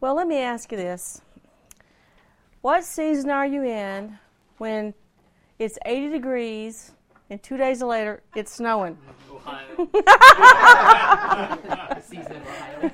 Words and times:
Well, 0.00 0.14
let 0.14 0.26
me 0.28 0.38
ask 0.38 0.70
you 0.70 0.78
this. 0.78 1.20
What 2.60 2.84
season 2.84 3.30
are 3.30 3.46
you 3.46 3.62
in 3.64 4.18
when 4.58 4.94
it's 5.58 5.78
80 5.84 6.10
degrees 6.10 6.92
and 7.30 7.42
two 7.42 7.56
days 7.56 7.82
later 7.82 8.22
it's 8.34 8.52
snowing? 8.52 8.96
Ohio. 9.30 9.88
Season 12.02 12.36
of 12.36 12.42
Ohio. 12.46 12.90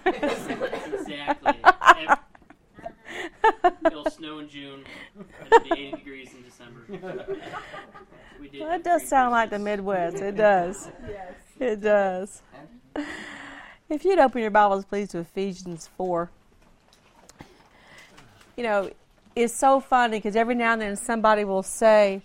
exactly. 0.94 1.54
Ev- 2.08 2.18
It'll 3.86 4.10
snow 4.10 4.38
in 4.38 4.48
June, 4.48 4.84
and 5.16 5.26
it'll 5.46 5.60
be 5.76 5.82
80 5.88 5.96
degrees 5.98 6.30
in 6.34 6.42
December. 6.42 6.80
We 8.40 8.48
did 8.48 8.60
Well, 8.62 8.72
it 8.72 8.82
does 8.84 9.02
three 9.02 9.08
sound 9.08 9.30
like 9.32 9.50
the 9.50 9.58
Midwest. 9.58 10.16
It 10.16 10.36
does. 10.36 10.90
Yes. 11.08 11.32
It 11.60 11.80
does. 11.80 12.42
If 13.88 14.04
you'd 14.04 14.18
open 14.18 14.40
your 14.42 14.50
Bibles, 14.50 14.84
please, 14.84 15.08
to 15.10 15.18
Ephesians 15.18 15.88
4. 15.96 16.30
You 18.56 18.62
know, 18.62 18.90
it's 19.34 19.54
so 19.54 19.80
funny 19.80 20.18
because 20.18 20.36
every 20.36 20.54
now 20.54 20.72
and 20.72 20.82
then 20.82 20.96
somebody 20.96 21.44
will 21.44 21.62
say, 21.62 22.22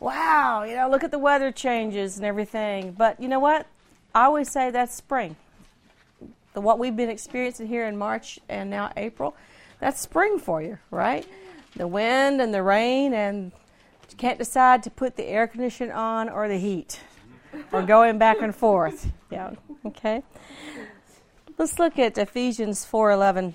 Wow, 0.00 0.64
you 0.64 0.74
know, 0.74 0.88
look 0.88 1.04
at 1.04 1.10
the 1.10 1.18
weather 1.18 1.50
changes 1.50 2.16
and 2.16 2.26
everything. 2.26 2.92
But 2.92 3.20
you 3.20 3.28
know 3.28 3.40
what? 3.40 3.66
I 4.14 4.24
always 4.24 4.50
say 4.50 4.70
that's 4.70 4.94
spring. 4.94 5.36
The, 6.52 6.60
what 6.60 6.78
we've 6.78 6.96
been 6.96 7.10
experiencing 7.10 7.66
here 7.66 7.86
in 7.86 7.96
March 7.96 8.38
and 8.48 8.70
now 8.70 8.92
April, 8.96 9.34
that's 9.80 10.00
spring 10.00 10.38
for 10.38 10.62
you, 10.62 10.78
right? 10.90 11.26
The 11.76 11.88
wind 11.88 12.40
and 12.40 12.54
the 12.54 12.62
rain, 12.62 13.12
and 13.12 13.50
you 14.10 14.16
can't 14.16 14.38
decide 14.38 14.82
to 14.84 14.90
put 14.90 15.16
the 15.16 15.24
air 15.24 15.46
conditioner 15.46 15.92
on 15.94 16.28
or 16.28 16.48
the 16.48 16.58
heat 16.58 17.00
or 17.72 17.82
going 17.82 18.18
back 18.18 18.40
and 18.40 18.54
forth. 18.54 19.10
Yeah, 19.30 19.54
okay. 19.86 20.22
Let's 21.58 21.78
look 21.78 21.98
at 21.98 22.18
Ephesians 22.18 22.84
4:11. 22.84 23.54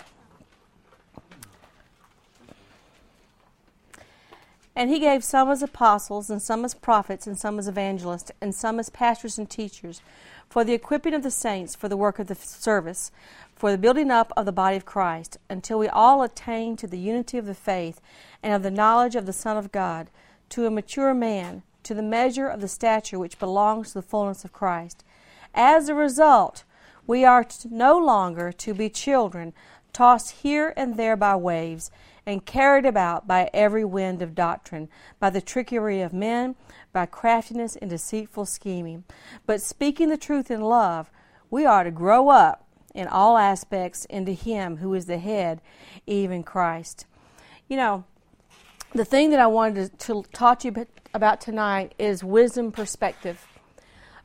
And 4.75 4.89
he 4.89 4.99
gave 4.99 5.23
some 5.23 5.49
as 5.49 5.61
apostles, 5.61 6.29
and 6.29 6.41
some 6.41 6.63
as 6.63 6.73
prophets, 6.73 7.27
and 7.27 7.37
some 7.37 7.59
as 7.59 7.67
evangelists, 7.67 8.31
and 8.39 8.55
some 8.55 8.79
as 8.79 8.89
pastors 8.89 9.37
and 9.37 9.49
teachers, 9.49 10.01
for 10.49 10.63
the 10.63 10.73
equipping 10.73 11.13
of 11.13 11.23
the 11.23 11.31
saints, 11.31 11.75
for 11.75 11.89
the 11.89 11.97
work 11.97 12.17
of 12.19 12.27
the 12.27 12.35
service, 12.35 13.11
for 13.55 13.71
the 13.71 13.77
building 13.77 14.09
up 14.09 14.31
of 14.37 14.45
the 14.45 14.51
body 14.51 14.77
of 14.77 14.85
Christ, 14.85 15.37
until 15.49 15.79
we 15.79 15.87
all 15.87 16.23
attain 16.23 16.77
to 16.77 16.87
the 16.87 16.97
unity 16.97 17.37
of 17.37 17.45
the 17.45 17.53
faith 17.53 17.99
and 18.41 18.53
of 18.53 18.63
the 18.63 18.71
knowledge 18.71 19.15
of 19.15 19.25
the 19.25 19.33
Son 19.33 19.57
of 19.57 19.71
God, 19.71 20.09
to 20.49 20.65
a 20.65 20.71
mature 20.71 21.13
man, 21.13 21.63
to 21.83 21.93
the 21.93 22.01
measure 22.01 22.47
of 22.47 22.61
the 22.61 22.67
stature 22.67 23.19
which 23.19 23.39
belongs 23.39 23.89
to 23.89 23.95
the 23.95 24.01
fullness 24.01 24.45
of 24.45 24.53
Christ. 24.53 25.03
As 25.53 25.89
a 25.89 25.95
result, 25.95 26.63
we 27.05 27.25
are 27.25 27.45
no 27.69 27.97
longer 27.97 28.51
to 28.51 28.73
be 28.73 28.89
children, 28.89 29.53
tossed 29.93 30.31
here 30.43 30.73
and 30.77 30.95
there 30.95 31.17
by 31.17 31.35
waves, 31.35 31.91
and 32.29 32.45
carried 32.45 32.85
about 32.85 33.25
by 33.27 33.49
every 33.55 33.83
wind 33.83 34.21
of 34.21 34.35
doctrine, 34.35 34.87
by 35.19 35.31
the 35.31 35.41
trickery 35.41 35.99
of 35.99 36.13
men, 36.13 36.55
by 36.93 37.03
craftiness 37.03 37.75
and 37.75 37.89
deceitful 37.89 38.45
scheming. 38.45 39.03
But 39.47 39.63
speaking 39.63 40.09
the 40.09 40.17
truth 40.17 40.51
in 40.51 40.61
love, 40.61 41.09
we 41.49 41.65
are 41.65 41.83
to 41.83 41.89
grow 41.89 42.29
up 42.29 42.67
in 42.93 43.07
all 43.07 43.35
aspects 43.35 44.05
into 44.05 44.33
Him 44.33 44.77
who 44.77 44.93
is 44.93 45.07
the 45.07 45.17
head, 45.17 45.59
even 46.05 46.43
Christ. 46.43 47.07
You 47.67 47.77
know, 47.77 48.03
the 48.93 49.05
thing 49.05 49.31
that 49.31 49.39
I 49.39 49.47
wanted 49.47 49.97
to, 49.97 50.21
to 50.21 50.23
talk 50.31 50.59
to 50.59 50.67
you 50.67 50.85
about 51.15 51.41
tonight 51.41 51.95
is 51.97 52.23
wisdom 52.23 52.71
perspective. 52.71 53.47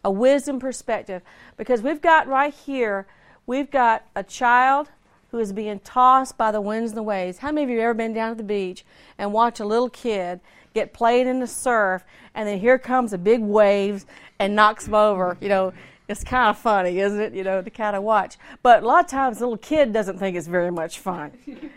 A 0.05 0.11
wisdom 0.11 0.61
perspective. 0.61 1.23
Because 1.57 1.81
we've 1.81 2.03
got 2.03 2.27
right 2.27 2.53
here, 2.53 3.07
we've 3.47 3.71
got 3.71 4.05
a 4.15 4.23
child 4.23 4.91
who 5.35 5.41
is 5.41 5.53
being 5.53 5.81
tossed 5.81 6.39
by 6.39 6.53
the 6.53 6.61
winds 6.61 6.93
and 6.93 6.97
the 6.97 7.03
waves. 7.03 7.39
How 7.39 7.51
many 7.51 7.65
of 7.65 7.71
you 7.71 7.79
have 7.79 7.87
ever 7.87 7.95
been 7.95 8.13
down 8.13 8.31
at 8.31 8.37
the 8.37 8.45
beach 8.45 8.85
and 9.19 9.33
watch 9.33 9.59
a 9.59 9.65
little 9.65 9.91
kid 9.91 10.39
get 10.75 10.93
played 10.93 11.27
in 11.27 11.41
the 11.41 11.47
surf 11.49 12.05
and 12.37 12.47
then 12.47 12.61
here 12.61 12.79
comes 12.79 13.13
a 13.13 13.19
big 13.19 13.41
wave 13.41 14.07
and 14.39 14.55
knocks 14.55 14.85
them 14.85 14.95
over? 14.95 15.37
You 15.41 15.49
know, 15.49 15.73
it's 16.07 16.23
kind 16.23 16.51
of 16.51 16.57
funny, 16.57 17.01
isn't 17.01 17.21
it? 17.21 17.35
You 17.35 17.43
know, 17.43 17.63
to 17.63 17.69
kind 17.69 17.97
of 17.97 18.05
watch. 18.05 18.37
But 18.63 18.85
a 18.85 18.87
lot 18.87 19.07
of 19.07 19.11
times 19.11 19.39
the 19.39 19.47
little 19.47 19.59
kid 19.59 19.93
doesn't 19.93 20.21
think 20.21 20.37
it's 20.37 20.47
very 20.47 20.71
much 20.71 21.01
fun. 21.01 21.33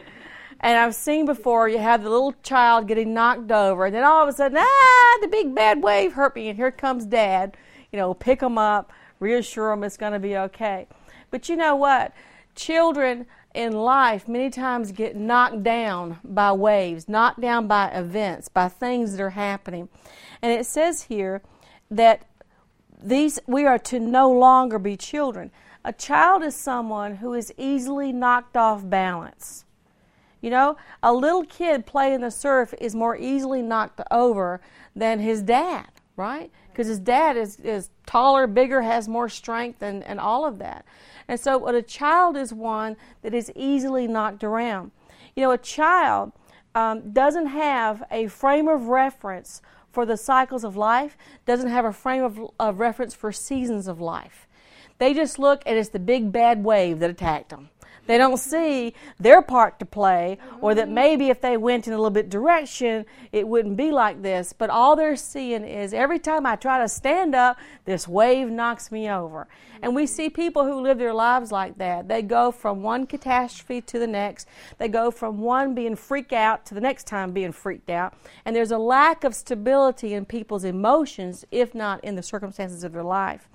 And 0.59 0.75
I've 0.75 0.95
seen 0.95 1.27
before 1.27 1.69
you 1.69 1.77
have 1.77 2.01
the 2.01 2.09
little 2.09 2.33
child 2.41 2.87
getting 2.87 3.13
knocked 3.13 3.51
over, 3.51 3.85
and 3.85 3.93
then 3.93 4.03
all 4.03 4.23
of 4.23 4.29
a 4.29 4.33
sudden, 4.33 4.57
ah, 4.59 5.17
the 5.21 5.27
big 5.27 5.53
bad 5.53 5.83
wave 5.83 6.13
hurt 6.13 6.35
me, 6.35 6.49
and 6.49 6.57
here 6.57 6.71
comes 6.71 7.05
dad. 7.05 7.55
You 7.91 7.99
know, 7.99 8.15
pick 8.15 8.39
them 8.39 8.57
up, 8.57 8.91
reassure 9.19 9.69
them 9.69 9.83
it's 9.83 9.97
going 9.97 10.13
to 10.13 10.19
be 10.19 10.35
okay. 10.35 10.87
But 11.29 11.47
you 11.47 11.57
know 11.57 11.75
what? 11.75 12.11
Children 12.55 13.27
in 13.57 13.73
life 13.73 14.27
many 14.27 14.51
times 14.51 14.91
get 14.91 15.15
knocked 15.15 15.63
down 15.63 16.19
by 16.23 16.51
waves, 16.51 17.09
knocked 17.09 17.41
down 17.41 17.65
by 17.65 17.87
events, 17.87 18.47
by 18.49 18.69
things 18.69 19.13
that 19.13 19.21
are 19.21 19.31
happening. 19.31 19.89
And 20.43 20.51
it 20.51 20.67
says 20.67 21.01
here 21.01 21.41
that 21.89 22.27
these 23.01 23.39
we 23.47 23.65
are 23.65 23.79
to 23.79 23.99
no 23.99 24.31
longer 24.31 24.77
be 24.77 24.95
children. 24.95 25.49
A 25.83 25.91
child 25.91 26.43
is 26.43 26.55
someone 26.55 27.15
who 27.15 27.33
is 27.33 27.51
easily 27.57 28.11
knocked 28.11 28.55
off 28.55 28.87
balance. 28.87 29.65
You 30.39 30.51
know, 30.51 30.77
a 31.01 31.11
little 31.11 31.43
kid 31.43 31.87
playing 31.87 32.21
the 32.21 32.29
surf 32.29 32.75
is 32.79 32.93
more 32.93 33.17
easily 33.17 33.63
knocked 33.63 34.01
over 34.11 34.61
than 34.95 35.19
his 35.19 35.41
dad, 35.41 35.87
right? 36.15 36.51
Because 36.71 36.85
his 36.85 36.99
dad 36.99 37.35
is, 37.35 37.59
is 37.61 37.89
taller, 38.05 38.45
bigger, 38.45 38.83
has 38.83 39.07
more 39.07 39.29
strength, 39.29 39.81
and, 39.81 40.03
and 40.03 40.19
all 40.19 40.45
of 40.45 40.59
that. 40.59 40.85
And 41.27 41.39
so, 41.39 41.59
but 41.59 41.75
a 41.75 41.81
child 41.81 42.37
is 42.37 42.53
one 42.53 42.95
that 43.21 43.33
is 43.33 43.51
easily 43.55 44.07
knocked 44.07 44.43
around. 44.43 44.91
You 45.35 45.43
know, 45.43 45.51
a 45.51 45.57
child 45.57 46.31
um, 46.73 47.11
doesn't 47.11 47.47
have 47.47 48.03
a 48.11 48.27
frame 48.27 48.67
of 48.67 48.87
reference 48.87 49.61
for 49.91 50.05
the 50.05 50.17
cycles 50.17 50.63
of 50.63 50.77
life, 50.77 51.17
doesn't 51.45 51.69
have 51.69 51.85
a 51.85 51.91
frame 51.93 52.23
of, 52.23 52.39
of 52.59 52.79
reference 52.79 53.13
for 53.13 53.31
seasons 53.31 53.87
of 53.87 53.99
life. 53.99 54.47
They 54.99 55.13
just 55.13 55.37
look 55.37 55.63
and 55.65 55.77
it's 55.77 55.89
the 55.89 55.99
big 55.99 56.31
bad 56.31 56.63
wave 56.63 56.99
that 56.99 57.09
attacked 57.09 57.49
them. 57.49 57.69
They 58.07 58.17
don't 58.17 58.37
see 58.37 58.93
their 59.19 59.41
part 59.41 59.79
to 59.79 59.85
play, 59.85 60.39
or 60.61 60.73
that 60.73 60.85
mm-hmm. 60.85 60.95
maybe 60.95 61.29
if 61.29 61.41
they 61.41 61.57
went 61.57 61.87
in 61.87 61.93
a 61.93 61.97
little 61.97 62.09
bit 62.09 62.29
direction, 62.29 63.05
it 63.31 63.47
wouldn't 63.47 63.77
be 63.77 63.91
like 63.91 64.21
this. 64.21 64.53
But 64.53 64.69
all 64.69 64.95
they're 64.95 65.15
seeing 65.15 65.63
is 65.63 65.93
every 65.93 66.19
time 66.19 66.45
I 66.45 66.55
try 66.55 66.79
to 66.79 66.87
stand 66.87 67.35
up, 67.35 67.57
this 67.85 68.07
wave 68.07 68.49
knocks 68.49 68.91
me 68.91 69.09
over. 69.09 69.47
And 69.81 69.93
we 69.93 70.03
mm-hmm. 70.03 70.15
see 70.15 70.29
people 70.29 70.65
who 70.65 70.81
live 70.81 70.97
their 70.97 71.13
lives 71.13 71.51
like 71.51 71.77
that. 71.77 72.07
They 72.07 72.21
go 72.21 72.51
from 72.51 72.81
one 72.81 73.05
catastrophe 73.05 73.81
to 73.81 73.99
the 73.99 74.07
next. 74.07 74.47
They 74.77 74.87
go 74.87 75.11
from 75.11 75.39
one 75.39 75.75
being 75.75 75.95
freaked 75.95 76.33
out 76.33 76.65
to 76.67 76.73
the 76.73 76.81
next 76.81 77.05
time 77.05 77.31
being 77.31 77.51
freaked 77.51 77.89
out. 77.89 78.15
And 78.45 78.55
there's 78.55 78.71
a 78.71 78.77
lack 78.77 79.23
of 79.23 79.35
stability 79.35 80.13
in 80.13 80.25
people's 80.25 80.63
emotions, 80.63 81.45
if 81.51 81.75
not 81.75 82.03
in 82.03 82.15
the 82.15 82.23
circumstances 82.23 82.83
of 82.83 82.93
their 82.93 83.03
life. 83.03 83.49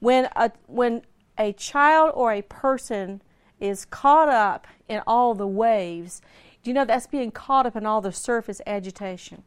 When 0.00 0.28
a, 0.34 0.50
when 0.66 1.02
a 1.38 1.52
child 1.52 2.12
or 2.14 2.32
a 2.32 2.42
person 2.42 3.22
is 3.60 3.84
caught 3.84 4.28
up 4.28 4.66
in 4.88 5.02
all 5.06 5.34
the 5.34 5.46
waves, 5.46 6.20
do 6.62 6.70
you 6.70 6.74
know 6.74 6.84
that's 6.84 7.06
being 7.06 7.30
caught 7.30 7.66
up 7.66 7.76
in 7.76 7.86
all 7.86 8.00
the 8.00 8.12
surface 8.12 8.60
agitation? 8.66 9.42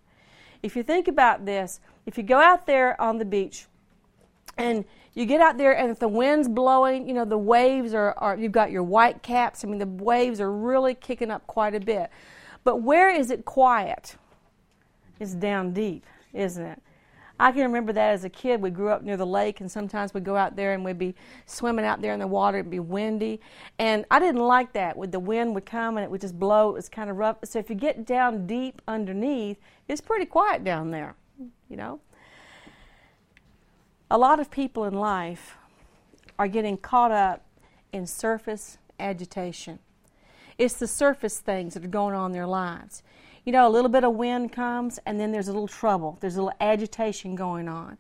If 0.61 0.75
you 0.75 0.83
think 0.83 1.07
about 1.07 1.45
this, 1.45 1.79
if 2.05 2.17
you 2.17 2.23
go 2.23 2.39
out 2.39 2.65
there 2.65 2.99
on 3.01 3.17
the 3.17 3.25
beach 3.25 3.65
and 4.57 4.85
you 5.13 5.25
get 5.25 5.41
out 5.41 5.57
there 5.57 5.77
and 5.77 5.91
if 5.91 5.99
the 5.99 6.07
wind's 6.07 6.47
blowing, 6.47 7.07
you 7.07 7.13
know, 7.13 7.25
the 7.25 7.37
waves 7.37 7.93
are, 7.93 8.13
are 8.17 8.35
you've 8.35 8.51
got 8.51 8.71
your 8.71 8.83
white 8.83 9.21
caps. 9.21 9.63
I 9.63 9.67
mean, 9.67 9.79
the 9.79 9.85
waves 9.85 10.39
are 10.41 10.51
really 10.51 10.95
kicking 10.95 11.29
up 11.29 11.45
quite 11.45 11.75
a 11.75 11.79
bit. 11.79 12.09
But 12.63 12.77
where 12.77 13.09
is 13.09 13.29
it 13.29 13.45
quiet? 13.45 14.15
It's 15.19 15.33
down 15.33 15.73
deep, 15.73 16.05
isn't 16.33 16.65
it? 16.65 16.81
I 17.39 17.51
can 17.51 17.63
remember 17.63 17.91
that 17.93 18.11
as 18.11 18.23
a 18.23 18.29
kid. 18.29 18.61
We 18.61 18.69
grew 18.69 18.89
up 18.89 19.01
near 19.01 19.17
the 19.17 19.25
lake, 19.25 19.59
and 19.59 19.71
sometimes 19.71 20.13
we'd 20.13 20.23
go 20.23 20.35
out 20.35 20.55
there 20.55 20.73
and 20.73 20.85
we'd 20.85 20.99
be 20.99 21.15
swimming 21.45 21.83
out 21.83 22.01
there 22.01 22.13
in 22.13 22.19
the 22.19 22.27
water. 22.27 22.59
It'd 22.59 22.69
be 22.69 22.79
windy, 22.79 23.41
and 23.79 24.05
I 24.11 24.19
didn't 24.19 24.41
like 24.41 24.73
that. 24.73 24.95
With 24.95 25.11
the 25.11 25.19
wind 25.19 25.55
would 25.55 25.65
come 25.65 25.97
and 25.97 26.03
it 26.03 26.11
would 26.11 26.21
just 26.21 26.39
blow. 26.39 26.69
It 26.69 26.73
was 26.73 26.89
kind 26.89 27.09
of 27.09 27.17
rough. 27.17 27.37
So 27.43 27.59
if 27.59 27.69
you 27.69 27.75
get 27.75 28.05
down 28.05 28.45
deep 28.45 28.81
underneath, 28.87 29.57
it's 29.87 30.01
pretty 30.01 30.25
quiet 30.25 30.63
down 30.63 30.91
there. 30.91 31.15
You 31.69 31.77
know. 31.77 31.99
A 34.11 34.17
lot 34.17 34.39
of 34.39 34.51
people 34.51 34.85
in 34.85 34.93
life 34.93 35.57
are 36.37 36.47
getting 36.47 36.77
caught 36.77 37.11
up 37.11 37.43
in 37.91 38.05
surface 38.05 38.77
agitation. 38.99 39.79
It's 40.57 40.75
the 40.75 40.87
surface 40.87 41.39
things 41.39 41.73
that 41.73 41.83
are 41.83 41.87
going 41.87 42.13
on 42.13 42.27
in 42.27 42.31
their 42.33 42.45
lives 42.45 43.01
you 43.45 43.51
know, 43.51 43.67
a 43.67 43.69
little 43.69 43.89
bit 43.89 44.03
of 44.03 44.13
wind 44.13 44.51
comes 44.51 44.99
and 45.05 45.19
then 45.19 45.31
there's 45.31 45.47
a 45.47 45.53
little 45.53 45.67
trouble. 45.67 46.17
There's 46.21 46.35
a 46.35 46.43
little 46.43 46.57
agitation 46.61 47.35
going 47.35 47.67
on. 47.67 47.97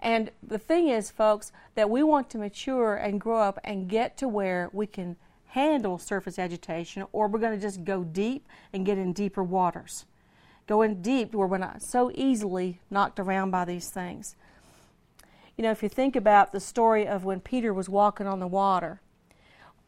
And 0.00 0.30
the 0.46 0.58
thing 0.58 0.88
is, 0.88 1.10
folks, 1.10 1.50
that 1.74 1.88
we 1.88 2.02
want 2.02 2.28
to 2.30 2.38
mature 2.38 2.94
and 2.94 3.20
grow 3.20 3.40
up 3.40 3.58
and 3.64 3.88
get 3.88 4.18
to 4.18 4.28
where 4.28 4.68
we 4.72 4.86
can 4.86 5.16
handle 5.48 5.98
surface 5.98 6.38
agitation, 6.38 7.04
or 7.12 7.28
we're 7.28 7.38
going 7.38 7.54
to 7.54 7.60
just 7.60 7.84
go 7.84 8.02
deep 8.02 8.46
and 8.72 8.84
get 8.84 8.98
in 8.98 9.12
deeper 9.12 9.42
waters. 9.42 10.04
Go 10.66 10.82
in 10.82 11.00
deep 11.00 11.34
where 11.34 11.46
we're 11.46 11.58
not 11.58 11.82
so 11.82 12.10
easily 12.14 12.80
knocked 12.90 13.20
around 13.20 13.50
by 13.50 13.64
these 13.64 13.88
things. 13.88 14.34
You 15.56 15.62
know, 15.62 15.70
if 15.70 15.82
you 15.82 15.88
think 15.88 16.16
about 16.16 16.52
the 16.52 16.60
story 16.60 17.06
of 17.06 17.24
when 17.24 17.40
Peter 17.40 17.72
was 17.72 17.88
walking 17.88 18.26
on 18.26 18.40
the 18.40 18.46
water, 18.46 19.00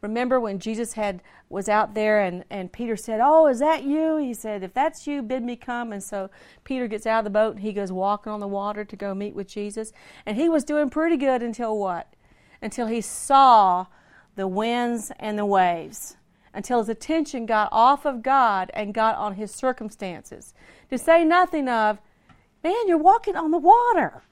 Remember 0.03 0.39
when 0.39 0.59
Jesus 0.59 0.93
had 0.93 1.23
was 1.49 1.69
out 1.69 1.95
there 1.95 2.21
and, 2.21 2.45
and 2.51 2.73
Peter 2.73 2.97
said, 2.97 3.21
Oh, 3.23 3.47
is 3.47 3.61
that 3.61 3.85
you? 3.85 4.17
He 4.17 4.35
said, 4.35 4.63
If 4.63 4.75
that's 4.75 5.07
you, 5.07 5.23
bid 5.23 5.43
me 5.43 5.57
come. 5.57 5.93
And 5.93 6.03
so 6.03 6.31
Peter 6.65 6.87
gets 6.87 7.07
out 7.07 7.19
of 7.19 7.25
the 7.25 7.31
boat 7.31 7.55
and 7.55 7.63
he 7.63 7.73
goes 7.73 7.93
walking 7.93 8.33
on 8.33 8.41
the 8.41 8.49
water 8.49 8.85
to 8.85 8.97
go 8.97 9.15
meet 9.15 9.35
with 9.35 9.49
Jesus. 9.49 9.93
And 10.25 10.37
he 10.37 10.49
was 10.49 10.65
doing 10.65 10.91
pretty 10.91 11.17
good 11.17 11.43
until 11.43 11.79
what? 11.79 12.13
Until 12.61 12.87
he 12.89 13.01
saw 13.01 13.87
the 14.35 14.49
winds 14.49 15.13
and 15.19 15.39
the 15.39 15.47
waves. 15.47 16.17
Until 16.53 16.81
his 16.81 16.89
attention 16.89 17.47
got 17.47 17.69
off 17.71 18.05
of 18.05 18.23
God 18.23 18.71
and 18.75 18.95
got 18.95 19.17
on 19.17 19.35
his 19.35 19.51
circumstances. 19.55 20.53
To 20.91 20.99
say 20.99 21.25
nothing 21.25 21.69
of, 21.69 21.99
man, 22.63 22.87
you're 22.87 22.99
walking 22.99 23.37
on 23.37 23.51
the 23.51 23.59
water. 23.59 24.23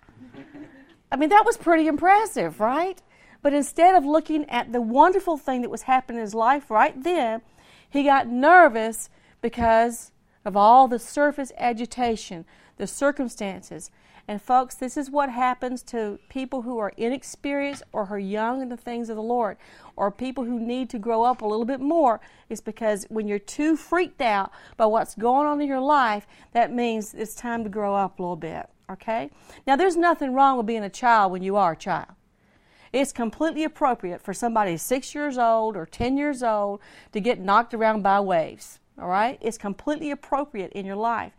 I 1.12 1.16
mean, 1.16 1.28
that 1.28 1.44
was 1.46 1.56
pretty 1.56 1.86
impressive, 1.86 2.60
right? 2.60 3.00
But 3.44 3.52
instead 3.52 3.94
of 3.94 4.06
looking 4.06 4.48
at 4.48 4.72
the 4.72 4.80
wonderful 4.80 5.36
thing 5.36 5.60
that 5.60 5.70
was 5.70 5.82
happening 5.82 6.16
in 6.16 6.22
his 6.22 6.34
life 6.34 6.70
right 6.70 6.94
then, 7.04 7.42
he 7.90 8.02
got 8.02 8.26
nervous 8.26 9.10
because 9.42 10.12
of 10.46 10.56
all 10.56 10.88
the 10.88 10.98
surface 10.98 11.52
agitation, 11.58 12.46
the 12.78 12.86
circumstances. 12.86 13.90
And 14.26 14.40
folks, 14.40 14.76
this 14.76 14.96
is 14.96 15.10
what 15.10 15.28
happens 15.28 15.82
to 15.82 16.18
people 16.30 16.62
who 16.62 16.78
are 16.78 16.94
inexperienced 16.96 17.82
or 17.92 18.06
who 18.06 18.14
are 18.14 18.18
young 18.18 18.62
in 18.62 18.70
the 18.70 18.78
things 18.78 19.10
of 19.10 19.16
the 19.16 19.22
Lord, 19.22 19.58
or 19.94 20.10
people 20.10 20.44
who 20.44 20.58
need 20.58 20.88
to 20.88 20.98
grow 20.98 21.22
up 21.22 21.42
a 21.42 21.46
little 21.46 21.66
bit 21.66 21.80
more. 21.80 22.22
Is 22.48 22.62
because 22.62 23.04
when 23.10 23.28
you're 23.28 23.38
too 23.38 23.76
freaked 23.76 24.22
out 24.22 24.52
by 24.78 24.86
what's 24.86 25.14
going 25.14 25.46
on 25.46 25.60
in 25.60 25.68
your 25.68 25.80
life, 25.80 26.26
that 26.52 26.72
means 26.72 27.12
it's 27.12 27.34
time 27.34 27.62
to 27.64 27.68
grow 27.68 27.94
up 27.94 28.18
a 28.18 28.22
little 28.22 28.36
bit. 28.36 28.70
Okay? 28.90 29.28
Now, 29.66 29.76
there's 29.76 29.98
nothing 29.98 30.32
wrong 30.32 30.56
with 30.56 30.64
being 30.64 30.82
a 30.82 30.88
child 30.88 31.30
when 31.30 31.42
you 31.42 31.56
are 31.56 31.72
a 31.72 31.76
child. 31.76 32.08
It's 32.94 33.12
completely 33.12 33.64
appropriate 33.64 34.22
for 34.22 34.32
somebody 34.32 34.76
six 34.76 35.16
years 35.16 35.36
old 35.36 35.76
or 35.76 35.84
10 35.84 36.16
years 36.16 36.44
old 36.44 36.78
to 37.10 37.18
get 37.18 37.40
knocked 37.40 37.74
around 37.74 38.02
by 38.02 38.20
waves. 38.20 38.78
All 38.96 39.08
right? 39.08 39.36
It's 39.40 39.58
completely 39.58 40.12
appropriate 40.12 40.70
in 40.74 40.86
your 40.86 40.94
life. 40.94 41.32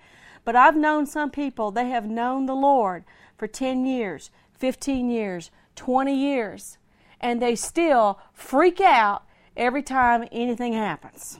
But 0.43 0.57
I've 0.57 0.75
known 0.75 1.05
some 1.05 1.31
people, 1.31 1.71
they 1.71 1.87
have 1.87 2.09
known 2.09 2.45
the 2.45 2.55
Lord 2.55 3.05
for 3.37 3.47
10 3.47 3.85
years, 3.85 4.31
15 4.59 5.09
years, 5.09 5.49
20 5.77 6.13
years, 6.13 6.77
and 7.21 7.41
they 7.41 7.55
still 7.55 8.19
freak 8.33 8.81
out 8.81 9.23
every 9.55 9.81
time 9.81 10.27
anything 10.33 10.73
happens. 10.73 11.39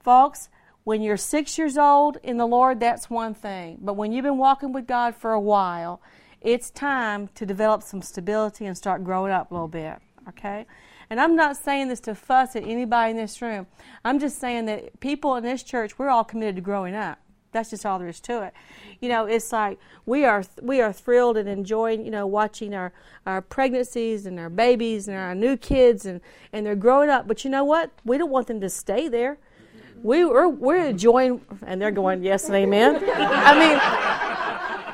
Folks, 0.00 0.48
when 0.82 1.02
you're 1.02 1.16
six 1.16 1.56
years 1.56 1.78
old 1.78 2.16
in 2.24 2.36
the 2.36 2.46
Lord, 2.46 2.80
that's 2.80 3.08
one 3.08 3.34
thing. 3.34 3.78
But 3.80 3.94
when 3.94 4.10
you've 4.10 4.24
been 4.24 4.38
walking 4.38 4.72
with 4.72 4.88
God 4.88 5.14
for 5.14 5.30
a 5.30 5.40
while, 5.40 6.00
it's 6.40 6.70
time 6.70 7.28
to 7.34 7.44
develop 7.44 7.82
some 7.82 8.02
stability 8.02 8.66
and 8.66 8.76
start 8.76 9.04
growing 9.04 9.32
up 9.32 9.50
a 9.50 9.54
little 9.54 9.68
bit, 9.68 9.98
okay? 10.28 10.66
And 11.10 11.20
I'm 11.20 11.34
not 11.34 11.56
saying 11.56 11.88
this 11.88 12.00
to 12.00 12.14
fuss 12.14 12.56
at 12.56 12.62
anybody 12.64 13.10
in 13.10 13.16
this 13.16 13.42
room. 13.42 13.66
I'm 14.04 14.18
just 14.18 14.38
saying 14.38 14.66
that 14.66 15.00
people 15.00 15.34
in 15.36 15.44
this 15.44 15.62
church, 15.62 15.98
we're 15.98 16.08
all 16.08 16.24
committed 16.24 16.56
to 16.56 16.62
growing 16.62 16.94
up. 16.94 17.18
That's 17.52 17.70
just 17.70 17.84
all 17.84 17.98
there 17.98 18.08
is 18.08 18.20
to 18.20 18.42
it. 18.44 18.54
You 19.00 19.08
know, 19.08 19.26
it's 19.26 19.50
like 19.50 19.80
we 20.06 20.24
are 20.24 20.44
we 20.62 20.80
are 20.80 20.92
thrilled 20.92 21.36
and 21.36 21.48
enjoying, 21.48 22.04
you 22.04 22.12
know, 22.12 22.24
watching 22.24 22.74
our, 22.74 22.92
our 23.26 23.42
pregnancies 23.42 24.26
and 24.26 24.38
our 24.38 24.48
babies 24.48 25.08
and 25.08 25.16
our 25.16 25.34
new 25.34 25.56
kids 25.56 26.06
and, 26.06 26.20
and 26.52 26.64
they're 26.64 26.76
growing 26.76 27.10
up. 27.10 27.26
But 27.26 27.42
you 27.42 27.50
know 27.50 27.64
what? 27.64 27.90
We 28.04 28.18
don't 28.18 28.30
want 28.30 28.46
them 28.46 28.60
to 28.60 28.70
stay 28.70 29.08
there. 29.08 29.38
We, 30.02 30.24
we're, 30.24 30.48
we're 30.48 30.86
enjoying, 30.86 31.42
and 31.66 31.82
they're 31.82 31.90
going, 31.90 32.22
yes 32.22 32.46
and 32.46 32.54
amen. 32.54 33.02
I 33.16 33.58
mean, 33.58 34.39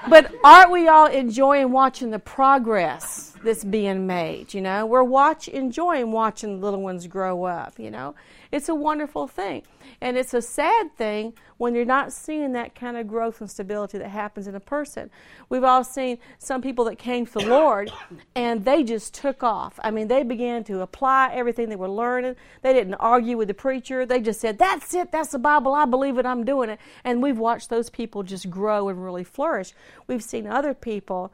but 0.08 0.32
aren't 0.44 0.70
we 0.70 0.88
all 0.88 1.06
enjoying 1.06 1.72
watching 1.72 2.10
the 2.10 2.18
progress 2.18 3.34
that's 3.42 3.64
being 3.64 4.06
made? 4.06 4.54
You 4.54 4.60
know, 4.60 4.86
we're 4.86 5.02
watch 5.02 5.48
enjoying 5.48 6.12
watching 6.12 6.60
the 6.60 6.64
little 6.64 6.82
ones 6.82 7.06
grow 7.06 7.44
up. 7.44 7.78
You 7.78 7.90
know, 7.90 8.14
it's 8.56 8.70
a 8.70 8.74
wonderful 8.74 9.28
thing, 9.28 9.62
and 10.00 10.16
it's 10.16 10.32
a 10.32 10.40
sad 10.40 10.96
thing 10.96 11.34
when 11.58 11.74
you're 11.74 11.84
not 11.84 12.12
seeing 12.12 12.52
that 12.52 12.74
kind 12.74 12.96
of 12.96 13.06
growth 13.06 13.40
and 13.40 13.50
stability 13.50 13.98
that 13.98 14.08
happens 14.08 14.46
in 14.46 14.54
a 14.54 14.60
person. 14.60 15.10
We've 15.50 15.62
all 15.62 15.84
seen 15.84 16.18
some 16.38 16.62
people 16.62 16.86
that 16.86 16.96
came 16.96 17.26
to 17.26 17.32
the 17.32 17.46
Lord 17.46 17.92
and 18.34 18.64
they 18.64 18.82
just 18.82 19.14
took 19.14 19.42
off. 19.42 19.78
I 19.84 19.90
mean, 19.90 20.08
they 20.08 20.22
began 20.22 20.64
to 20.64 20.80
apply 20.80 21.30
everything 21.32 21.68
they 21.68 21.76
were 21.76 21.88
learning. 21.88 22.36
They 22.62 22.72
didn't 22.72 22.94
argue 22.94 23.36
with 23.36 23.48
the 23.48 23.54
preacher. 23.54 24.06
They 24.06 24.20
just 24.20 24.40
said, 24.40 24.58
That's 24.58 24.94
it, 24.94 25.12
that's 25.12 25.30
the 25.30 25.38
Bible, 25.38 25.74
I 25.74 25.84
believe 25.84 26.18
it, 26.18 26.26
I'm 26.26 26.44
doing 26.44 26.70
it. 26.70 26.80
And 27.04 27.22
we've 27.22 27.38
watched 27.38 27.68
those 27.68 27.90
people 27.90 28.22
just 28.22 28.48
grow 28.48 28.88
and 28.88 29.04
really 29.04 29.24
flourish. 29.24 29.74
We've 30.06 30.24
seen 30.24 30.46
other 30.46 30.72
people 30.72 31.30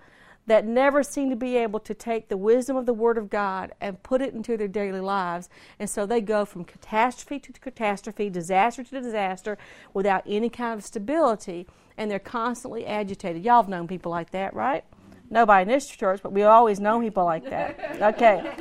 that 0.46 0.66
never 0.66 1.02
seem 1.02 1.30
to 1.30 1.36
be 1.36 1.56
able 1.56 1.78
to 1.80 1.94
take 1.94 2.28
the 2.28 2.36
wisdom 2.36 2.76
of 2.76 2.86
the 2.86 2.92
Word 2.92 3.16
of 3.16 3.30
God 3.30 3.72
and 3.80 4.02
put 4.02 4.20
it 4.20 4.34
into 4.34 4.56
their 4.56 4.68
daily 4.68 5.00
lives. 5.00 5.48
And 5.78 5.88
so 5.88 6.04
they 6.04 6.20
go 6.20 6.44
from 6.44 6.64
catastrophe 6.64 7.38
to 7.40 7.52
catastrophe, 7.52 8.28
disaster 8.28 8.82
to 8.82 9.00
disaster, 9.00 9.56
without 9.94 10.24
any 10.26 10.48
kind 10.48 10.78
of 10.78 10.84
stability, 10.84 11.66
and 11.96 12.10
they're 12.10 12.18
constantly 12.18 12.84
agitated. 12.86 13.44
Y'all 13.44 13.62
have 13.62 13.68
known 13.68 13.86
people 13.86 14.10
like 14.10 14.30
that, 14.30 14.52
right? 14.54 14.84
Nobody 15.30 15.62
in 15.62 15.68
this 15.68 15.86
church, 15.88 16.20
but 16.22 16.32
we 16.32 16.42
always 16.42 16.80
know 16.80 17.00
people 17.00 17.24
like 17.24 17.48
that. 17.48 17.78
Okay. 18.02 18.52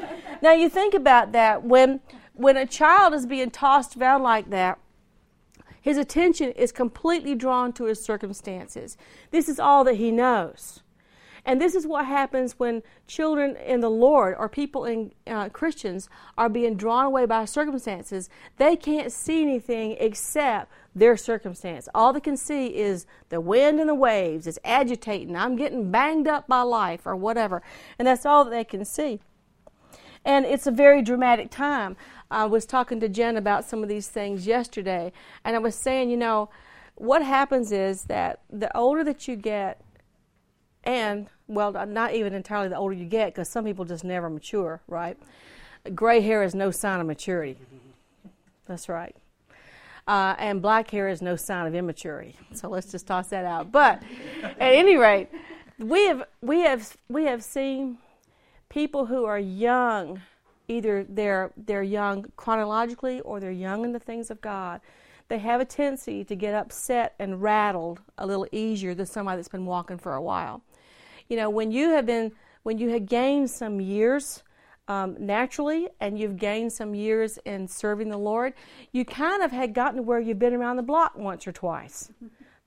Now 0.42 0.54
you 0.54 0.70
think 0.70 0.94
about 0.94 1.32
that 1.34 1.64
when 1.64 2.00
when 2.34 2.58
a 2.58 2.66
child 2.66 3.14
is 3.14 3.26
being 3.26 3.52
tossed 3.52 3.98
around 3.98 4.24
like 4.24 4.50
that, 4.50 4.80
his 5.82 5.98
attention 5.98 6.52
is 6.52 6.72
completely 6.72 7.36
drawn 7.36 7.74
to 7.74 7.86
his 7.86 8.04
circumstances. 8.04 8.98
This 9.32 9.50
is 9.50 9.60
all 9.60 9.84
that 9.84 9.96
he 9.96 10.12
knows. 10.12 10.82
And 11.46 11.60
this 11.60 11.74
is 11.74 11.88
what 11.88 12.06
happens 12.06 12.60
when 12.60 12.84
children 13.08 13.56
in 13.56 13.82
the 13.82 13.90
Lord 13.90 14.36
or 14.38 14.48
people 14.48 14.86
in 14.86 15.12
uh, 15.26 15.50
Christians 15.50 16.08
are 16.38 16.50
being 16.50 16.76
drawn 16.76 17.06
away 17.06 17.26
by 17.26 17.46
circumstances. 17.46 18.30
They 18.58 18.76
can't 18.76 19.12
see 19.12 19.42
anything 19.42 19.98
except 20.00 20.72
their 20.94 21.18
circumstance. 21.18 21.90
All 21.96 22.14
they 22.14 22.20
can 22.20 22.38
see 22.38 22.68
is 22.68 23.06
the 23.30 23.42
wind 23.42 23.80
and 23.80 23.90
the 23.90 23.96
waves. 23.96 24.46
It's 24.46 24.60
agitating. 24.64 25.36
I'm 25.36 25.56
getting 25.56 25.90
banged 25.90 26.28
up 26.28 26.48
by 26.48 26.62
life 26.62 27.06
or 27.06 27.16
whatever. 27.16 27.64
And 27.98 28.08
that's 28.08 28.26
all 28.26 28.44
that 28.46 28.52
they 28.52 28.64
can 28.64 28.86
see. 28.86 29.20
And 30.24 30.46
it's 30.46 30.68
a 30.68 30.72
very 30.72 31.02
dramatic 31.02 31.50
time. 31.50 31.96
I 32.30 32.46
was 32.46 32.66
talking 32.66 33.00
to 33.00 33.10
Jen 33.10 33.36
about 33.36 33.66
some 33.66 33.84
of 33.84 33.90
these 33.90 34.08
things 34.08 34.48
yesterday, 34.48 35.12
and 35.44 35.56
I 35.56 35.60
was 35.60 35.76
saying, 35.76 36.10
you 36.10 36.18
know, 36.18 36.50
what 36.96 37.24
happens 37.24 37.72
is 37.72 38.04
that 38.04 38.40
the 38.50 38.76
older 38.78 39.04
that 39.04 39.28
you 39.28 39.36
get, 39.36 39.82
and 40.84 41.28
well, 41.48 41.72
not 41.86 42.14
even 42.14 42.34
entirely 42.34 42.70
the 42.70 42.78
older 42.78 42.96
you 42.96 43.06
get, 43.06 43.34
because 43.34 43.50
some 43.50 43.66
people 43.66 43.86
just 43.86 44.04
never 44.04 44.30
mature, 44.30 44.82
right? 44.88 45.18
Gray 45.94 46.22
hair 46.22 46.44
is 46.44 46.56
no 46.56 46.72
sign 46.72 47.00
of 47.02 47.08
maturity. 47.08 47.58
That's 48.68 48.88
right. 48.88 49.16
Uh, 50.08 50.36
and 50.40 50.62
black 50.62 50.90
hair 50.90 51.08
is 51.08 51.22
no 51.22 51.36
sign 51.36 51.68
of 51.68 51.76
immaturity. 51.76 52.36
So 52.54 52.70
let's 52.70 52.92
just 52.92 53.06
toss 53.06 53.28
that 53.30 53.46
out. 53.46 53.72
But 53.72 54.02
at 54.44 54.74
any 54.74 54.96
rate, 54.96 55.30
we 55.78 56.08
have 56.08 56.24
we 56.42 56.62
have 56.62 56.98
we 57.10 57.26
have 57.26 57.44
seen 57.44 57.98
people 58.70 59.06
who 59.06 59.26
are 59.26 59.40
young, 59.40 60.22
either 60.68 61.06
they're 61.08 61.52
they're 61.58 61.84
young 61.84 62.26
chronologically 62.36 63.20
or 63.22 63.40
they're 63.40 63.52
young 63.52 63.84
in 63.84 63.92
the 63.92 64.00
things 64.00 64.32
of 64.32 64.42
God. 64.42 64.82
They 65.28 65.40
have 65.40 65.62
a 65.62 65.66
tendency 65.66 66.24
to 66.26 66.36
get 66.36 66.54
upset 66.54 67.16
and 67.20 67.42
rattled 67.42 68.02
a 68.18 68.28
little 68.28 68.48
easier 68.52 68.94
than 68.94 69.06
somebody 69.06 69.38
that's 69.38 69.48
been 69.48 69.66
walking 69.66 69.98
for 69.98 70.14
a 70.14 70.22
while 70.22 70.62
you 71.32 71.38
know, 71.38 71.50
when 71.50 71.72
you 71.72 71.92
have 71.92 72.06
been, 72.06 72.34
when 72.64 72.78
you 72.78 72.90
have 72.90 73.06
gained 73.06 73.50
some 73.50 73.80
years 73.80 74.44
um, 74.90 75.16
naturally 75.18 75.88
and 76.02 76.20
you've 76.20 76.36
gained 76.36 76.74
some 76.74 76.94
years 76.94 77.40
in 77.46 77.70
serving 77.70 78.10
the 78.10 78.18
Lord, 78.18 78.54
you 78.92 79.06
kind 79.06 79.42
of 79.42 79.50
had 79.50 79.74
gotten 79.74 79.96
to 79.96 80.02
where 80.02 80.20
you've 80.20 80.40
been 80.40 80.54
around 80.54 80.76
the 80.76 80.84
block 80.84 81.18
once 81.18 81.48
or 81.48 81.54
twice. 81.54 82.12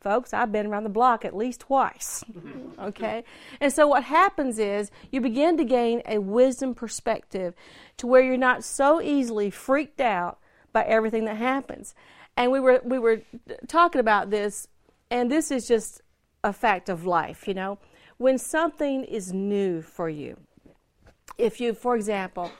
Folks, 0.01 0.33
I've 0.33 0.51
been 0.51 0.65
around 0.65 0.85
the 0.85 0.89
block 0.89 1.27
at 1.27 1.37
least 1.37 1.61
twice. 1.61 2.25
okay? 2.79 3.25
And 3.61 3.71
so 3.71 3.87
what 3.87 4.03
happens 4.03 4.59
is 4.59 4.91
you 5.13 5.21
begin 5.21 5.59
to 5.59 5.65
gain 5.65 6.01
a 6.07 6.17
wisdom 6.17 6.75
perspective 6.75 7.53
to 7.99 8.07
where 8.07 8.23
you're 8.23 8.39
not 8.39 8.65
so 8.65 8.99
easily 9.03 9.51
freaked 9.51 10.01
out 10.01 10.39
by 10.73 10.85
everything 10.85 11.27
that 11.27 11.37
happens. 11.37 11.95
And 12.35 12.51
we 12.51 12.61
were 12.61 12.81
we 12.83 12.99
were 12.99 13.21
talking 13.69 14.01
about 14.01 14.31
this 14.31 14.69
and 15.11 15.31
this 15.31 15.51
is 15.51 15.69
just 15.69 16.01
a 16.43 16.55
fact 16.55 16.89
of 16.89 17.05
life, 17.05 17.47
you 17.47 17.53
know 17.53 17.79
when 18.19 18.39
something 18.39 19.05
is 19.05 19.33
new 19.33 19.83
for 19.83 20.09
you. 20.09 20.37
If 21.39 21.61
you, 21.61 21.75
for 21.75 21.97
example, 21.97 22.53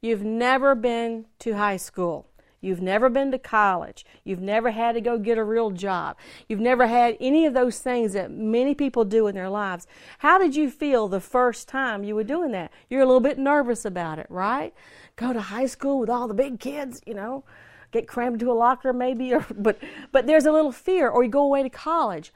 you've 0.00 0.24
never 0.24 0.74
been 0.74 1.26
to 1.40 1.56
high 1.56 1.76
school, 1.76 2.26
you've 2.60 2.80
never 2.80 3.08
been 3.08 3.30
to 3.30 3.38
college, 3.38 4.04
you've 4.24 4.40
never 4.40 4.70
had 4.70 4.92
to 4.92 5.00
go 5.00 5.18
get 5.18 5.38
a 5.38 5.44
real 5.44 5.70
job, 5.70 6.16
you've 6.48 6.60
never 6.60 6.86
had 6.88 7.16
any 7.20 7.46
of 7.46 7.54
those 7.54 7.78
things 7.78 8.14
that 8.14 8.30
many 8.30 8.74
people 8.74 9.04
do 9.04 9.28
in 9.28 9.34
their 9.34 9.50
lives, 9.50 9.86
how 10.18 10.38
did 10.38 10.56
you 10.56 10.70
feel 10.70 11.06
the 11.06 11.20
first 11.20 11.68
time 11.68 12.02
you 12.02 12.14
were 12.14 12.24
doing 12.24 12.50
that? 12.50 12.72
You're 12.90 13.02
a 13.02 13.06
little 13.06 13.20
bit 13.20 13.38
nervous 13.38 13.84
about 13.84 14.18
it, 14.18 14.26
right? 14.28 14.74
Go 15.14 15.32
to 15.32 15.40
high 15.40 15.66
school 15.66 16.00
with 16.00 16.10
all 16.10 16.26
the 16.26 16.34
big 16.34 16.58
kids, 16.58 17.00
you 17.06 17.14
know, 17.14 17.44
get 17.92 18.08
crammed 18.08 18.42
into 18.42 18.50
a 18.50 18.54
locker 18.54 18.92
maybe, 18.92 19.32
or, 19.34 19.46
but, 19.54 19.78
but 20.10 20.26
there's 20.26 20.46
a 20.46 20.52
little 20.52 20.72
fear, 20.72 21.08
or 21.08 21.22
you 21.22 21.30
go 21.30 21.44
away 21.44 21.62
to 21.62 21.70
college 21.70 22.32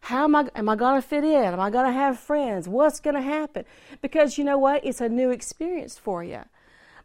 how 0.00 0.24
am 0.24 0.34
I, 0.34 0.48
am 0.54 0.68
I 0.68 0.76
going 0.76 1.00
to 1.00 1.06
fit 1.06 1.24
in? 1.24 1.44
Am 1.44 1.60
I 1.60 1.70
going 1.70 1.86
to 1.86 1.92
have 1.92 2.18
friends? 2.18 2.68
What's 2.68 3.00
going 3.00 3.16
to 3.16 3.22
happen? 3.22 3.64
Because 4.00 4.38
you 4.38 4.44
know 4.44 4.58
what? 4.58 4.84
It's 4.84 5.00
a 5.00 5.08
new 5.08 5.30
experience 5.30 5.98
for 5.98 6.24
you. 6.24 6.42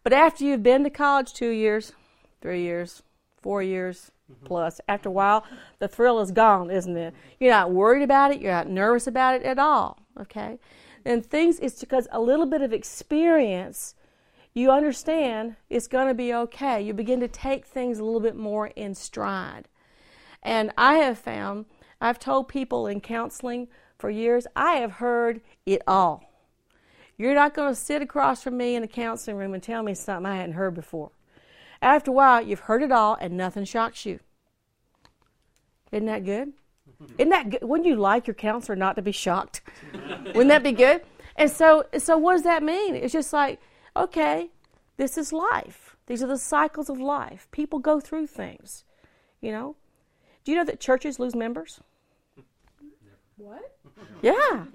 But 0.03 0.13
after 0.13 0.43
you've 0.43 0.63
been 0.63 0.83
to 0.83 0.89
college 0.89 1.33
two 1.33 1.49
years, 1.49 1.93
three 2.41 2.61
years, 2.61 3.03
four 3.41 3.61
years 3.61 4.11
mm-hmm. 4.31 4.45
plus, 4.45 4.79
after 4.87 5.09
a 5.09 5.11
while, 5.11 5.43
the 5.79 5.87
thrill 5.87 6.19
is 6.19 6.31
gone, 6.31 6.71
isn't 6.71 6.95
it? 6.95 7.13
You're 7.39 7.51
not 7.51 7.71
worried 7.71 8.03
about 8.03 8.31
it. 8.31 8.39
You're 8.39 8.51
not 8.51 8.69
nervous 8.69 9.07
about 9.07 9.35
it 9.35 9.43
at 9.43 9.59
all. 9.59 9.99
Okay, 10.21 10.59
and 11.03 11.25
things 11.25 11.59
it's 11.59 11.79
because 11.79 12.07
a 12.11 12.21
little 12.21 12.45
bit 12.45 12.61
of 12.61 12.71
experience. 12.71 13.95
You 14.53 14.71
understand 14.71 15.57
it's 15.69 15.87
going 15.87 16.07
to 16.07 16.13
be 16.13 16.33
okay. 16.33 16.81
You 16.81 16.93
begin 16.93 17.19
to 17.19 17.27
take 17.27 17.65
things 17.65 17.99
a 17.99 18.05
little 18.05 18.21
bit 18.21 18.37
more 18.37 18.67
in 18.67 18.95
stride. 18.95 19.67
And 20.41 20.71
I 20.77 20.95
have 20.99 21.17
found, 21.17 21.65
I've 22.05 22.19
told 22.19 22.47
people 22.47 22.85
in 22.85 23.01
counseling 23.01 23.67
for 23.97 24.11
years, 24.11 24.45
I 24.55 24.73
have 24.75 24.91
heard 24.91 25.41
it 25.65 25.81
all. 25.87 26.31
You're 27.17 27.33
not 27.33 27.55
going 27.55 27.73
to 27.73 27.75
sit 27.79 28.03
across 28.03 28.43
from 28.43 28.57
me 28.57 28.75
in 28.75 28.83
a 28.83 28.87
counseling 28.87 29.37
room 29.37 29.55
and 29.55 29.63
tell 29.63 29.81
me 29.81 29.95
something 29.95 30.31
I 30.31 30.35
hadn't 30.35 30.53
heard 30.53 30.75
before. 30.75 31.09
After 31.81 32.11
a 32.11 32.13
while, 32.13 32.45
you've 32.45 32.59
heard 32.59 32.83
it 32.83 32.91
all 32.91 33.17
and 33.19 33.35
nothing 33.35 33.65
shocks 33.65 34.05
you. 34.05 34.19
Isn't 35.91 36.05
that 36.05 36.25
good? 36.25 36.53
Isn't 37.17 37.29
that 37.29 37.49
good? 37.49 37.63
Wouldn't 37.63 37.87
you 37.87 37.95
like 37.95 38.27
your 38.27 38.35
counselor 38.35 38.75
not 38.75 38.97
to 38.97 39.01
be 39.01 39.11
shocked? 39.11 39.61
Wouldn't 40.25 40.49
that 40.49 40.61
be 40.61 40.73
good? 40.73 41.01
And 41.35 41.49
so, 41.49 41.87
so 41.97 42.19
what 42.19 42.33
does 42.33 42.43
that 42.43 42.61
mean? 42.61 42.93
It's 42.95 43.13
just 43.13 43.33
like, 43.33 43.59
okay, 43.95 44.51
this 44.97 45.17
is 45.17 45.33
life. 45.33 45.97
These 46.05 46.21
are 46.21 46.27
the 46.27 46.37
cycles 46.37 46.87
of 46.87 46.99
life. 46.99 47.47
People 47.49 47.79
go 47.79 47.99
through 47.99 48.27
things, 48.27 48.83
you 49.41 49.51
know. 49.51 49.75
Do 50.43 50.51
you 50.51 50.57
know 50.59 50.65
that 50.65 50.79
churches 50.79 51.17
lose 51.17 51.35
members? 51.35 51.81
What? 53.37 53.77
Yeah. 54.21 54.65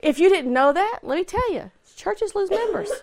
If 0.00 0.18
you 0.18 0.28
didn't 0.28 0.52
know 0.52 0.72
that, 0.72 1.00
let 1.02 1.16
me 1.16 1.24
tell 1.24 1.52
you, 1.52 1.70
churches 1.96 2.34
lose 2.34 2.50
members. 2.50 2.90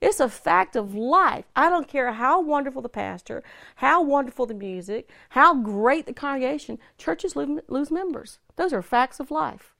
It's 0.00 0.20
a 0.20 0.28
fact 0.28 0.76
of 0.76 0.94
life. 0.94 1.44
I 1.56 1.68
don't 1.68 1.88
care 1.88 2.12
how 2.12 2.40
wonderful 2.40 2.82
the 2.82 2.88
pastor, 2.88 3.42
how 3.74 4.00
wonderful 4.00 4.46
the 4.46 4.54
music, 4.54 5.10
how 5.30 5.56
great 5.56 6.06
the 6.06 6.12
congregation, 6.12 6.78
churches 6.98 7.34
lose 7.34 7.90
members. 7.90 8.38
Those 8.54 8.72
are 8.72 8.80
facts 8.80 9.18
of 9.18 9.32
life 9.32 9.74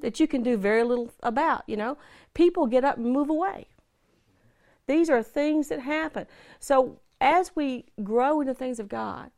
that 0.00 0.20
you 0.20 0.28
can 0.28 0.42
do 0.42 0.56
very 0.56 0.84
little 0.84 1.12
about, 1.22 1.62
you 1.66 1.76
know. 1.76 1.96
People 2.34 2.66
get 2.66 2.84
up 2.84 2.98
and 2.98 3.06
move 3.06 3.30
away. 3.30 3.66
These 4.86 5.08
are 5.08 5.22
things 5.22 5.68
that 5.68 5.80
happen. 5.80 6.26
So 6.60 6.98
as 7.20 7.56
we 7.56 7.86
grow 8.02 8.40
into 8.40 8.54
things 8.54 8.78
of 8.78 8.88
God, 8.88 9.30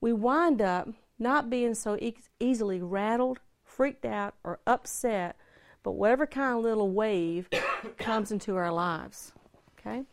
we 0.00 0.12
wind 0.12 0.60
up 0.60 0.88
not 1.18 1.50
being 1.50 1.74
so 1.74 1.96
e- 1.96 2.16
easily 2.40 2.80
rattled, 2.80 3.40
freaked 3.64 4.04
out, 4.04 4.34
or 4.44 4.60
upset, 4.66 5.36
but 5.82 5.92
whatever 5.92 6.26
kind 6.26 6.56
of 6.56 6.62
little 6.62 6.90
wave 6.90 7.48
comes 7.98 8.30
into 8.30 8.56
our 8.56 8.72
lives. 8.72 9.32
Okay? 9.78 10.04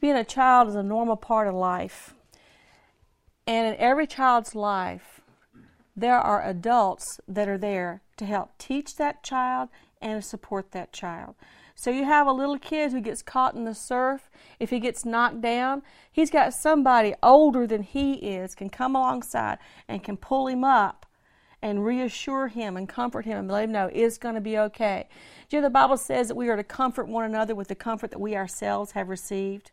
Being 0.00 0.16
a 0.16 0.24
child 0.24 0.68
is 0.68 0.74
a 0.74 0.82
normal 0.82 1.16
part 1.16 1.48
of 1.48 1.54
life. 1.54 2.14
And 3.46 3.66
in 3.66 3.80
every 3.80 4.06
child's 4.06 4.54
life, 4.54 5.20
there 5.96 6.18
are 6.18 6.42
adults 6.42 7.20
that 7.28 7.48
are 7.48 7.58
there 7.58 8.02
to 8.16 8.26
help 8.26 8.56
teach 8.58 8.96
that 8.96 9.22
child 9.22 9.68
and 10.00 10.24
support 10.24 10.72
that 10.72 10.92
child. 10.92 11.34
So 11.74 11.90
you 11.90 12.04
have 12.04 12.26
a 12.26 12.32
little 12.32 12.58
kid 12.58 12.92
who 12.92 13.00
gets 13.00 13.22
caught 13.22 13.54
in 13.54 13.64
the 13.64 13.74
surf. 13.74 14.30
If 14.60 14.70
he 14.70 14.78
gets 14.78 15.04
knocked 15.04 15.40
down, 15.40 15.82
he's 16.10 16.30
got 16.30 16.54
somebody 16.54 17.14
older 17.22 17.66
than 17.66 17.82
he 17.82 18.14
is 18.14 18.54
can 18.54 18.70
come 18.70 18.94
alongside 18.94 19.58
and 19.88 20.02
can 20.02 20.16
pull 20.16 20.46
him 20.46 20.64
up 20.64 21.06
and 21.60 21.84
reassure 21.84 22.48
him 22.48 22.76
and 22.76 22.88
comfort 22.88 23.24
him 23.24 23.38
and 23.38 23.50
let 23.50 23.64
him 23.64 23.72
know 23.72 23.90
it's 23.92 24.18
going 24.18 24.34
to 24.34 24.40
be 24.40 24.58
okay. 24.58 25.08
Do 25.48 25.56
you 25.56 25.62
know 25.62 25.66
the 25.66 25.70
Bible 25.70 25.96
says 25.96 26.28
that 26.28 26.36
we 26.36 26.48
are 26.48 26.56
to 26.56 26.62
comfort 26.62 27.08
one 27.08 27.24
another 27.24 27.54
with 27.54 27.68
the 27.68 27.74
comfort 27.74 28.10
that 28.10 28.20
we 28.20 28.36
ourselves 28.36 28.92
have 28.92 29.08
received? 29.08 29.70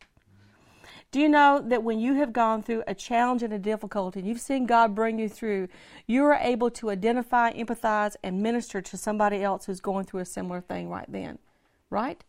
Do 1.11 1.19
you 1.19 1.27
know 1.27 1.61
that 1.65 1.83
when 1.83 1.99
you 1.99 2.13
have 2.13 2.31
gone 2.31 2.63
through 2.63 2.83
a 2.87 2.95
challenge 2.95 3.43
and 3.43 3.51
a 3.51 3.59
difficulty 3.59 4.21
and 4.21 4.27
you've 4.27 4.39
seen 4.39 4.65
God 4.65 4.95
bring 4.95 5.19
you 5.19 5.27
through, 5.27 5.67
you 6.07 6.23
are 6.23 6.39
able 6.41 6.71
to 6.71 6.89
identify, 6.89 7.51
empathize, 7.51 8.15
and 8.23 8.41
minister 8.41 8.81
to 8.81 8.97
somebody 8.97 9.43
else 9.43 9.65
who's 9.65 9.81
going 9.81 10.05
through 10.05 10.21
a 10.21 10.25
similar 10.25 10.61
thing 10.61 10.89
right 10.89 11.11
then? 11.11 11.37
Right? 11.91 12.23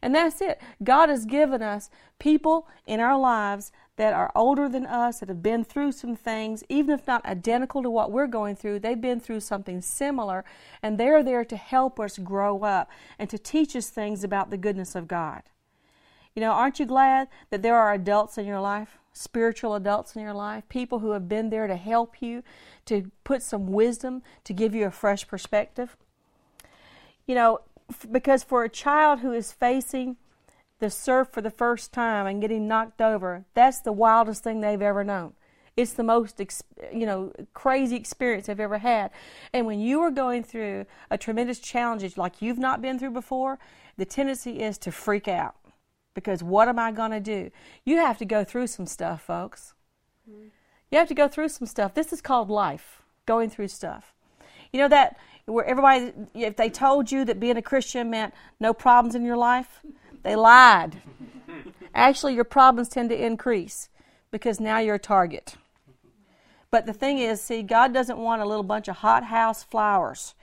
And 0.00 0.14
that's 0.14 0.40
it. 0.40 0.60
God 0.82 1.10
has 1.10 1.26
given 1.26 1.60
us 1.60 1.90
people 2.18 2.68
in 2.86 3.00
our 3.00 3.18
lives 3.18 3.72
that 3.96 4.14
are 4.14 4.30
older 4.34 4.68
than 4.68 4.86
us, 4.86 5.18
that 5.18 5.28
have 5.28 5.42
been 5.42 5.64
through 5.64 5.90
some 5.90 6.14
things, 6.14 6.62
even 6.68 6.94
if 6.94 7.06
not 7.06 7.26
identical 7.26 7.82
to 7.82 7.90
what 7.90 8.12
we're 8.12 8.28
going 8.28 8.54
through, 8.54 8.78
they've 8.78 9.00
been 9.00 9.18
through 9.18 9.40
something 9.40 9.80
similar, 9.80 10.44
and 10.82 10.96
they're 10.96 11.24
there 11.24 11.44
to 11.44 11.56
help 11.56 11.98
us 11.98 12.16
grow 12.16 12.62
up 12.62 12.88
and 13.18 13.28
to 13.28 13.38
teach 13.38 13.74
us 13.74 13.90
things 13.90 14.22
about 14.22 14.50
the 14.50 14.56
goodness 14.56 14.94
of 14.94 15.08
God. 15.08 15.42
You 16.36 16.40
know, 16.40 16.52
aren't 16.52 16.78
you 16.78 16.86
glad 16.86 17.26
that 17.50 17.62
there 17.62 17.76
are 17.76 17.92
adults 17.92 18.38
in 18.38 18.46
your 18.46 18.60
life, 18.60 18.98
spiritual 19.12 19.74
adults 19.74 20.14
in 20.14 20.22
your 20.22 20.32
life, 20.32 20.62
people 20.68 21.00
who 21.00 21.10
have 21.10 21.28
been 21.28 21.50
there 21.50 21.66
to 21.66 21.74
help 21.74 22.22
you, 22.22 22.44
to 22.84 23.10
put 23.24 23.42
some 23.42 23.66
wisdom, 23.66 24.22
to 24.44 24.52
give 24.52 24.76
you 24.76 24.86
a 24.86 24.92
fresh 24.92 25.26
perspective? 25.26 25.96
You 27.26 27.34
know, 27.34 27.62
because 28.10 28.42
for 28.42 28.64
a 28.64 28.68
child 28.68 29.20
who 29.20 29.32
is 29.32 29.52
facing 29.52 30.16
the 30.78 30.90
surf 30.90 31.28
for 31.32 31.40
the 31.40 31.50
first 31.50 31.92
time 31.92 32.26
and 32.26 32.40
getting 32.40 32.68
knocked 32.68 33.00
over, 33.00 33.44
that's 33.54 33.80
the 33.80 33.92
wildest 33.92 34.44
thing 34.44 34.60
they've 34.60 34.82
ever 34.82 35.04
known. 35.04 35.34
It's 35.76 35.92
the 35.92 36.02
most, 36.02 36.40
you 36.92 37.06
know, 37.06 37.32
crazy 37.54 37.96
experience 37.96 38.46
they've 38.46 38.58
ever 38.58 38.78
had. 38.78 39.10
And 39.52 39.64
when 39.64 39.78
you 39.78 40.00
are 40.00 40.10
going 40.10 40.42
through 40.42 40.86
a 41.10 41.16
tremendous 41.16 41.60
challenge 41.60 42.16
like 42.16 42.42
you've 42.42 42.58
not 42.58 42.82
been 42.82 42.98
through 42.98 43.12
before, 43.12 43.58
the 43.96 44.04
tendency 44.04 44.60
is 44.60 44.76
to 44.78 44.90
freak 44.90 45.28
out 45.28 45.54
because 46.14 46.42
what 46.42 46.66
am 46.66 46.80
I 46.80 46.90
going 46.90 47.12
to 47.12 47.20
do? 47.20 47.50
You 47.84 47.98
have 47.98 48.18
to 48.18 48.24
go 48.24 48.42
through 48.42 48.66
some 48.66 48.86
stuff, 48.86 49.22
folks. 49.22 49.74
Mm-hmm. 50.28 50.48
You 50.90 50.98
have 50.98 51.08
to 51.08 51.14
go 51.14 51.28
through 51.28 51.48
some 51.50 51.66
stuff. 51.66 51.94
This 51.94 52.12
is 52.12 52.20
called 52.20 52.50
life, 52.50 53.02
going 53.24 53.50
through 53.50 53.68
stuff. 53.68 54.14
You 54.72 54.80
know 54.80 54.88
that 54.88 55.16
where 55.48 55.64
everybody, 55.64 56.12
if 56.34 56.56
they 56.56 56.70
told 56.70 57.10
you 57.10 57.24
that 57.24 57.40
being 57.40 57.56
a 57.56 57.62
Christian 57.62 58.10
meant 58.10 58.34
no 58.60 58.72
problems 58.72 59.14
in 59.14 59.24
your 59.24 59.36
life, 59.36 59.80
they 60.22 60.36
lied. 60.36 61.00
Actually, 61.94 62.34
your 62.34 62.44
problems 62.44 62.88
tend 62.88 63.10
to 63.10 63.26
increase 63.26 63.88
because 64.30 64.60
now 64.60 64.78
you're 64.78 64.96
a 64.96 65.00
target. 65.00 65.56
But 66.70 66.86
the 66.86 66.92
thing 66.92 67.18
is, 67.18 67.40
see, 67.40 67.62
God 67.62 67.94
doesn't 67.94 68.18
want 68.18 68.42
a 68.42 68.46
little 68.46 68.62
bunch 68.62 68.88
of 68.88 68.96
hothouse 68.96 69.64
flowers. 69.64 70.34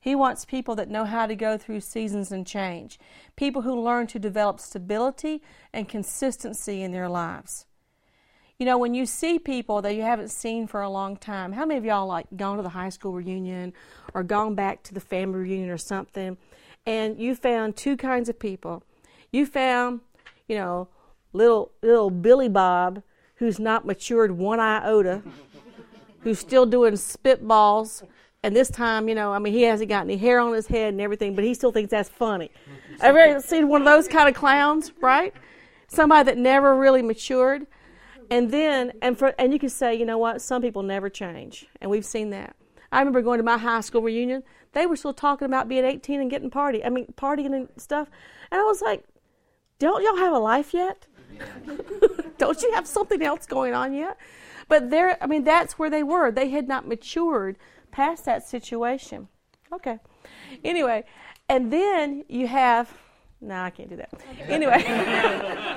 He 0.00 0.14
wants 0.14 0.44
people 0.44 0.74
that 0.76 0.90
know 0.90 1.04
how 1.04 1.26
to 1.26 1.34
go 1.34 1.56
through 1.56 1.80
seasons 1.80 2.32
and 2.32 2.46
change, 2.46 2.98
people 3.36 3.62
who 3.62 3.80
learn 3.80 4.06
to 4.08 4.18
develop 4.18 4.60
stability 4.60 5.42
and 5.72 5.88
consistency 5.88 6.82
in 6.82 6.92
their 6.92 7.08
lives. 7.08 7.66
You 8.58 8.66
know, 8.66 8.78
when 8.78 8.94
you 8.94 9.04
see 9.04 9.38
people 9.38 9.82
that 9.82 9.94
you 9.94 10.02
haven't 10.02 10.28
seen 10.28 10.68
for 10.68 10.80
a 10.80 10.88
long 10.88 11.16
time, 11.16 11.52
how 11.52 11.66
many 11.66 11.78
of 11.78 11.84
y'all 11.84 12.06
like 12.06 12.26
gone 12.36 12.56
to 12.56 12.62
the 12.62 12.68
high 12.68 12.88
school 12.88 13.12
reunion 13.12 13.72
or 14.14 14.22
gone 14.22 14.54
back 14.54 14.84
to 14.84 14.94
the 14.94 15.00
family 15.00 15.40
reunion 15.40 15.70
or 15.70 15.78
something, 15.78 16.36
and 16.86 17.18
you 17.18 17.34
found 17.34 17.76
two 17.76 17.96
kinds 17.96 18.28
of 18.28 18.38
people? 18.38 18.84
You 19.32 19.44
found, 19.44 20.00
you 20.46 20.56
know, 20.56 20.88
little 21.32 21.72
little 21.82 22.10
Billy 22.10 22.48
Bob 22.48 23.02
who's 23.36 23.58
not 23.58 23.84
matured 23.84 24.30
one 24.30 24.60
iota, 24.60 25.22
who's 26.20 26.38
still 26.38 26.64
doing 26.64 26.92
spitballs, 26.92 28.04
and 28.44 28.54
this 28.54 28.70
time, 28.70 29.08
you 29.08 29.14
know, 29.14 29.32
I 29.32 29.38
mean, 29.38 29.54
he 29.54 29.62
hasn't 29.62 29.88
got 29.88 30.02
any 30.02 30.18
hair 30.18 30.38
on 30.38 30.52
his 30.52 30.66
head 30.66 30.92
and 30.92 31.00
everything, 31.00 31.34
but 31.34 31.44
he 31.44 31.54
still 31.54 31.72
thinks 31.72 31.90
that's 31.90 32.10
funny. 32.10 32.50
Ever 33.00 33.40
seen 33.40 33.68
one 33.68 33.80
of 33.80 33.86
those 33.86 34.06
kind 34.06 34.28
of 34.28 34.34
clowns, 34.34 34.92
right? 35.00 35.32
Somebody 35.88 36.26
that 36.26 36.36
never 36.36 36.76
really 36.76 37.00
matured. 37.00 37.66
And 38.30 38.50
then, 38.50 38.92
and 39.02 39.18
for, 39.18 39.34
and 39.38 39.52
you 39.52 39.58
can 39.58 39.68
say, 39.68 39.94
you 39.94 40.04
know 40.04 40.18
what? 40.18 40.40
Some 40.42 40.62
people 40.62 40.82
never 40.82 41.08
change, 41.08 41.66
and 41.80 41.90
we've 41.90 42.04
seen 42.04 42.30
that. 42.30 42.56
I 42.92 43.00
remember 43.00 43.22
going 43.22 43.38
to 43.38 43.44
my 43.44 43.58
high 43.58 43.80
school 43.80 44.02
reunion. 44.02 44.44
They 44.72 44.86
were 44.86 44.96
still 44.96 45.14
talking 45.14 45.46
about 45.46 45.68
being 45.68 45.84
18 45.84 46.20
and 46.20 46.30
getting 46.30 46.50
party. 46.50 46.84
I 46.84 46.90
mean, 46.90 47.12
partying 47.16 47.54
and 47.54 47.68
stuff. 47.76 48.08
And 48.50 48.60
I 48.60 48.64
was 48.64 48.82
like, 48.82 49.04
don't 49.78 50.02
y'all 50.02 50.16
have 50.16 50.32
a 50.32 50.38
life 50.38 50.72
yet? 50.72 51.06
don't 52.38 52.62
you 52.62 52.72
have 52.72 52.86
something 52.86 53.22
else 53.22 53.46
going 53.46 53.74
on 53.74 53.94
yet? 53.94 54.16
But 54.68 54.90
there, 54.90 55.22
I 55.22 55.26
mean, 55.26 55.44
that's 55.44 55.78
where 55.78 55.90
they 55.90 56.02
were. 56.02 56.30
They 56.30 56.50
had 56.50 56.68
not 56.68 56.86
matured 56.86 57.56
past 57.90 58.24
that 58.24 58.46
situation. 58.46 59.28
Okay. 59.72 59.98
Anyway, 60.62 61.04
and 61.48 61.72
then 61.72 62.24
you 62.28 62.46
have, 62.46 62.92
no, 63.40 63.56
I 63.56 63.70
can't 63.70 63.90
do 63.90 63.96
that. 63.96 64.12
Anyway, 64.48 64.82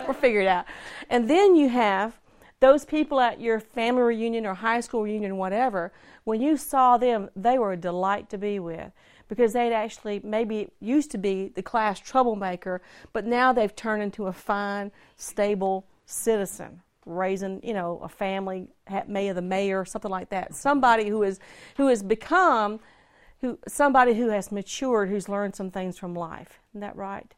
we'll 0.06 0.14
figure 0.14 0.42
it 0.42 0.48
out. 0.48 0.66
And 1.10 1.30
then 1.30 1.56
you 1.56 1.70
have 1.70 2.20
those 2.60 2.86
people 2.86 3.20
at 3.20 3.40
your 3.40 3.60
family 3.60 4.02
reunion 4.02 4.46
or 4.46 4.56
high 4.56 4.80
school 4.80 5.04
reunion, 5.04 5.38
whatever, 5.38 5.92
when 6.24 6.42
you 6.42 6.58
saw 6.58 6.98
them, 6.98 7.30
they 7.36 7.60
were 7.60 7.74
a 7.74 7.78
delight 7.78 8.30
to 8.32 8.38
be 8.38 8.60
with 8.60 8.92
because 9.28 9.54
they'd 9.54 9.74
actually 9.74 10.22
maybe 10.24 10.70
used 10.80 11.12
to 11.12 11.18
be 11.18 11.50
the 11.50 11.62
class 11.62 12.00
troublemaker, 12.00 12.82
but 13.14 13.26
now 13.26 13.54
they've 13.54 13.76
turned 13.76 14.02
into 14.02 14.28
a 14.28 14.34
fine, 14.34 14.92
stable 15.18 15.86
citizen, 16.06 16.82
raising 17.06 17.62
you 17.64 17.74
know 17.74 18.00
a 18.04 18.10
family, 18.10 18.68
may 19.08 19.28
of 19.28 19.36
the 19.36 19.42
mayor, 19.42 19.86
something 19.86 20.12
like 20.12 20.30
that. 20.30 20.56
Somebody 20.56 21.10
who 21.10 21.24
is 21.24 21.40
who 21.76 21.88
has 21.88 22.02
become 22.02 22.80
who 23.42 23.60
somebody 23.68 24.14
who 24.14 24.30
has 24.30 24.52
matured, 24.52 25.10
who's 25.10 25.30
learned 25.30 25.56
some 25.56 25.70
things 25.70 25.98
from 25.98 26.16
life. 26.16 26.60
Isn't 26.72 26.82
that 26.82 26.96
right? 26.96 27.34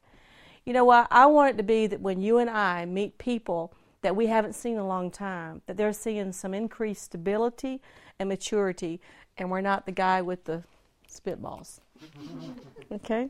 You 0.65 0.73
know 0.73 0.85
what? 0.85 1.07
I 1.09 1.25
want 1.25 1.55
it 1.55 1.57
to 1.57 1.63
be 1.63 1.88
that 1.88 1.99
when 1.99 2.21
you 2.21 2.38
and 2.38 2.49
I 2.49 2.85
meet 2.85 3.17
people 3.17 3.73
that 4.01 4.15
we 4.15 4.27
haven't 4.27 4.53
seen 4.53 4.73
in 4.73 4.79
a 4.79 4.87
long 4.87 5.11
time, 5.11 5.61
that 5.65 5.77
they're 5.77 5.93
seeing 5.93 6.31
some 6.31 6.53
increased 6.53 7.03
stability 7.03 7.81
and 8.19 8.29
maturity, 8.29 9.01
and 9.37 9.49
we're 9.49 9.61
not 9.61 9.85
the 9.85 9.91
guy 9.91 10.21
with 10.21 10.45
the 10.45 10.63
spitballs. 11.09 11.79
okay? 12.91 13.29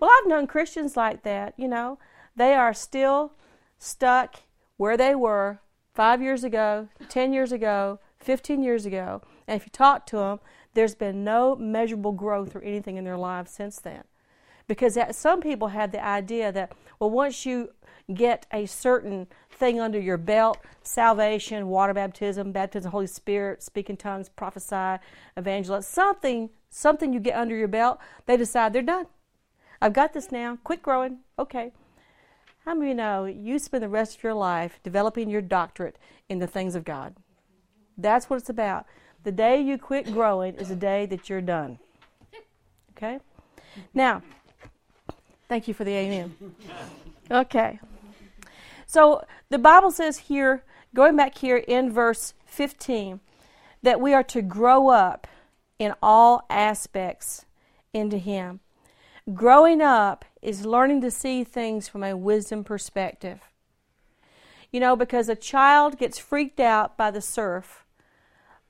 Well, 0.00 0.10
I've 0.10 0.28
known 0.28 0.46
Christians 0.46 0.96
like 0.96 1.22
that, 1.22 1.54
you 1.56 1.68
know. 1.68 1.98
They 2.36 2.54
are 2.54 2.74
still 2.74 3.32
stuck 3.78 4.36
where 4.76 4.96
they 4.96 5.14
were 5.14 5.60
five 5.94 6.22
years 6.22 6.44
ago, 6.44 6.88
10 7.08 7.32
years 7.32 7.52
ago, 7.52 7.98
15 8.20 8.62
years 8.62 8.86
ago. 8.86 9.22
And 9.46 9.60
if 9.60 9.66
you 9.66 9.70
talk 9.70 10.06
to 10.06 10.16
them, 10.16 10.40
there's 10.74 10.94
been 10.94 11.24
no 11.24 11.56
measurable 11.56 12.12
growth 12.12 12.54
or 12.54 12.62
anything 12.62 12.96
in 12.96 13.04
their 13.04 13.16
lives 13.16 13.50
since 13.50 13.80
then. 13.80 14.04
Because 14.68 14.94
that, 14.94 15.14
some 15.14 15.40
people 15.40 15.68
have 15.68 15.90
the 15.92 16.04
idea 16.04 16.52
that, 16.52 16.72
well, 17.00 17.10
once 17.10 17.46
you 17.46 17.70
get 18.12 18.46
a 18.52 18.66
certain 18.66 19.26
thing 19.58 19.80
under 19.80 19.98
your 19.98 20.16
belt 20.16 20.58
salvation, 20.82 21.68
water 21.68 21.92
baptism, 21.92 22.50
baptism 22.50 22.78
of 22.78 22.84
the 22.84 22.90
Holy 22.90 23.06
Spirit, 23.06 23.62
speaking 23.62 23.96
tongues, 23.96 24.30
prophesy, 24.30 25.02
evangelize 25.36 25.86
something, 25.86 26.48
something 26.70 27.12
you 27.12 27.20
get 27.20 27.36
under 27.36 27.54
your 27.54 27.68
belt, 27.68 27.98
they 28.26 28.36
decide 28.36 28.72
they're 28.72 28.82
done. 28.82 29.06
I've 29.82 29.92
got 29.92 30.12
this 30.12 30.32
now. 30.32 30.58
Quit 30.64 30.82
growing. 30.82 31.18
Okay. 31.38 31.72
How 32.64 32.74
many 32.74 32.90
you 32.90 32.94
know 32.94 33.24
you 33.26 33.58
spend 33.58 33.82
the 33.82 33.88
rest 33.88 34.16
of 34.16 34.22
your 34.22 34.34
life 34.34 34.80
developing 34.82 35.30
your 35.30 35.42
doctorate 35.42 35.98
in 36.28 36.38
the 36.38 36.46
things 36.46 36.74
of 36.74 36.84
God? 36.84 37.14
That's 37.96 38.28
what 38.28 38.36
it's 38.36 38.50
about. 38.50 38.86
The 39.24 39.32
day 39.32 39.60
you 39.60 39.78
quit 39.78 40.12
growing 40.12 40.54
is 40.54 40.68
the 40.68 40.76
day 40.76 41.06
that 41.06 41.28
you're 41.28 41.40
done. 41.40 41.78
Okay? 42.96 43.18
Now, 43.94 44.22
thank 45.48 45.68
you 45.68 45.74
for 45.74 45.84
the 45.84 45.92
amen. 45.92 46.34
Okay. 47.30 47.78
So 48.88 49.22
the 49.50 49.58
Bible 49.58 49.90
says 49.90 50.16
here, 50.16 50.64
going 50.94 51.14
back 51.14 51.36
here 51.36 51.58
in 51.58 51.92
verse 51.92 52.32
15, 52.46 53.20
that 53.82 54.00
we 54.00 54.14
are 54.14 54.24
to 54.24 54.40
grow 54.40 54.88
up 54.88 55.26
in 55.78 55.92
all 56.02 56.46
aspects 56.48 57.44
into 57.92 58.16
Him. 58.16 58.60
Growing 59.34 59.82
up 59.82 60.24
is 60.40 60.64
learning 60.64 61.02
to 61.02 61.10
see 61.10 61.44
things 61.44 61.86
from 61.86 62.02
a 62.02 62.16
wisdom 62.16 62.64
perspective. 62.64 63.40
You 64.72 64.80
know, 64.80 64.96
because 64.96 65.28
a 65.28 65.36
child 65.36 65.98
gets 65.98 66.18
freaked 66.18 66.58
out 66.58 66.96
by 66.96 67.10
the 67.10 67.20
surf, 67.20 67.84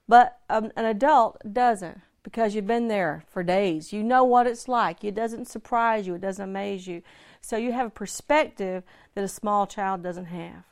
but 0.08 0.40
um, 0.50 0.72
an 0.76 0.84
adult 0.84 1.40
doesn't 1.52 2.00
because 2.24 2.56
you've 2.56 2.66
been 2.66 2.88
there 2.88 3.22
for 3.28 3.44
days. 3.44 3.92
You 3.92 4.02
know 4.02 4.24
what 4.24 4.48
it's 4.48 4.66
like. 4.66 5.04
It 5.04 5.14
doesn't 5.14 5.46
surprise 5.46 6.08
you, 6.08 6.16
it 6.16 6.20
doesn't 6.20 6.50
amaze 6.50 6.88
you. 6.88 7.02
So 7.40 7.56
you 7.56 7.72
have 7.72 7.86
a 7.86 7.90
perspective 7.90 8.84
that 9.14 9.24
a 9.24 9.28
small 9.28 9.66
child 9.66 10.02
doesn't 10.02 10.26
have. 10.26 10.64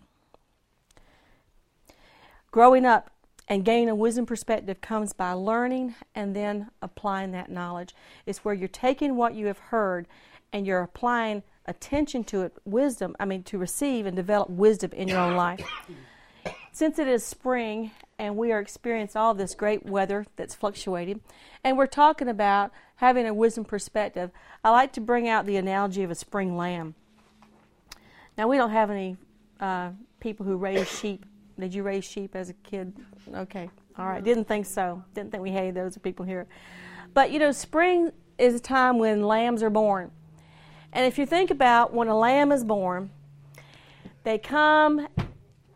Growing 2.51 2.85
up 2.85 3.11
and 3.49 3.65
gaining 3.65 3.89
a 3.89 3.95
wisdom 3.95 4.27
perspective 4.27 4.81
comes 4.81 5.13
by 5.13 5.33
learning 5.33 5.95
and 6.15 6.35
then 6.35 6.71
applying 6.83 7.33
that 7.33 7.51
knowledge. 7.51 7.95
It's 8.25 8.45
where 8.45 8.55
you're 8.55 8.69
taking 8.69 9.17
what 9.17 9.35
you 9.35 9.47
have 9.47 9.59
heard 9.59 10.07
and 10.53 10.67
you're 10.67 10.83
applying 10.83 11.43
attention 11.67 12.25
to 12.25 12.43
it, 12.43 12.57
wisdom, 12.65 13.17
I 13.21 13.25
mean, 13.25 13.43
to 13.45 13.59
receive 13.59 14.07
and 14.07 14.17
develop 14.17 14.49
wisdom 14.51 14.93
in 14.93 15.09
your 15.09 15.19
own 15.19 15.37
life. 15.37 15.61
Since 16.73 16.99
it 16.99 17.09
is 17.09 17.25
spring 17.25 17.91
and 18.19 18.37
we 18.37 18.53
are 18.53 18.61
experiencing 18.61 19.21
all 19.21 19.35
this 19.35 19.55
great 19.55 19.85
weather 19.85 20.27
that's 20.37 20.55
fluctuating, 20.55 21.21
and 21.63 21.77
we're 21.77 21.87
talking 21.87 22.29
about 22.29 22.71
having 22.97 23.27
a 23.27 23.35
wisdom 23.35 23.65
perspective, 23.65 24.31
I 24.65 24.71
like 24.71 24.93
to 24.95 25.01
bring 25.01 25.29
out 25.29 25.47
the 25.47 25.57
analogy 25.57 26.03
of 26.03 26.11
a 26.11 26.15
spring 26.15 26.57
lamb. 26.57 26.95
Now, 28.39 28.49
we 28.49 28.57
don't 28.57 28.71
have 28.71 28.91
any 28.91 29.17
uh, 29.61 29.91
people 30.21 30.47
who 30.47 30.57
raise 30.57 30.89
sheep. 30.89 31.25
Did 31.59 31.75
you 31.75 31.83
raise 31.83 32.05
sheep 32.05 32.35
as 32.35 32.51
a 32.51 32.55
kid? 32.55 32.95
Okay, 33.35 33.71
all 33.99 34.07
right. 34.07 34.23
Didn't 34.23 34.47
think 34.47 34.67
so. 34.67 35.03
Didn't 35.15 35.31
think 35.31 35.43
we 35.43 35.53
had 35.53 35.75
those 35.75 35.97
people 35.99 36.27
here. 36.27 36.47
But 37.15 37.31
you 37.31 37.39
know, 37.39 37.53
spring 37.53 38.13
is 38.37 38.55
a 38.55 38.61
time 38.61 38.99
when 38.99 39.23
lambs 39.23 39.63
are 39.63 39.71
born. 39.71 40.11
And 40.93 41.07
if 41.07 41.19
you 41.19 41.25
think 41.25 41.51
about 41.51 41.95
when 41.95 42.09
a 42.09 42.17
lamb 42.17 42.53
is 42.53 42.65
born, 42.65 43.11
they 44.25 44.39
come 44.39 45.09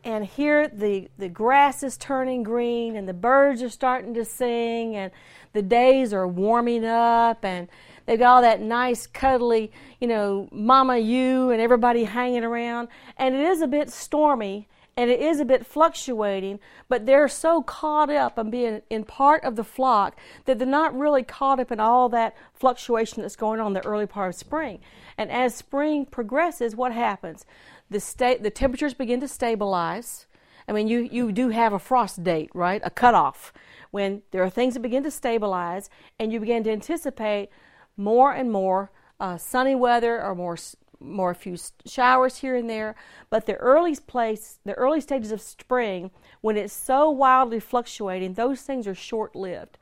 and 0.04 0.24
here 0.24 0.68
the, 0.68 1.08
the 1.18 1.28
grass 1.28 1.82
is 1.82 1.96
turning 1.96 2.42
green 2.42 2.96
and 2.96 3.08
the 3.08 3.14
birds 3.14 3.62
are 3.62 3.68
starting 3.68 4.14
to 4.14 4.24
sing 4.24 4.96
and 4.96 5.12
the 5.52 5.62
days 5.62 6.12
are 6.12 6.26
warming 6.26 6.84
up 6.84 7.44
and 7.44 7.68
they've 8.06 8.18
got 8.18 8.36
all 8.36 8.42
that 8.42 8.60
nice 8.60 9.06
cuddly 9.06 9.70
you 10.00 10.08
know 10.08 10.48
mama 10.52 10.98
ewe 10.98 11.50
and 11.50 11.60
everybody 11.60 12.04
hanging 12.04 12.44
around. 12.44 12.88
And 13.16 13.34
it 13.34 13.40
is 13.40 13.60
a 13.60 13.66
bit 13.66 13.90
stormy 13.90 14.68
and 14.96 15.10
it 15.10 15.20
is 15.20 15.40
a 15.40 15.44
bit 15.44 15.66
fluctuating 15.66 16.60
but 16.88 17.06
they're 17.06 17.28
so 17.28 17.62
caught 17.62 18.10
up 18.10 18.38
in 18.38 18.50
being 18.50 18.82
in 18.90 19.04
part 19.04 19.44
of 19.44 19.56
the 19.56 19.64
flock 19.64 20.16
that 20.44 20.58
they're 20.58 20.66
not 20.66 20.98
really 20.98 21.22
caught 21.22 21.60
up 21.60 21.70
in 21.70 21.80
all 21.80 22.08
that 22.08 22.36
fluctuation 22.54 23.22
that's 23.22 23.36
going 23.36 23.60
on 23.60 23.68
in 23.68 23.72
the 23.74 23.86
early 23.86 24.06
part 24.06 24.30
of 24.30 24.34
spring. 24.34 24.80
And 25.18 25.30
as 25.30 25.54
spring 25.54 26.06
progresses 26.06 26.74
what 26.74 26.92
happens 26.92 27.44
the 27.90 28.00
state 28.00 28.42
the 28.42 28.50
temperatures 28.50 28.94
begin 28.94 29.20
to 29.20 29.29
stabilize. 29.29 30.26
I 30.68 30.72
mean, 30.72 30.87
you, 30.87 31.00
you 31.00 31.33
do 31.33 31.48
have 31.48 31.72
a 31.72 31.79
frost 31.81 32.22
date, 32.22 32.50
right? 32.55 32.81
A 32.85 32.90
cutoff 32.90 33.53
when 33.90 34.22
there 34.31 34.42
are 34.42 34.50
things 34.50 34.74
that 34.74 34.81
begin 34.81 35.03
to 35.03 35.11
stabilize 35.11 35.90
and 36.18 36.33
you 36.33 36.38
begin 36.38 36.62
to 36.64 36.70
anticipate 36.70 37.48
more 37.96 38.33
and 38.33 38.53
more 38.53 38.90
uh, 39.18 39.37
sunny 39.37 39.74
weather 39.74 40.22
or 40.22 40.35
more 40.35 40.57
more 41.03 41.33
few 41.33 41.57
showers 41.87 42.37
here 42.37 42.55
and 42.55 42.68
there. 42.68 42.94
But 43.31 43.46
the 43.46 43.55
early 43.57 43.96
place, 43.96 44.59
the 44.64 44.74
early 44.74 45.00
stages 45.00 45.33
of 45.33 45.40
spring, 45.40 46.11
when 46.42 46.59
it's 46.59 46.74
so 46.74 47.11
wildly 47.11 47.59
fluctuating, 47.59 48.35
those 48.35 48.61
things 48.61 48.87
are 48.87 48.94
short 48.94 49.35
lived. 49.35 49.79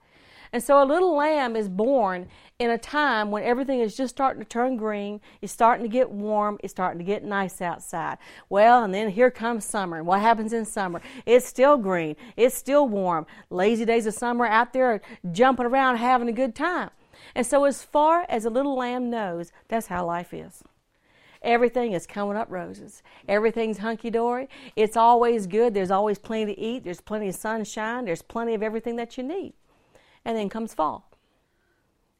And 0.52 0.62
so 0.62 0.82
a 0.82 0.84
little 0.84 1.14
lamb 1.14 1.56
is 1.56 1.68
born 1.68 2.28
in 2.58 2.70
a 2.70 2.78
time 2.78 3.30
when 3.30 3.44
everything 3.44 3.80
is 3.80 3.96
just 3.96 4.14
starting 4.14 4.42
to 4.42 4.48
turn 4.48 4.76
green, 4.76 5.20
it's 5.40 5.52
starting 5.52 5.84
to 5.84 5.92
get 5.92 6.10
warm, 6.10 6.58
it's 6.62 6.72
starting 6.72 6.98
to 6.98 7.04
get 7.04 7.22
nice 7.22 7.60
outside. 7.60 8.18
Well, 8.48 8.82
and 8.82 8.92
then 8.92 9.10
here 9.10 9.30
comes 9.30 9.64
summer. 9.64 9.98
And 9.98 10.06
what 10.06 10.20
happens 10.20 10.52
in 10.52 10.64
summer? 10.64 11.00
It's 11.26 11.46
still 11.46 11.76
green, 11.76 12.16
it's 12.36 12.56
still 12.56 12.88
warm. 12.88 13.26
Lazy 13.50 13.84
days 13.84 14.06
of 14.06 14.14
summer 14.14 14.46
out 14.46 14.72
there 14.72 15.00
jumping 15.30 15.66
around 15.66 15.96
having 15.96 16.28
a 16.28 16.32
good 16.32 16.54
time. 16.54 16.90
And 17.34 17.46
so, 17.46 17.64
as 17.64 17.82
far 17.82 18.26
as 18.28 18.44
a 18.44 18.50
little 18.50 18.76
lamb 18.76 19.10
knows, 19.10 19.52
that's 19.68 19.88
how 19.88 20.06
life 20.06 20.32
is. 20.32 20.62
Everything 21.42 21.92
is 21.92 22.06
coming 22.06 22.36
up 22.36 22.50
roses. 22.50 23.02
Everything's 23.28 23.78
hunky 23.78 24.10
dory. 24.10 24.48
It's 24.74 24.96
always 24.96 25.46
good. 25.46 25.72
There's 25.72 25.90
always 25.90 26.18
plenty 26.18 26.54
to 26.54 26.60
eat. 26.60 26.84
There's 26.84 27.00
plenty 27.00 27.28
of 27.28 27.36
sunshine. 27.36 28.06
There's 28.06 28.22
plenty 28.22 28.54
of 28.54 28.62
everything 28.62 28.96
that 28.96 29.16
you 29.16 29.22
need. 29.22 29.52
And 30.24 30.36
then 30.36 30.48
comes 30.48 30.74
fall. 30.74 31.10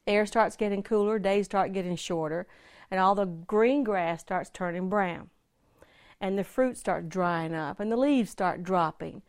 Air 0.07 0.25
starts 0.25 0.55
getting 0.55 0.81
cooler, 0.81 1.19
days 1.19 1.45
start 1.45 1.73
getting 1.73 1.95
shorter, 1.95 2.47
and 2.89 2.99
all 2.99 3.13
the 3.13 3.25
green 3.25 3.83
grass 3.83 4.21
starts 4.21 4.49
turning 4.49 4.89
brown. 4.89 5.29
And 6.19 6.37
the 6.37 6.43
fruit 6.43 6.77
starts 6.77 7.07
drying 7.07 7.53
up, 7.53 7.79
and 7.79 7.91
the 7.91 7.97
leaves 7.97 8.31
start 8.31 8.63
dropping. 8.63 9.21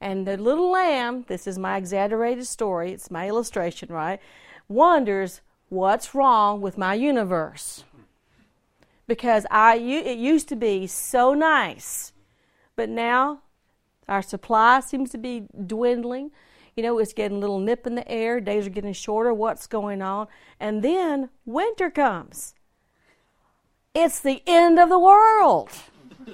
And 0.00 0.26
the 0.26 0.36
little 0.36 0.70
lamb, 0.70 1.24
this 1.28 1.46
is 1.46 1.58
my 1.58 1.76
exaggerated 1.76 2.46
story, 2.46 2.92
it's 2.92 3.10
my 3.10 3.28
illustration, 3.28 3.88
right? 3.90 4.20
Wonders 4.68 5.40
what's 5.68 6.14
wrong 6.14 6.60
with 6.60 6.76
my 6.76 6.94
universe. 6.94 7.84
Because 9.06 9.46
I, 9.50 9.76
it 9.76 10.18
used 10.18 10.48
to 10.48 10.56
be 10.56 10.86
so 10.86 11.34
nice, 11.34 12.12
but 12.74 12.88
now 12.88 13.42
our 14.08 14.22
supply 14.22 14.80
seems 14.80 15.10
to 15.10 15.18
be 15.18 15.46
dwindling. 15.66 16.30
You 16.76 16.82
know, 16.82 16.98
it's 16.98 17.12
getting 17.12 17.36
a 17.36 17.40
little 17.40 17.60
nip 17.60 17.86
in 17.86 17.94
the 17.94 18.08
air, 18.10 18.40
days 18.40 18.66
are 18.66 18.70
getting 18.70 18.92
shorter, 18.92 19.32
what's 19.32 19.66
going 19.66 20.02
on? 20.02 20.26
And 20.58 20.82
then 20.82 21.30
winter 21.44 21.90
comes. 21.90 22.54
It's 23.94 24.18
the 24.18 24.42
end 24.46 24.80
of 24.80 24.88
the 24.88 24.98
world. 24.98 25.70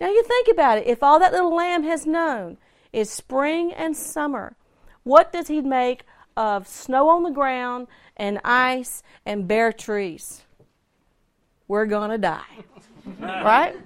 now 0.00 0.08
you 0.08 0.22
think 0.22 0.48
about 0.48 0.78
it. 0.78 0.86
If 0.86 1.02
all 1.02 1.18
that 1.18 1.32
little 1.32 1.54
lamb 1.54 1.82
has 1.82 2.06
known 2.06 2.56
is 2.94 3.10
spring 3.10 3.72
and 3.74 3.94
summer, 3.94 4.56
what 5.02 5.32
does 5.32 5.48
he 5.48 5.60
make 5.60 6.04
of 6.34 6.66
snow 6.66 7.10
on 7.10 7.22
the 7.22 7.30
ground 7.30 7.88
and 8.16 8.40
ice 8.44 9.02
and 9.26 9.46
bare 9.46 9.72
trees? 9.72 10.42
We're 11.68 11.86
going 11.86 12.10
to 12.10 12.18
die. 12.18 12.64
right? 13.20 13.76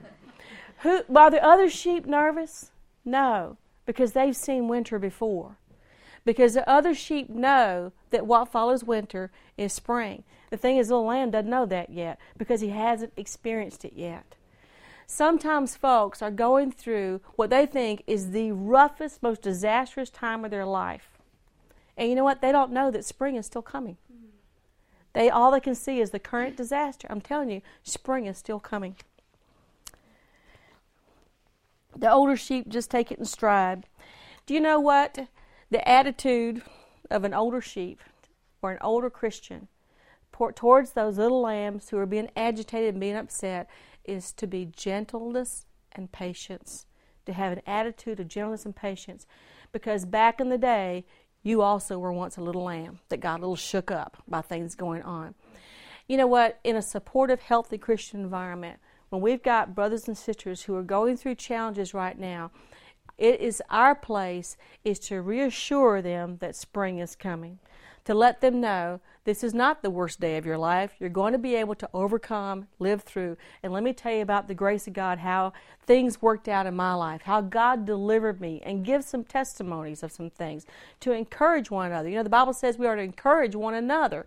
Who, 0.80 1.02
are 1.16 1.30
the 1.30 1.42
other 1.42 1.68
sheep 1.68 2.06
nervous? 2.06 2.70
No 3.04 3.56
because 3.86 4.12
they've 4.12 4.36
seen 4.36 4.68
winter 4.68 4.98
before. 4.98 5.56
Because 6.24 6.54
the 6.54 6.68
other 6.68 6.92
sheep 6.92 7.30
know 7.30 7.92
that 8.10 8.26
what 8.26 8.50
follows 8.50 8.82
winter 8.82 9.30
is 9.56 9.72
spring. 9.72 10.24
The 10.50 10.56
thing 10.56 10.76
is, 10.76 10.90
little 10.90 11.06
lamb 11.06 11.30
doesn't 11.30 11.48
know 11.48 11.66
that 11.66 11.90
yet 11.90 12.18
because 12.36 12.60
he 12.60 12.70
hasn't 12.70 13.12
experienced 13.16 13.84
it 13.84 13.92
yet. 13.94 14.34
Sometimes 15.06 15.76
folks 15.76 16.20
are 16.20 16.32
going 16.32 16.72
through 16.72 17.20
what 17.36 17.50
they 17.50 17.64
think 17.64 18.02
is 18.08 18.32
the 18.32 18.50
roughest, 18.50 19.22
most 19.22 19.42
disastrous 19.42 20.10
time 20.10 20.44
of 20.44 20.50
their 20.50 20.66
life. 20.66 21.10
And 21.96 22.08
you 22.08 22.16
know 22.16 22.24
what? 22.24 22.42
They 22.42 22.50
don't 22.50 22.72
know 22.72 22.90
that 22.90 23.04
spring 23.04 23.36
is 23.36 23.46
still 23.46 23.62
coming. 23.62 23.96
They 25.12 25.30
all 25.30 25.50
they 25.50 25.60
can 25.60 25.74
see 25.74 26.00
is 26.00 26.10
the 26.10 26.18
current 26.18 26.56
disaster. 26.56 27.06
I'm 27.08 27.22
telling 27.22 27.50
you, 27.50 27.62
spring 27.82 28.26
is 28.26 28.36
still 28.36 28.60
coming. 28.60 28.96
The 31.94 32.10
older 32.10 32.36
sheep 32.36 32.68
just 32.68 32.90
take 32.90 33.12
it 33.12 33.18
in 33.18 33.24
stride. 33.24 33.86
Do 34.46 34.54
you 34.54 34.60
know 34.60 34.80
what? 34.80 35.28
The 35.70 35.86
attitude 35.86 36.62
of 37.10 37.24
an 37.24 37.34
older 37.34 37.60
sheep 37.60 38.00
or 38.62 38.72
an 38.72 38.78
older 38.80 39.10
Christian 39.10 39.68
towards 40.54 40.92
those 40.92 41.18
little 41.18 41.40
lambs 41.40 41.88
who 41.88 41.98
are 41.98 42.06
being 42.06 42.30
agitated 42.36 42.90
and 42.90 43.00
being 43.00 43.16
upset 43.16 43.68
is 44.04 44.32
to 44.32 44.46
be 44.46 44.66
gentleness 44.66 45.64
and 45.92 46.12
patience, 46.12 46.86
to 47.24 47.32
have 47.32 47.52
an 47.52 47.62
attitude 47.66 48.20
of 48.20 48.28
gentleness 48.28 48.64
and 48.64 48.76
patience. 48.76 49.26
Because 49.72 50.04
back 50.04 50.40
in 50.40 50.48
the 50.48 50.58
day, 50.58 51.04
you 51.42 51.62
also 51.62 51.98
were 51.98 52.12
once 52.12 52.36
a 52.36 52.42
little 52.42 52.64
lamb 52.64 52.98
that 53.08 53.18
got 53.18 53.38
a 53.38 53.42
little 53.42 53.56
shook 53.56 53.90
up 53.90 54.22
by 54.28 54.42
things 54.42 54.74
going 54.74 55.02
on. 55.02 55.34
You 56.06 56.16
know 56.16 56.26
what? 56.26 56.60
In 56.62 56.76
a 56.76 56.82
supportive, 56.82 57.40
healthy 57.40 57.78
Christian 57.78 58.20
environment, 58.20 58.78
when 59.10 59.22
we've 59.22 59.42
got 59.42 59.74
brothers 59.74 60.08
and 60.08 60.16
sisters 60.16 60.62
who 60.62 60.74
are 60.74 60.82
going 60.82 61.16
through 61.16 61.36
challenges 61.36 61.94
right 61.94 62.18
now, 62.18 62.50
it 63.18 63.40
is 63.40 63.62
our 63.70 63.94
place 63.94 64.56
is 64.84 64.98
to 65.00 65.22
reassure 65.22 66.02
them 66.02 66.36
that 66.40 66.54
spring 66.54 66.98
is 66.98 67.14
coming, 67.14 67.58
to 68.04 68.14
let 68.14 68.40
them 68.40 68.60
know 68.60 69.00
this 69.24 69.42
is 69.42 69.52
not 69.52 69.82
the 69.82 69.90
worst 69.90 70.20
day 70.20 70.36
of 70.36 70.46
your 70.46 70.58
life. 70.58 70.94
You're 71.00 71.08
going 71.10 71.32
to 71.32 71.38
be 71.38 71.56
able 71.56 71.74
to 71.76 71.88
overcome, 71.92 72.68
live 72.78 73.02
through. 73.02 73.36
And 73.62 73.72
let 73.72 73.82
me 73.82 73.92
tell 73.92 74.12
you 74.12 74.22
about 74.22 74.46
the 74.46 74.54
grace 74.54 74.86
of 74.86 74.92
God, 74.92 75.18
how 75.18 75.52
things 75.84 76.22
worked 76.22 76.46
out 76.46 76.66
in 76.66 76.76
my 76.76 76.94
life, 76.94 77.22
how 77.22 77.40
God 77.40 77.84
delivered 77.84 78.40
me, 78.40 78.62
and 78.64 78.84
give 78.84 79.02
some 79.02 79.24
testimonies 79.24 80.04
of 80.04 80.12
some 80.12 80.30
things 80.30 80.64
to 81.00 81.10
encourage 81.10 81.70
one 81.70 81.86
another. 81.86 82.08
You 82.08 82.16
know, 82.16 82.22
the 82.22 82.30
Bible 82.30 82.52
says 82.52 82.78
we 82.78 82.86
are 82.86 82.94
to 82.94 83.02
encourage 83.02 83.56
one 83.56 83.74
another. 83.74 84.26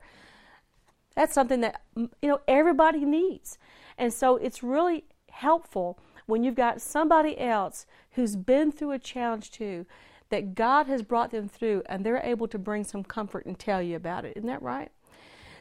That's 1.15 1.33
something 1.33 1.61
that, 1.61 1.81
you 1.95 2.09
know, 2.23 2.41
everybody 2.47 3.05
needs. 3.05 3.57
And 3.99 4.13
so 4.13 4.37
it's 4.37 4.63
really 4.63 5.03
helpful 5.29 5.99
when 6.25 6.43
you've 6.43 6.55
got 6.55 6.81
somebody 6.81 7.37
else 7.37 7.85
who's 8.11 8.35
been 8.35 8.71
through 8.71 8.91
a 8.91 8.99
challenge 8.99 9.51
too, 9.51 9.85
that 10.29 10.55
God 10.55 10.87
has 10.87 11.01
brought 11.01 11.31
them 11.31 11.49
through 11.49 11.83
and 11.87 12.05
they're 12.05 12.21
able 12.23 12.47
to 12.47 12.57
bring 12.57 12.83
some 12.83 13.03
comfort 13.03 13.45
and 13.45 13.59
tell 13.59 13.81
you 13.81 13.95
about 13.95 14.25
it. 14.25 14.37
Isn't 14.37 14.47
that 14.47 14.61
right? 14.61 14.91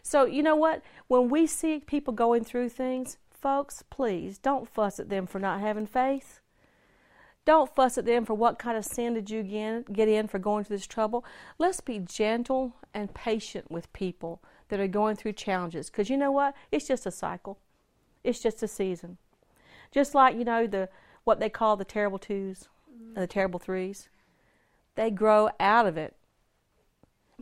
So, 0.03 0.25
you 0.25 0.43
know 0.43 0.57
what? 0.57 0.83
When 1.09 1.29
we 1.29 1.47
see 1.47 1.81
people 1.81 2.15
going 2.15 2.45
through 2.45 2.69
things, 2.69 3.19
folks, 3.31 3.83
please 3.91 4.39
don't 4.39 4.69
fuss 4.69 5.01
at 5.01 5.09
them 5.09 5.27
for 5.27 5.39
not 5.39 5.61
having 5.61 5.87
faith. 5.87 6.41
Don't 7.45 7.75
fuss 7.75 7.99
at 7.99 8.05
them 8.05 8.25
for 8.25 8.35
what 8.35 8.59
kind 8.59 8.77
of 8.77 8.85
sin 8.85 9.15
did 9.15 9.31
you 9.31 9.43
get 9.43 10.09
in 10.09 10.29
for 10.29 10.39
going 10.39 10.65
through 10.65 10.77
this 10.77 10.87
trouble. 10.87 11.25
Let's 11.59 11.81
be 11.81 11.99
gentle 11.99 12.77
and 12.93 13.13
patient 13.13 13.71
with 13.71 13.93
people 13.93 14.43
that 14.69 14.79
are 14.79 14.87
going 14.87 15.17
through 15.17 15.33
challenges 15.33 15.89
because 15.91 16.11
you 16.11 16.17
know 16.19 16.31
what? 16.31 16.55
It's 16.71 16.87
just 16.87 17.07
a 17.07 17.11
cycle. 17.11 17.59
It's 18.29 18.41
just 18.41 18.63
a 18.63 18.69
season. 18.69 19.17
Just 19.91 20.15
like, 20.15 20.37
you 20.37 20.45
know, 20.45 20.67
the 20.67 20.91
what 21.25 21.41
they 21.41 21.49
call 21.49 21.77
the 21.77 21.85
terrible 21.85 22.19
2s 22.19 22.69
and 23.09 23.17
uh, 23.17 23.21
the 23.23 23.27
terrible 23.27 23.59
threes. 23.59 24.11
They 24.97 25.11
grow 25.11 25.49
out 25.59 25.87
of 25.87 25.97
it. 25.97 26.15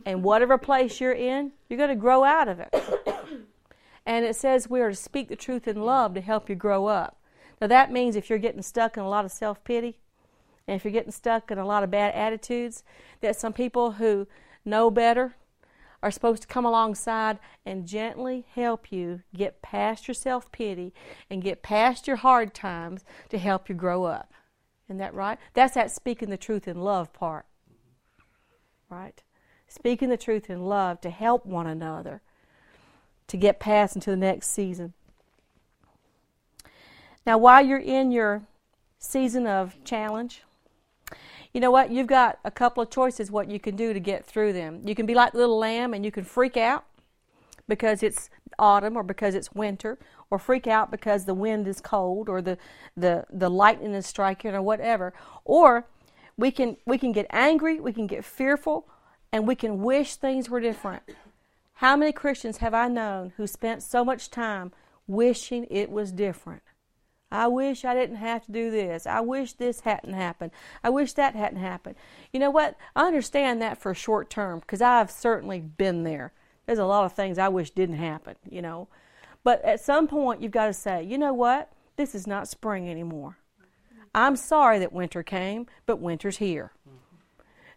And 0.05 0.23
whatever 0.23 0.57
place 0.57 1.01
you're 1.01 1.11
in, 1.11 1.51
you're 1.67 1.77
going 1.77 1.89
to 1.89 1.95
grow 1.95 2.23
out 2.23 2.47
of 2.47 2.61
it. 2.61 2.73
and 4.05 4.25
it 4.25 4.37
says 4.37 4.69
we 4.69 4.79
are 4.79 4.91
to 4.91 4.95
speak 4.95 5.27
the 5.27 5.35
truth 5.35 5.67
in 5.67 5.81
love 5.81 6.13
to 6.13 6.21
help 6.21 6.47
you 6.47 6.55
grow 6.55 6.85
up. 6.85 7.17
Now 7.59 7.67
that 7.67 7.91
means 7.91 8.15
if 8.15 8.29
you're 8.29 8.39
getting 8.39 8.61
stuck 8.61 8.95
in 8.95 9.03
a 9.03 9.09
lot 9.09 9.25
of 9.25 9.31
self 9.31 9.61
pity, 9.65 9.97
and 10.69 10.77
if 10.77 10.85
you're 10.85 10.93
getting 10.93 11.11
stuck 11.11 11.51
in 11.51 11.57
a 11.57 11.65
lot 11.65 11.83
of 11.83 11.91
bad 11.91 12.13
attitudes, 12.15 12.85
that 13.19 13.35
some 13.35 13.51
people 13.51 13.93
who 13.93 14.25
know 14.63 14.89
better 14.89 15.35
are 16.01 16.11
supposed 16.11 16.43
to 16.43 16.47
come 16.47 16.65
alongside 16.65 17.39
and 17.65 17.87
gently 17.87 18.45
help 18.53 18.91
you 18.91 19.21
get 19.35 19.61
past 19.61 20.07
your 20.07 20.15
self 20.15 20.51
pity 20.51 20.93
and 21.29 21.41
get 21.41 21.63
past 21.63 22.07
your 22.07 22.17
hard 22.17 22.53
times 22.53 23.03
to 23.29 23.37
help 23.37 23.69
you 23.69 23.75
grow 23.75 24.05
up. 24.05 24.31
Isn't 24.87 24.99
that 24.99 25.13
right? 25.13 25.37
That's 25.53 25.73
that 25.73 25.91
speaking 25.91 26.29
the 26.29 26.37
truth 26.37 26.67
in 26.67 26.81
love 26.81 27.11
part. 27.13 27.45
Right? 28.89 29.21
Speaking 29.67 30.09
the 30.09 30.17
truth 30.17 30.49
in 30.49 30.65
love 30.65 31.01
to 31.01 31.09
help 31.09 31.45
one 31.45 31.67
another 31.67 32.21
to 33.27 33.37
get 33.37 33.59
past 33.59 33.95
into 33.95 34.09
the 34.09 34.15
next 34.15 34.47
season. 34.47 34.93
Now, 37.25 37.37
while 37.37 37.65
you're 37.65 37.77
in 37.77 38.11
your 38.11 38.43
season 38.99 39.45
of 39.45 39.83
challenge, 39.83 40.43
you 41.53 41.61
know 41.61 41.71
what? 41.71 41.91
You've 41.91 42.07
got 42.07 42.39
a 42.43 42.51
couple 42.51 42.83
of 42.83 42.89
choices 42.89 43.31
what 43.31 43.49
you 43.49 43.59
can 43.59 43.75
do 43.75 43.93
to 43.93 43.99
get 43.99 44.25
through 44.25 44.53
them. 44.53 44.81
You 44.85 44.95
can 44.95 45.05
be 45.05 45.15
like 45.15 45.31
the 45.31 45.39
little 45.39 45.57
lamb 45.57 45.93
and 45.93 46.03
you 46.05 46.11
can 46.11 46.23
freak 46.23 46.57
out 46.57 46.85
because 47.67 48.03
it's 48.03 48.29
autumn 48.59 48.95
or 48.95 49.03
because 49.03 49.35
it's 49.35 49.53
winter 49.53 49.97
or 50.29 50.39
freak 50.39 50.67
out 50.67 50.91
because 50.91 51.25
the 51.25 51.33
wind 51.33 51.67
is 51.67 51.81
cold 51.81 52.29
or 52.29 52.41
the, 52.41 52.57
the, 52.95 53.25
the 53.31 53.49
lightning 53.49 53.93
is 53.93 54.05
striking 54.05 54.53
or 54.53 54.61
whatever. 54.61 55.13
Or 55.45 55.87
we 56.37 56.51
can, 56.51 56.77
we 56.85 56.97
can 56.97 57.11
get 57.11 57.27
angry, 57.29 57.79
we 57.79 57.93
can 57.93 58.07
get 58.07 58.23
fearful, 58.23 58.87
and 59.31 59.47
we 59.47 59.55
can 59.55 59.81
wish 59.81 60.15
things 60.15 60.49
were 60.49 60.61
different. 60.61 61.03
How 61.73 61.95
many 61.95 62.11
Christians 62.11 62.57
have 62.57 62.73
I 62.73 62.87
known 62.87 63.33
who 63.37 63.45
spent 63.45 63.83
so 63.83 64.03
much 64.03 64.31
time 64.31 64.71
wishing 65.05 65.67
it 65.69 65.91
was 65.91 66.11
different? 66.11 66.63
I 67.31 67.47
wish 67.47 67.83
I 67.83 67.93
didn't 67.93 68.17
have 68.17 68.45
to 68.45 68.51
do 68.51 68.71
this. 68.71 69.05
I 69.05 69.19
wish 69.19 69.53
this 69.53 69.81
hadn't 69.81 70.13
happened. 70.13 70.51
I 70.83 70.89
wish 70.89 71.13
that 71.13 71.35
hadn't 71.35 71.59
happened. 71.59 71.95
You 72.31 72.39
know 72.39 72.49
what? 72.49 72.77
I 72.95 73.05
understand 73.05 73.61
that 73.61 73.77
for 73.77 73.91
a 73.91 73.95
short 73.95 74.29
term 74.29 74.59
because 74.59 74.81
I've 74.81 75.11
certainly 75.11 75.59
been 75.59 76.03
there. 76.03 76.31
There's 76.65 76.79
a 76.79 76.85
lot 76.85 77.05
of 77.05 77.13
things 77.13 77.37
I 77.37 77.49
wish 77.49 77.71
didn't 77.71 77.97
happen, 77.97 78.35
you 78.49 78.61
know. 78.61 78.87
But 79.43 79.63
at 79.63 79.81
some 79.81 80.07
point, 80.07 80.41
you've 80.41 80.51
got 80.51 80.67
to 80.67 80.73
say, 80.73 81.03
you 81.03 81.17
know 81.17 81.33
what? 81.33 81.71
This 81.97 82.15
is 82.15 82.27
not 82.27 82.47
spring 82.47 82.89
anymore. 82.89 83.37
I'm 84.15 84.35
sorry 84.35 84.79
that 84.79 84.93
winter 84.93 85.23
came, 85.23 85.67
but 85.85 85.99
winter's 85.99 86.37
here. 86.37 86.71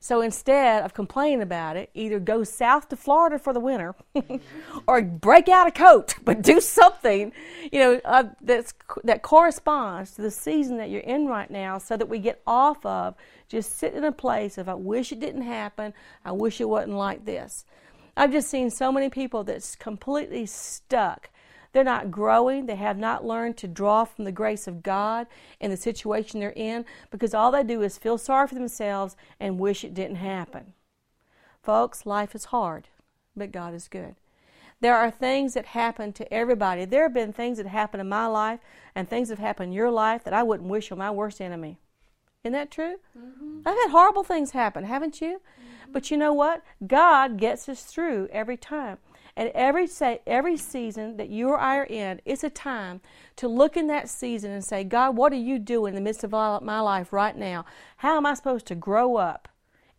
So 0.02 0.22
instead 0.22 0.82
of 0.82 0.94
complaining 0.94 1.42
about 1.42 1.76
it, 1.76 1.90
either 1.92 2.18
go 2.18 2.42
south 2.42 2.88
to 2.88 2.96
Florida 2.96 3.38
for 3.38 3.52
the 3.52 3.60
winter 3.60 3.94
or 4.86 5.02
break 5.02 5.46
out 5.50 5.66
a 5.66 5.70
coat, 5.70 6.14
but 6.24 6.40
do 6.40 6.58
something, 6.58 7.32
you 7.70 7.78
know, 7.78 8.00
uh, 8.06 8.24
that's, 8.40 8.72
that 9.04 9.20
corresponds 9.20 10.12
to 10.12 10.22
the 10.22 10.30
season 10.30 10.78
that 10.78 10.88
you're 10.88 11.02
in 11.02 11.26
right 11.26 11.50
now 11.50 11.76
so 11.76 11.98
that 11.98 12.08
we 12.08 12.18
get 12.18 12.40
off 12.46 12.84
of 12.86 13.14
just 13.46 13.76
sitting 13.76 13.98
in 13.98 14.04
a 14.04 14.12
place 14.12 14.56
of, 14.56 14.70
I 14.70 14.74
wish 14.74 15.12
it 15.12 15.20
didn't 15.20 15.42
happen, 15.42 15.92
I 16.24 16.32
wish 16.32 16.62
it 16.62 16.68
wasn't 16.68 16.96
like 16.96 17.26
this. 17.26 17.66
I've 18.16 18.32
just 18.32 18.48
seen 18.48 18.70
so 18.70 18.90
many 18.90 19.10
people 19.10 19.44
that's 19.44 19.76
completely 19.76 20.46
stuck 20.46 21.28
they're 21.72 21.84
not 21.84 22.10
growing. 22.10 22.66
They 22.66 22.76
have 22.76 22.98
not 22.98 23.24
learned 23.24 23.56
to 23.58 23.68
draw 23.68 24.04
from 24.04 24.24
the 24.24 24.32
grace 24.32 24.66
of 24.66 24.82
God 24.82 25.26
in 25.60 25.70
the 25.70 25.76
situation 25.76 26.40
they're 26.40 26.50
in 26.50 26.84
because 27.10 27.34
all 27.34 27.50
they 27.50 27.62
do 27.62 27.82
is 27.82 27.98
feel 27.98 28.18
sorry 28.18 28.48
for 28.48 28.54
themselves 28.54 29.16
and 29.38 29.58
wish 29.58 29.84
it 29.84 29.94
didn't 29.94 30.16
happen. 30.16 30.72
Folks, 31.62 32.06
life 32.06 32.34
is 32.34 32.46
hard, 32.46 32.88
but 33.36 33.52
God 33.52 33.74
is 33.74 33.88
good. 33.88 34.16
There 34.80 34.96
are 34.96 35.10
things 35.10 35.54
that 35.54 35.66
happen 35.66 36.12
to 36.14 36.32
everybody. 36.32 36.86
There 36.86 37.02
have 37.02 37.14
been 37.14 37.32
things 37.32 37.58
that 37.58 37.66
happen 37.66 38.00
in 38.00 38.08
my 38.08 38.26
life 38.26 38.60
and 38.94 39.08
things 39.08 39.28
that 39.28 39.38
have 39.38 39.46
happened 39.46 39.68
in 39.68 39.76
your 39.76 39.90
life 39.90 40.24
that 40.24 40.32
I 40.32 40.42
wouldn't 40.42 40.70
wish 40.70 40.90
on 40.90 40.98
my 40.98 41.10
worst 41.10 41.40
enemy. 41.40 41.78
Isn't 42.42 42.54
that 42.54 42.70
true? 42.70 42.96
Mm-hmm. 43.16 43.60
I've 43.66 43.76
had 43.76 43.90
horrible 43.90 44.24
things 44.24 44.52
happen, 44.52 44.84
haven't 44.84 45.20
you? 45.20 45.34
Mm-hmm. 45.36 45.92
But 45.92 46.10
you 46.10 46.16
know 46.16 46.32
what? 46.32 46.62
God 46.86 47.36
gets 47.36 47.68
us 47.68 47.82
through 47.82 48.28
every 48.32 48.56
time. 48.56 48.96
And 49.40 49.50
every 49.54 49.86
say, 49.86 50.20
every 50.26 50.58
season 50.58 51.16
that 51.16 51.30
you 51.30 51.48
or 51.48 51.58
I 51.58 51.78
are 51.78 51.84
in, 51.84 52.20
it's 52.26 52.44
a 52.44 52.50
time 52.50 53.00
to 53.36 53.48
look 53.48 53.74
in 53.74 53.86
that 53.86 54.10
season 54.10 54.50
and 54.50 54.62
say, 54.62 54.84
God, 54.84 55.16
what 55.16 55.32
are 55.32 55.36
you 55.36 55.58
doing 55.58 55.92
in 55.92 55.94
the 55.94 56.02
midst 56.02 56.22
of 56.24 56.32
my 56.32 56.80
life 56.80 57.10
right 57.10 57.34
now? 57.34 57.64
How 57.96 58.18
am 58.18 58.26
I 58.26 58.34
supposed 58.34 58.66
to 58.66 58.74
grow 58.74 59.16
up 59.16 59.48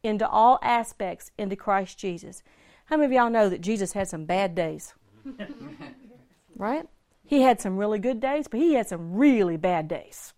into 0.03 0.29
all 0.29 0.59
aspects 0.61 1.31
into 1.39 1.55
Christ 1.55 1.97
Jesus? 1.97 2.43
How 2.85 2.97
many 2.97 3.07
of 3.07 3.11
y'all 3.13 3.31
know 3.31 3.49
that 3.49 3.61
Jesus 3.61 3.93
had 3.93 4.07
some 4.07 4.25
bad 4.25 4.53
days? 4.53 4.93
right? 6.55 6.85
He 7.25 7.41
had 7.41 7.59
some 7.59 7.77
really 7.77 7.97
good 7.97 8.19
days, 8.19 8.47
but 8.47 8.59
he 8.59 8.75
had 8.75 8.89
some 8.89 9.15
really 9.15 9.57
bad 9.57 9.87
days. 9.87 10.35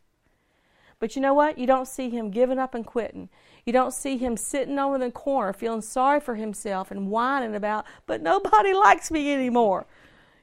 But 0.99 1.17
you 1.17 1.21
know 1.21 1.33
what? 1.33 1.57
You 1.57 1.67
don't 1.67 1.89
see 1.89 2.09
him 2.09 2.31
giving 2.31 2.57
up 2.57 2.73
and 2.73 2.85
quitting. 2.85 3.27
You 3.65 3.73
don't 3.73 3.93
see 3.93 4.17
him 4.17 4.35
sitting 4.35 4.77
over 4.77 4.95
in 4.95 5.01
the 5.01 5.11
corner 5.11 5.53
feeling 5.53 5.81
sorry 5.81 6.19
for 6.19 6.35
himself 6.35 6.91
and 6.91 7.09
whining 7.09 7.55
about, 7.55 7.85
but 8.05 8.21
nobody 8.21 8.73
likes 8.85 9.09
me 9.11 9.33
anymore. 9.33 9.85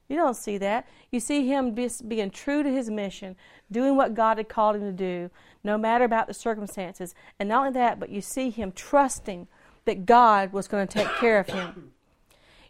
You 0.09 0.17
don't 0.17 0.37
see 0.37 0.59
that. 0.59 0.89
You 1.11 1.21
see 1.21 1.47
him 1.47 1.73
being 1.73 2.31
true 2.31 2.63
to 2.63 2.71
his 2.71 2.91
mission, 2.91 3.37
doing 3.71 3.97
what 3.97 4.15
God 4.15 4.39
had 4.39 4.49
called 4.49 4.77
him 4.77 4.83
to 4.83 4.93
do, 4.93 5.31
no 5.63 5.79
matter 5.79 6.05
about 6.05 6.27
the 6.27 6.35
circumstances. 6.35 7.15
And 7.39 7.49
not 7.49 7.67
only 7.67 7.73
that, 7.75 8.01
but 8.01 8.11
you 8.11 8.21
see 8.21 8.51
him 8.51 8.73
trusting 8.73 9.47
that 9.85 10.07
God 10.07 10.53
was 10.53 10.67
going 10.67 10.87
to 10.87 10.99
take 10.99 11.09
care 11.15 11.39
of 11.39 11.49
him. 11.49 11.93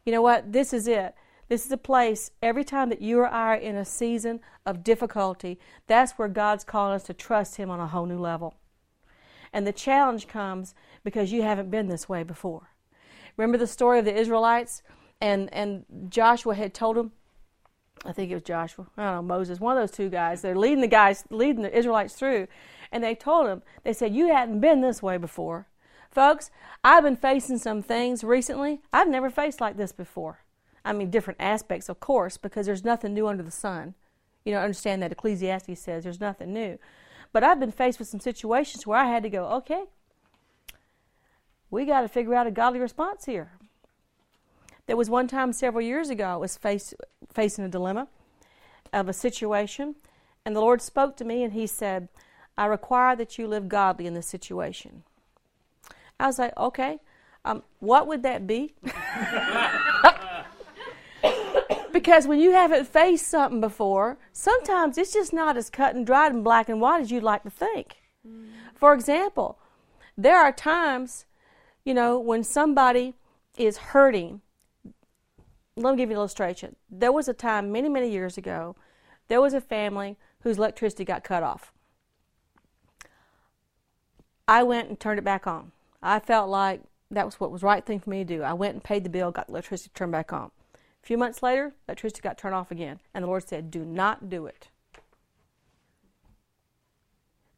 You 0.07 0.13
know 0.13 0.23
what? 0.23 0.55
This 0.55 0.73
is 0.73 0.89
it. 0.89 1.15
This 1.51 1.67
is 1.67 1.73
a 1.73 1.77
place, 1.77 2.31
every 2.41 2.63
time 2.63 2.91
that 2.91 3.03
you 3.03 3.19
or 3.19 3.27
I 3.29 3.55
are 3.55 3.55
in 3.57 3.77
a 3.77 3.85
season 3.85 4.39
of 4.65 4.85
difficulty, 4.85 5.59
that's 5.89 6.13
where 6.13 6.29
God's 6.29 6.63
calling 6.63 6.95
us 6.95 7.03
to 7.05 7.13
trust 7.13 7.57
Him 7.57 7.71
on 7.71 7.81
a 7.81 7.89
whole 7.89 8.07
new 8.07 8.19
level. 8.19 8.55
And 9.53 9.67
the 9.67 9.73
challenge 9.73 10.29
comes 10.29 10.75
because 11.03 11.33
you 11.33 11.43
haven't 11.43 11.71
been 11.71 11.89
this 11.89 12.09
way 12.09 12.23
before. 12.23 12.71
Remember 13.37 13.59
the 13.59 13.67
story 13.67 13.99
of 13.99 14.05
the 14.05 14.15
Israelites? 14.15 14.83
and 15.21 15.53
and 15.53 15.85
Joshua 16.09 16.55
had 16.55 16.75
told 16.75 16.97
him, 16.97 17.13
I 18.05 18.13
think 18.13 18.31
it 18.31 18.35
was 18.35 18.43
Joshua, 18.43 18.87
I 18.97 19.05
don't 19.05 19.15
know 19.15 19.35
Moses, 19.35 19.61
one 19.61 19.77
of 19.77 19.83
those 19.83 19.97
two 19.97 20.09
guys. 20.09 20.43
They're 20.43 20.57
leading 20.57 20.81
the 20.81 20.87
guys, 20.87 21.25
leading 21.31 21.63
the 21.63 21.77
Israelites 21.77 22.15
through, 22.15 22.49
and 22.91 23.05
they 23.05 23.15
told 23.15 23.47
him, 23.47 23.63
they 23.85 23.93
said, 23.93 24.15
"You 24.15 24.29
hadn't 24.29 24.61
been 24.61 24.81
this 24.81 25.03
way 25.03 25.17
before, 25.17 25.69
folks. 26.11 26.51
I've 26.83 27.05
been 27.05 27.17
facing 27.17 27.59
some 27.59 27.83
things 27.83 28.25
recently 28.25 28.81
I've 28.93 29.09
never 29.09 29.31
faced 29.31 29.61
like 29.61 29.77
this 29.77 29.93
before. 29.93 30.45
I 30.83 30.95
mean, 30.95 31.11
different 31.11 31.41
aspects, 31.41 31.91
of 31.91 32.01
course, 32.01 32.39
because 32.39 32.65
there's 32.65 32.85
nothing 32.85 33.13
new 33.13 33.29
under 33.29 33.43
the 33.43 33.51
sun. 33.51 33.95
You 34.47 34.55
know, 34.55 34.61
understand 34.61 35.03
that 35.03 35.13
Ecclesiastes 35.13 35.79
says 35.79 36.05
there's 36.05 36.21
nothing 36.21 36.55
new. 36.55 36.79
But 37.33 37.45
I've 37.45 37.61
been 37.61 37.71
faced 37.71 37.99
with 37.99 38.09
some 38.09 38.21
situations 38.21 38.87
where 38.87 38.99
I 38.99 39.07
had 39.07 39.23
to 39.23 39.31
go, 39.31 39.47
okay, 39.47 39.85
we 41.71 41.85
got 41.87 42.01
to 42.01 42.09
figure 42.09 42.35
out 42.35 42.47
a 42.47 42.51
godly 42.51 42.81
response 42.81 43.27
here. 43.27 43.53
There 44.87 44.97
was 44.97 45.09
one 45.09 45.29
time 45.29 45.53
several 45.53 45.85
years 45.85 46.11
ago 46.11 46.25
I 46.25 46.37
was 46.37 46.59
facing 46.59 47.65
a 47.65 47.69
dilemma 47.69 48.09
of 48.93 49.09
a 49.09 49.13
situation, 49.13 49.95
and 50.45 50.57
the 50.57 50.61
Lord 50.61 50.83
spoke 50.83 51.17
to 51.19 51.25
me 51.25 51.45
and 51.45 51.53
He 51.53 51.67
said, 51.67 52.09
I 52.59 52.67
require 52.67 53.15
that 53.17 53.39
you 53.39 53.47
live 53.47 53.69
godly 53.69 54.07
in 54.07 54.15
this 54.15 54.27
situation. 54.27 55.05
I 56.19 56.27
was 56.27 56.39
like, 56.39 56.57
okay, 56.57 56.99
um, 57.45 57.63
what 57.79 58.07
would 58.09 58.23
that 58.25 58.47
be? 58.47 58.75
because 61.93 62.27
when 62.27 62.41
you 62.41 62.53
haven't 62.53 62.87
faced 62.87 63.29
something 63.29 63.61
before, 63.61 64.19
sometimes 64.33 64.99
it's 64.99 65.13
just 65.13 65.33
not 65.33 65.57
as 65.57 65.71
cut 65.71 65.95
and 65.95 66.07
dried 66.07 66.33
and 66.33 66.45
black 66.45 66.69
and 66.69 66.81
white 66.81 67.01
as 67.01 67.11
you'd 67.11 67.23
like 67.23 67.43
to 67.45 67.51
think. 67.51 67.97
Mm. 68.27 68.49
For 68.75 68.95
example, 68.95 69.59
there 70.17 70.39
are 70.39 70.53
times, 70.53 71.25
you 71.85 71.95
know, 71.95 72.19
when 72.19 72.45
somebody 72.45 73.15
is 73.57 73.77
hurting. 73.79 74.41
Let 75.77 75.93
me 75.93 75.97
give 75.97 76.11
you 76.11 76.17
an 76.17 76.21
illustration. 76.21 76.77
There 76.91 77.13
was 77.13 77.29
a 77.29 77.35
time 77.35 77.73
many, 77.73 77.89
many 77.89 78.11
years 78.11 78.37
ago, 78.37 78.77
there 79.29 79.41
was 79.41 79.55
a 79.55 79.61
family 79.61 80.17
whose 80.41 80.59
electricity 80.59 81.05
got 81.05 81.25
cut 81.25 81.43
off. 81.43 81.73
I 84.49 84.63
went 84.63 84.89
and 84.89 84.99
turned 84.99 85.19
it 85.19 85.25
back 85.25 85.47
on. 85.47 85.73
I 86.03 86.19
felt 86.19 86.49
like 86.49 86.83
that 87.11 87.25
was 87.25 87.39
what 87.39 87.53
was 87.53 87.61
the 87.61 87.69
right 87.69 87.85
thing 87.85 88.01
for 88.01 88.11
me 88.11 88.25
to 88.25 88.37
do. 88.37 88.43
I 88.43 88.53
went 88.53 88.75
and 88.75 88.83
paid 88.83 89.05
the 89.05 89.11
bill, 89.11 89.31
got 89.31 89.47
the 89.47 89.53
electricity 89.53 89.91
turned 89.95 90.13
back 90.13 90.33
on. 90.33 90.51
A 91.03 91.07
few 91.07 91.17
months 91.17 91.43
later, 91.43 91.73
electricity 91.89 92.21
got 92.21 92.39
turned 92.39 92.55
off 92.55 92.71
again, 92.71 93.01
and 93.15 93.25
the 93.25 93.29
Lord 93.29 93.49
said, 93.49 93.71
Do 93.71 93.85
not 93.85 94.29
do 94.29 94.47
it. 94.47 94.69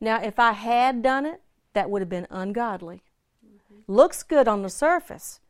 Now, 0.01 0.21
if 0.21 0.39
I 0.39 0.53
had 0.53 1.03
done 1.03 1.27
it, 1.27 1.41
that 1.75 1.89
would 1.89 2.03
have 2.03 2.09
been 2.09 2.27
ungodly. 2.31 3.03
Mm-hmm. 3.45 3.93
Looks 3.93 4.23
good 4.23 4.49
on 4.49 4.63
the 4.63 4.69
surface. 4.69 5.41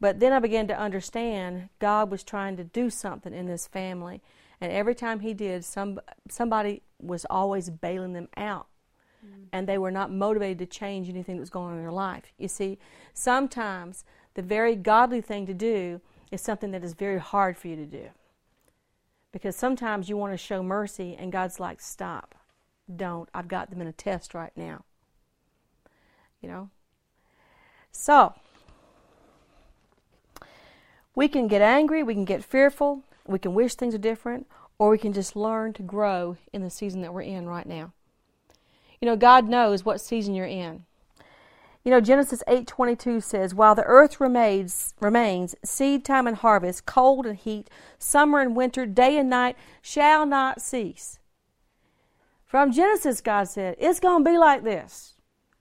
But 0.00 0.20
then 0.20 0.32
I 0.32 0.40
began 0.40 0.66
to 0.68 0.78
understand 0.78 1.68
God 1.78 2.10
was 2.10 2.24
trying 2.24 2.56
to 2.56 2.64
do 2.64 2.90
something 2.90 3.32
in 3.32 3.46
this 3.46 3.66
family. 3.66 4.20
And 4.60 4.72
every 4.72 4.94
time 4.94 5.20
He 5.20 5.34
did, 5.34 5.64
some, 5.64 6.00
somebody 6.28 6.82
was 7.00 7.26
always 7.30 7.70
bailing 7.70 8.12
them 8.12 8.28
out. 8.36 8.66
Mm-hmm. 9.24 9.44
And 9.52 9.68
they 9.68 9.78
were 9.78 9.90
not 9.90 10.12
motivated 10.12 10.58
to 10.58 10.66
change 10.66 11.08
anything 11.08 11.36
that 11.36 11.40
was 11.42 11.50
going 11.50 11.72
on 11.72 11.76
in 11.78 11.82
their 11.82 11.92
life. 11.92 12.32
You 12.38 12.48
see, 12.48 12.78
sometimes 13.12 14.04
the 14.34 14.42
very 14.42 14.76
godly 14.76 15.20
thing 15.20 15.46
to 15.46 15.54
do 15.54 16.00
is 16.32 16.40
something 16.40 16.72
that 16.72 16.82
is 16.82 16.94
very 16.94 17.20
hard 17.20 17.56
for 17.56 17.68
you 17.68 17.76
to 17.76 17.86
do. 17.86 18.08
Because 19.30 19.54
sometimes 19.54 20.08
you 20.08 20.16
want 20.16 20.32
to 20.32 20.38
show 20.38 20.62
mercy, 20.62 21.14
and 21.16 21.30
God's 21.30 21.60
like, 21.60 21.80
stop. 21.80 22.34
Don't. 22.94 23.28
I've 23.32 23.48
got 23.48 23.70
them 23.70 23.80
in 23.80 23.86
a 23.86 23.92
test 23.92 24.34
right 24.34 24.52
now. 24.56 24.84
You 26.40 26.48
know? 26.48 26.70
So, 27.92 28.34
we 31.14 31.28
can 31.28 31.46
get 31.46 31.62
angry, 31.62 32.02
we 32.02 32.14
can 32.14 32.24
get 32.24 32.42
fearful, 32.42 33.04
we 33.26 33.38
can 33.38 33.54
wish 33.54 33.74
things 33.74 33.94
are 33.94 33.98
different, 33.98 34.46
or 34.78 34.90
we 34.90 34.98
can 34.98 35.12
just 35.12 35.36
learn 35.36 35.74
to 35.74 35.82
grow 35.82 36.36
in 36.52 36.62
the 36.62 36.70
season 36.70 37.02
that 37.02 37.12
we're 37.12 37.22
in 37.22 37.46
right 37.46 37.66
now. 37.66 37.92
You 39.00 39.06
know, 39.06 39.16
God 39.16 39.48
knows 39.48 39.84
what 39.84 40.00
season 40.00 40.34
you're 40.34 40.46
in. 40.46 40.84
You 41.84 41.90
know, 41.90 42.00
Genesis 42.00 42.42
8:22 42.46 43.20
says, 43.20 43.54
"While 43.54 43.74
the 43.74 43.84
earth 43.84 44.20
remains, 44.20 44.94
remains, 45.00 45.56
seed 45.64 46.04
time 46.04 46.26
and 46.26 46.36
harvest, 46.36 46.86
cold 46.86 47.26
and 47.26 47.36
heat, 47.36 47.68
summer 47.98 48.40
and 48.40 48.54
winter, 48.54 48.86
day 48.86 49.18
and 49.18 49.28
night 49.28 49.56
shall 49.80 50.24
not 50.24 50.62
cease." 50.62 51.18
From 52.52 52.70
Genesis, 52.70 53.22
God 53.22 53.48
said, 53.48 53.76
it's 53.78 53.98
going 53.98 54.22
to 54.22 54.30
be 54.30 54.36
like 54.36 54.62
this. 54.62 55.14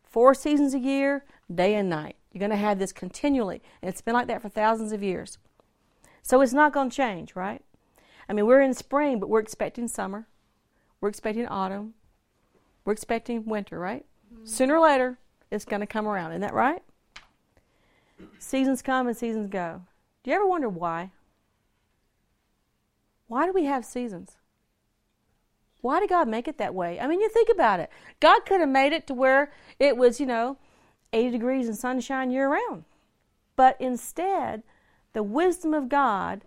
Four 0.04 0.34
seasons 0.34 0.74
a 0.74 0.80
year, 0.80 1.24
day 1.50 1.74
and 1.76 1.90
night. 1.90 2.18
You're 2.34 2.42
going 2.42 2.52
to 2.52 2.58
have 2.58 2.80
this 2.80 2.92
continually, 2.92 3.62
and 3.82 3.88
it's 3.88 4.02
been 4.02 4.14
like 4.14 4.28
that 4.28 4.42
for 4.42 4.50
thousands 4.50 4.92
of 4.92 5.02
years. 5.02 5.38
So 6.22 6.42
it's 6.42 6.52
not 6.52 6.74
going 6.74 6.90
to 6.90 6.96
change, 6.96 7.34
right? 7.34 7.64
I 8.28 8.34
mean, 8.34 8.46
we're 8.46 8.60
in 8.60 8.74
spring, 8.74 9.22
but 9.22 9.30
we're 9.30 9.40
expecting 9.40 9.88
summer. 9.88 10.28
We're 11.00 11.08
expecting 11.08 11.48
autumn. 11.48 11.94
We're 12.84 12.92
expecting 12.92 13.46
winter, 13.46 13.80
right? 13.80 14.06
Mm-hmm. 14.34 14.46
Sooner 14.46 14.76
or 14.76 14.82
later, 14.82 15.18
it's 15.52 15.66
going 15.66 15.82
to 15.82 15.88
come 15.88 16.08
around. 16.08 16.32
Isn't 16.32 16.42
that 16.42 16.54
right? 16.54 16.82
Seasons 18.40 18.82
come 18.82 19.08
and 19.08 19.18
seasons 19.18 19.48
go. 19.48 19.82
Do 20.24 20.32
you 20.32 20.36
ever 20.36 20.48
wonder 20.48 20.70
why? 20.70 21.12
Why 23.28 23.46
do 23.46 23.52
we 23.54 23.66
have 23.66 23.86
seasons? 23.86 24.38
Why 25.82 26.00
did 26.00 26.10
God 26.10 26.28
make 26.28 26.48
it 26.48 26.58
that 26.58 26.76
way? 26.76 27.00
I 27.00 27.08
mean, 27.08 27.20
you 27.20 27.30
think 27.30 27.50
about 27.52 27.80
it. 27.80 27.90
God 28.20 28.46
could 28.46 28.60
have 28.60 28.70
made 28.70 28.94
it 28.94 29.08
to 29.08 29.14
where 29.14 29.52
it 29.80 29.98
was, 29.98 30.20
you 30.20 30.26
know, 30.26 30.58
80 31.12 31.32
degrees 31.32 31.68
and 31.68 31.78
sunshine 31.78 32.32
year 32.32 32.50
round. 32.50 32.86
But 33.56 33.80
instead, 33.80 34.64
the 35.14 35.24
wisdom 35.24 35.74
of 35.74 35.90
God 35.90 36.42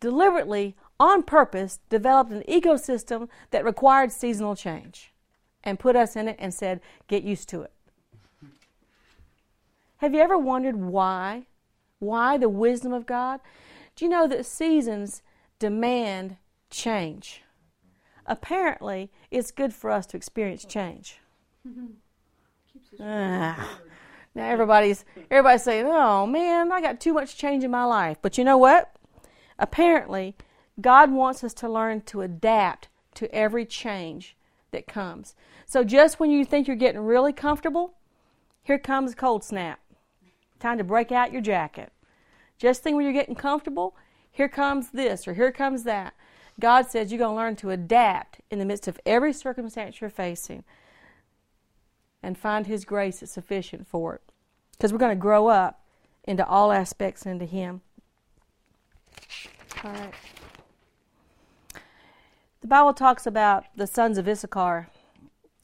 deliberately, 0.00 0.74
on 0.98 1.22
purpose, 1.22 1.78
developed 1.88 2.32
an 2.32 2.42
ecosystem 2.48 3.28
that 3.50 3.64
required 3.64 4.12
seasonal 4.12 4.56
change 4.56 5.12
and 5.62 5.78
put 5.78 5.96
us 5.96 6.16
in 6.16 6.28
it 6.28 6.36
and 6.38 6.52
said, 6.52 6.80
get 7.08 7.22
used 7.22 7.48
to 7.50 7.62
it. 7.62 7.72
Have 9.98 10.14
you 10.14 10.20
ever 10.20 10.36
wondered 10.36 10.76
why? 10.76 11.46
Why 11.98 12.36
the 12.36 12.48
wisdom 12.48 12.92
of 12.92 13.06
God? 13.06 13.40
Do 13.94 14.04
you 14.04 14.10
know 14.10 14.26
that 14.26 14.44
seasons 14.44 15.22
demand 15.58 16.36
change? 16.70 17.42
Apparently, 18.26 19.10
it's 19.30 19.50
good 19.50 19.72
for 19.72 19.90
us 19.90 20.06
to 20.06 20.16
experience 20.16 20.64
change. 20.64 21.18
ah. 23.00 23.78
Now 24.34 24.50
everybody's 24.50 25.06
everybody's 25.30 25.62
saying, 25.62 25.86
"Oh 25.88 26.26
man, 26.26 26.70
I 26.70 26.82
got 26.82 27.00
too 27.00 27.14
much 27.14 27.38
change 27.38 27.64
in 27.64 27.70
my 27.70 27.84
life." 27.84 28.18
But 28.20 28.36
you 28.36 28.44
know 28.44 28.58
what? 28.58 28.94
Apparently, 29.58 30.36
God 30.78 31.10
wants 31.10 31.42
us 31.42 31.54
to 31.54 31.70
learn 31.70 32.02
to 32.02 32.20
adapt 32.20 32.88
to 33.14 33.34
every 33.34 33.64
change 33.64 34.36
that 34.72 34.86
comes. 34.86 35.34
So 35.64 35.84
just 35.84 36.20
when 36.20 36.30
you 36.30 36.44
think 36.44 36.66
you're 36.68 36.76
getting 36.76 37.00
really 37.00 37.32
comfortable, 37.32 37.94
here 38.62 38.78
comes 38.78 39.12
a 39.12 39.16
cold 39.16 39.42
snap. 39.42 39.80
Time 40.58 40.78
to 40.78 40.84
break 40.84 41.12
out 41.12 41.32
your 41.32 41.42
jacket. 41.42 41.92
Just 42.58 42.82
think 42.82 42.96
when 42.96 43.04
you're 43.04 43.12
getting 43.12 43.34
comfortable, 43.34 43.96
here 44.30 44.48
comes 44.48 44.90
this 44.90 45.28
or 45.28 45.34
here 45.34 45.52
comes 45.52 45.84
that. 45.84 46.14
God 46.58 46.90
says 46.90 47.10
you're 47.10 47.18
going 47.18 47.34
to 47.34 47.36
learn 47.36 47.56
to 47.56 47.70
adapt 47.70 48.40
in 48.50 48.58
the 48.58 48.64
midst 48.64 48.88
of 48.88 48.98
every 49.04 49.32
circumstance 49.32 50.00
you're 50.00 50.08
facing 50.08 50.64
and 52.22 52.38
find 52.38 52.66
His 52.66 52.84
grace 52.84 53.22
is 53.22 53.30
sufficient 53.30 53.86
for 53.86 54.14
it. 54.14 54.22
Because 54.72 54.92
we're 54.92 54.98
going 54.98 55.16
to 55.16 55.20
grow 55.20 55.48
up 55.48 55.82
into 56.24 56.46
all 56.46 56.72
aspects 56.72 57.26
into 57.26 57.44
Him. 57.44 57.82
All 59.84 59.92
right. 59.92 60.14
The 62.62 62.66
Bible 62.66 62.94
talks 62.94 63.26
about 63.26 63.66
the 63.76 63.86
sons 63.86 64.18
of 64.18 64.26
Issachar 64.26 64.88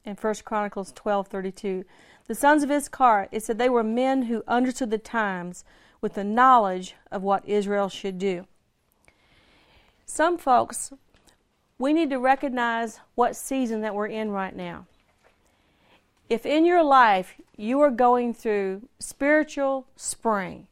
in 0.04 0.14
1 0.14 0.34
Chronicles 0.44 0.92
12:32. 0.92 1.84
The 2.32 2.36
sons 2.36 2.62
of 2.62 2.70
Issachar, 2.70 3.28
it 3.30 3.42
said 3.42 3.58
they 3.58 3.68
were 3.68 3.84
men 3.84 4.22
who 4.22 4.42
understood 4.48 4.90
the 4.90 4.96
times 4.96 5.66
with 6.00 6.14
the 6.14 6.24
knowledge 6.24 6.94
of 7.10 7.22
what 7.22 7.46
Israel 7.46 7.90
should 7.90 8.18
do. 8.18 8.46
Some 10.06 10.38
folks, 10.38 10.94
we 11.78 11.92
need 11.92 12.08
to 12.08 12.18
recognize 12.18 13.00
what 13.16 13.36
season 13.36 13.82
that 13.82 13.94
we're 13.94 14.06
in 14.06 14.30
right 14.30 14.56
now. 14.56 14.86
If 16.30 16.46
in 16.46 16.64
your 16.64 16.82
life 16.82 17.34
you 17.54 17.82
are 17.82 17.90
going 17.90 18.32
through 18.32 18.88
spiritual 18.98 19.84
spring, 19.94 20.68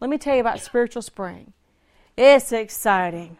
let 0.00 0.08
me 0.08 0.16
tell 0.16 0.36
you 0.36 0.40
about 0.40 0.60
spiritual 0.60 1.02
spring. 1.02 1.52
It's 2.16 2.50
exciting. 2.50 3.36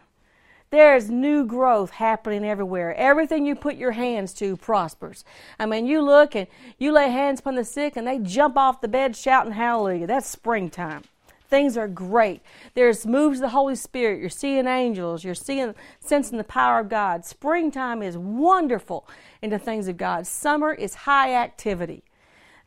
There's 0.75 1.09
new 1.09 1.45
growth 1.45 1.89
happening 1.89 2.43
everywhere. 2.43 2.93
Everything 2.95 3.45
you 3.45 3.55
put 3.55 3.77
your 3.77 3.93
hands 3.93 4.33
to 4.33 4.57
prospers. 4.57 5.23
I 5.57 5.65
mean, 5.65 5.85
you 5.85 6.01
look 6.01 6.35
and 6.35 6.47
you 6.77 6.91
lay 6.91 7.09
hands 7.09 7.39
upon 7.39 7.55
the 7.55 7.63
sick 7.63 7.95
and 7.95 8.05
they 8.05 8.19
jump 8.19 8.57
off 8.57 8.81
the 8.81 8.89
bed 8.89 9.15
shouting 9.15 9.53
hallelujah. 9.53 10.05
That's 10.05 10.27
springtime. 10.27 11.03
Things 11.47 11.77
are 11.77 11.87
great. 11.87 12.41
There's 12.73 13.05
moves 13.05 13.37
of 13.37 13.43
the 13.43 13.49
Holy 13.49 13.75
Spirit. 13.75 14.19
You're 14.19 14.29
seeing 14.29 14.67
angels. 14.67 15.23
You're 15.23 15.33
seeing, 15.33 15.75
sensing 16.01 16.37
the 16.37 16.43
power 16.43 16.81
of 16.81 16.89
God. 16.89 17.23
Springtime 17.23 18.03
is 18.03 18.17
wonderful 18.17 19.07
into 19.41 19.57
things 19.57 19.87
of 19.87 19.95
God. 19.95 20.27
Summer 20.27 20.73
is 20.73 20.93
high 20.93 21.35
activity. 21.35 22.03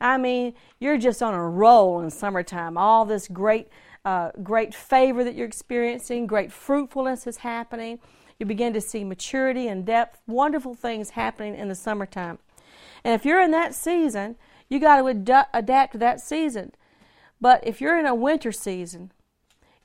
I 0.00 0.16
mean, 0.16 0.54
you're 0.80 0.96
just 0.96 1.22
on 1.22 1.34
a 1.34 1.46
roll 1.46 2.00
in 2.00 2.08
summertime. 2.08 2.78
All 2.78 3.04
this 3.04 3.28
great 3.28 3.68
uh, 4.04 4.30
great 4.42 4.74
favor 4.74 5.24
that 5.24 5.34
you're 5.34 5.46
experiencing, 5.46 6.26
great 6.26 6.52
fruitfulness 6.52 7.26
is 7.26 7.38
happening. 7.38 7.98
You 8.38 8.46
begin 8.46 8.72
to 8.72 8.80
see 8.80 9.04
maturity 9.04 9.68
and 9.68 9.84
depth, 9.84 10.20
wonderful 10.26 10.74
things 10.74 11.10
happening 11.10 11.54
in 11.54 11.68
the 11.68 11.74
summertime. 11.74 12.38
And 13.04 13.14
if 13.14 13.24
you're 13.24 13.40
in 13.40 13.50
that 13.50 13.74
season, 13.74 14.36
you 14.68 14.78
got 14.78 14.96
to 14.96 15.08
ad- 15.08 15.48
adapt 15.52 15.92
to 15.92 15.98
that 15.98 16.20
season. 16.20 16.72
But 17.40 17.66
if 17.66 17.80
you're 17.80 17.98
in 17.98 18.06
a 18.06 18.14
winter 18.14 18.52
season, 18.52 19.12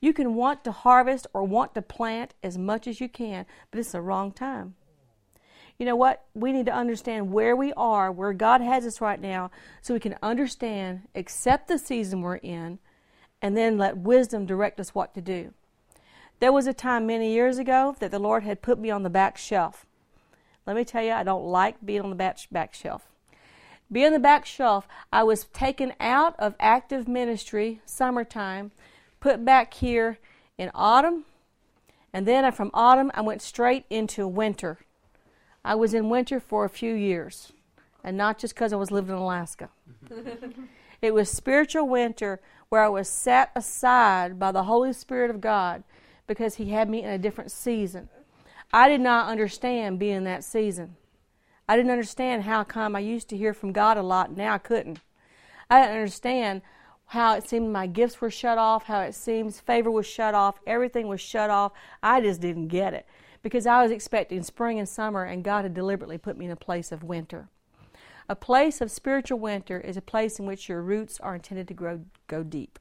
you 0.02 0.14
can 0.14 0.36
want 0.36 0.64
to 0.66 0.72
harvest 0.72 1.28
or 1.34 1.44
want 1.44 1.74
to 1.76 1.82
plant 1.82 2.34
as 2.44 2.58
much 2.58 2.88
as 2.88 3.00
you 3.00 3.08
can, 3.08 3.46
but 3.72 3.80
it's 3.80 3.94
the 3.94 4.02
wrong 4.02 4.32
time. 4.32 4.76
You 5.80 5.86
know 5.86 5.96
what? 5.96 6.26
We 6.34 6.52
need 6.52 6.66
to 6.68 6.74
understand 6.74 7.32
where 7.32 7.56
we 7.56 7.74
are, 7.74 8.12
where 8.12 8.34
God 8.34 8.62
has 8.62 8.86
us 8.86 9.02
right 9.02 9.20
now, 9.20 9.50
so 9.82 9.94
we 9.94 10.00
can 10.00 10.18
understand, 10.22 11.04
accept 11.16 11.68
the 11.68 11.78
season 11.78 12.22
we're 12.22 12.36
in, 12.36 12.80
and 13.44 13.58
then 13.58 13.78
let 13.78 13.98
wisdom 13.98 14.46
direct 14.46 14.80
us 14.80 14.96
what 14.96 15.14
to 15.14 15.22
do. 15.22 15.54
There 16.40 16.54
was 16.54 16.66
a 16.66 16.74
time 16.74 17.06
many 17.06 17.34
years 17.34 17.58
ago 17.58 17.94
that 18.00 18.10
the 18.10 18.18
Lord 18.18 18.44
had 18.44 18.62
put 18.62 18.80
me 18.80 18.90
on 18.90 19.04
the 19.04 19.10
back 19.10 19.38
shelf. 19.38 19.86
Let 20.66 20.78
me 20.78 20.86
tell 20.86 21.04
you, 21.04 21.12
I 21.12 21.24
don't 21.24 21.46
like 21.46 21.86
being 21.86 22.02
on 22.02 22.10
the 22.10 22.16
back, 22.16 22.38
back 22.52 22.74
shelf. 22.74 23.04
Being 23.92 24.08
on 24.08 24.14
the 24.14 24.20
back 24.20 24.46
shelf, 24.46 24.88
I 25.12 25.24
was 25.24 25.44
taken 25.44 25.94
out 26.00 26.40
of 26.40 26.56
active 26.58 27.06
ministry, 27.06 27.82
summertime, 27.86 28.72
put 29.20 29.44
back 29.44 29.74
here 29.74 30.20
in 30.58 30.72
autumn, 30.74 31.26
and 32.14 32.26
then 32.26 32.50
from 32.54 32.72
autumn 32.74 33.12
I 33.14 33.22
went 33.22 33.42
straight 33.42 33.86
into 33.90 34.26
winter. 34.26 34.80
I 35.66 35.76
was 35.76 35.94
in 35.94 36.10
winter 36.10 36.40
for 36.40 36.64
a 36.64 36.70
few 36.70 36.94
years, 36.94 37.52
and 38.06 38.16
not 38.16 38.38
just 38.38 38.56
because 38.56 38.72
I 38.72 38.78
was 38.78 38.90
living 38.90 39.16
in 39.16 39.22
Alaska. 39.22 39.70
it 41.02 41.14
was 41.14 41.30
spiritual 41.30 41.88
winter 41.90 42.40
where 42.74 42.84
I 42.84 42.90
was 42.90 43.08
set 43.08 43.52
aside 43.56 44.40
by 44.40 44.52
the 44.52 44.64
Holy 44.64 44.94
Spirit 44.94 45.30
of 45.30 45.40
God 45.40 45.84
because 46.26 46.56
He 46.56 46.72
had 46.72 46.90
me 46.90 47.04
in 47.04 47.10
a 47.12 47.20
different 47.20 47.52
season. 47.52 48.10
I 48.74 48.90
did 48.90 49.00
not 49.00 49.30
understand 49.30 50.00
being 50.00 50.16
in 50.16 50.24
that 50.24 50.44
season. 50.44 50.96
I 51.70 51.78
didn't 51.78 51.92
understand 51.92 52.46
how 52.46 52.64
come 52.64 52.96
I 52.96 53.00
used 53.02 53.30
to 53.30 53.38
hear 53.38 53.54
from 53.54 53.74
God 53.74 53.96
a 53.96 54.02
lot, 54.02 54.36
now 54.36 54.56
I 54.56 54.58
couldn't. 54.58 55.02
I 55.70 55.82
didn't 55.82 55.98
understand 55.98 56.64
how 57.06 57.36
it 57.36 57.48
seemed 57.48 57.72
my 57.72 57.86
gifts 57.86 58.20
were 58.20 58.32
shut 58.32 58.58
off, 58.58 58.86
how 58.86 59.02
it 59.02 59.14
seems 59.14 59.60
favor 59.60 59.92
was 59.92 60.08
shut 60.08 60.34
off, 60.34 60.60
everything 60.66 61.08
was 61.08 61.22
shut 61.22 61.52
off. 61.52 61.74
I 62.02 62.22
just 62.22 62.42
didn't 62.42 62.70
get 62.70 62.96
it 62.96 63.06
because 63.44 63.68
I 63.68 63.84
was 63.84 63.92
expecting 63.92 64.42
spring 64.42 64.80
and 64.80 64.90
summer, 64.90 65.26
and 65.26 65.44
God 65.44 65.64
had 65.64 65.76
deliberately 65.76 66.18
put 66.18 66.40
me 66.40 66.46
in 66.46 66.52
a 66.52 66.56
place 66.56 66.92
of 66.92 67.04
winter. 67.04 67.50
A 68.30 68.36
place 68.36 68.82
of 68.82 68.92
spiritual 68.92 69.40
winter 69.40 69.80
is 69.80 69.98
a 69.98 70.02
place 70.02 70.40
in 70.40 70.46
which 70.46 70.70
your 70.70 70.82
roots 70.82 71.20
are 71.20 71.36
intended 71.36 71.68
to 71.68 71.74
grow, 71.74 72.02
go 72.28 72.44
deep 72.44 72.80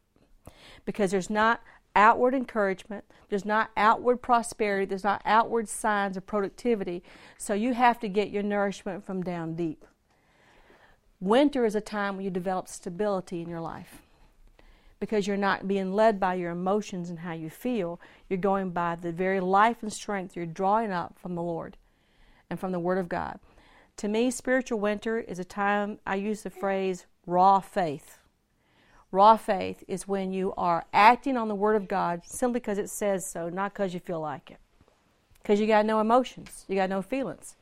because 0.85 1.11
there's 1.11 1.31
not 1.31 1.61
outward 1.95 2.35
encouragement, 2.35 3.05
there's 3.29 3.45
not 3.45 3.71
outward 3.77 4.19
prosperity, 4.19 4.87
there's 4.87 5.05
not 5.05 5.23
outward 5.25 5.69
signs 5.69 6.17
of 6.17 6.27
productivity. 6.27 7.03
So 7.39 7.55
you 7.55 7.75
have 7.75 8.01
to 8.01 8.09
get 8.09 8.31
your 8.31 8.43
nourishment 8.43 9.05
from 9.05 9.23
down 9.23 9.55
deep. 9.55 9.85
Winter 11.21 11.65
is 11.65 11.75
a 11.75 11.81
time 11.81 12.17
when 12.17 12.25
you 12.25 12.31
develop 12.31 12.69
stability 12.69 13.43
in 13.43 13.49
your 13.49 13.61
life 13.61 14.03
because 14.99 15.27
you're 15.27 15.37
not 15.37 15.69
being 15.69 15.93
led 15.93 16.19
by 16.19 16.35
your 16.35 16.51
emotions 16.51 17.11
and 17.11 17.21
how 17.21 17.33
you 17.33 17.51
feel. 17.51 18.01
You're 18.29 18.39
going 18.39 18.71
by 18.71 18.97
the 18.97 19.13
very 19.13 19.41
life 19.41 19.79
and 19.83 19.93
strength 19.93 20.35
you're 20.35 20.47
drawing 20.47 20.91
up 20.91 21.19
from 21.19 21.35
the 21.35 21.43
Lord 21.43 21.77
and 22.51 22.59
from 22.59 22.73
the 22.73 22.81
Word 22.81 22.99
of 22.99 23.09
God. 23.09 23.39
To 23.99 24.09
me, 24.09 24.31
spiritual 24.31 24.81
winter 24.81 25.19
is 25.19 25.39
a 25.39 25.45
time 25.45 25.99
I 26.07 26.17
use 26.17 26.43
the 26.43 26.51
phrase 26.51 27.07
raw 27.27 27.61
faith. 27.61 28.19
Raw 29.11 29.37
faith 29.37 29.85
is 29.87 30.09
when 30.09 30.33
you 30.33 30.55
are 30.57 30.85
acting 30.93 31.37
on 31.37 31.49
the 31.49 31.55
Word 31.55 31.77
of 31.77 31.87
God 31.87 32.23
simply 32.25 32.61
because 32.61 32.79
it 32.79 32.89
says 32.89 33.27
so, 33.31 33.49
not 33.49 33.75
because 33.75 33.93
you 33.93 34.01
feel 34.01 34.21
like 34.21 34.51
it. 34.51 34.59
Because 35.43 35.61
you 35.61 35.67
got 35.67 35.85
no 35.85 36.01
emotions, 36.01 36.65
you 36.69 36.77
got 36.77 36.89
no 36.89 37.03
feelings. 37.03 37.57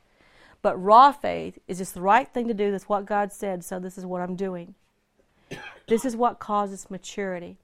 But 0.61 0.81
raw 0.81 1.11
faith 1.11 1.57
is 1.67 1.79
just 1.79 1.95
the 1.95 2.01
right 2.01 2.31
thing 2.31 2.47
to 2.47 2.53
do. 2.53 2.71
That's 2.71 2.87
what 2.87 3.05
God 3.05 3.33
said, 3.33 3.63
so 3.63 3.79
this 3.79 3.97
is 3.97 4.05
what 4.05 4.21
I'm 4.21 4.35
doing. 4.35 4.75
This 5.87 6.05
is 6.05 6.15
what 6.15 6.39
causes 6.39 6.89
maturity. 6.89 7.57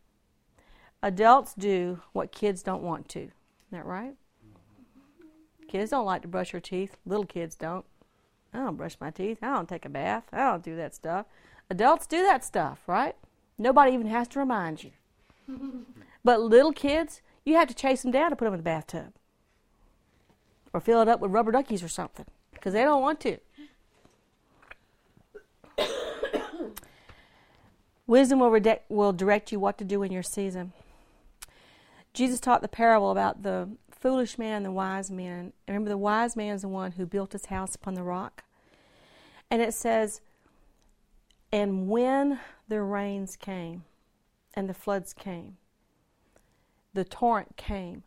Adults 1.01 1.53
do 1.53 2.01
what 2.11 2.31
kids 2.31 2.63
don't 2.63 2.81
want 2.81 3.07
to. 3.09 3.19
Isn't 3.19 3.31
that 3.71 3.85
right? 3.85 4.15
Kids 5.67 5.91
don't 5.91 6.05
like 6.05 6.23
to 6.23 6.27
brush 6.27 6.51
their 6.51 6.61
teeth. 6.61 6.97
Little 7.05 7.25
kids 7.25 7.55
don't. 7.55 7.85
I 8.53 8.59
don't 8.59 8.77
brush 8.77 8.97
my 8.99 9.11
teeth. 9.11 9.39
I 9.41 9.53
don't 9.53 9.69
take 9.69 9.85
a 9.85 9.89
bath. 9.89 10.23
I 10.31 10.49
don't 10.49 10.63
do 10.63 10.75
that 10.75 10.95
stuff. 10.95 11.25
Adults 11.69 12.07
do 12.07 12.23
that 12.23 12.43
stuff, 12.43 12.79
right? 12.87 13.15
Nobody 13.57 13.93
even 13.93 14.07
has 14.07 14.27
to 14.29 14.39
remind 14.39 14.83
you. 14.83 14.91
but 16.23 16.41
little 16.41 16.73
kids, 16.73 17.21
you 17.45 17.55
have 17.55 17.67
to 17.67 17.73
chase 17.73 18.01
them 18.01 18.11
down 18.11 18.29
to 18.29 18.35
put 18.35 18.45
them 18.45 18.53
in 18.53 18.59
the 18.59 18.63
bathtub 18.63 19.13
or 20.73 20.79
fill 20.79 21.01
it 21.01 21.07
up 21.07 21.19
with 21.19 21.31
rubber 21.31 21.51
duckies 21.51 21.83
or 21.83 21.87
something 21.87 22.25
because 22.53 22.73
they 22.73 22.83
don't 22.83 23.01
want 23.01 23.19
to. 23.21 23.37
Wisdom 28.07 28.39
will, 28.39 28.61
will 28.89 29.13
direct 29.13 29.51
you 29.51 29.59
what 29.59 29.77
to 29.77 29.83
do 29.83 30.03
in 30.03 30.11
your 30.11 30.23
season. 30.23 30.73
Jesus 32.13 32.39
taught 32.39 32.61
the 32.61 32.67
parable 32.67 33.11
about 33.11 33.43
the 33.43 33.69
foolish 33.99 34.37
man 34.37 34.57
and 34.57 34.65
the 34.65 34.71
wise 34.71 35.11
man. 35.11 35.53
Remember, 35.67 35.89
the 35.89 35.97
wise 35.97 36.35
man 36.35 36.55
is 36.55 36.61
the 36.61 36.67
one 36.67 36.93
who 36.93 37.05
built 37.05 37.33
his 37.33 37.47
house 37.47 37.75
upon 37.75 37.95
the 37.95 38.03
rock. 38.03 38.43
And 39.49 39.61
it 39.61 39.73
says, 39.73 40.21
And 41.51 41.87
when 41.89 42.39
the 42.67 42.81
rains 42.81 43.35
came 43.35 43.83
and 44.53 44.69
the 44.69 44.73
floods 44.73 45.13
came, 45.13 45.57
the 46.93 47.03
torrent 47.03 47.57
came, 47.57 48.03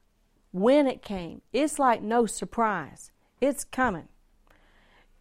when 0.53 0.87
it 0.87 1.03
came, 1.03 1.43
it's 1.53 1.79
like 1.79 2.03
no 2.03 2.27
surprise. 2.27 3.11
It's 3.41 3.65
coming. 3.65 4.09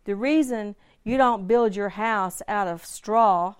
The 0.05 0.15
reason 0.15 0.75
you 1.03 1.17
don't 1.17 1.47
build 1.47 1.75
your 1.75 1.89
house 1.89 2.41
out 2.47 2.67
of 2.67 2.85
straw 2.85 3.55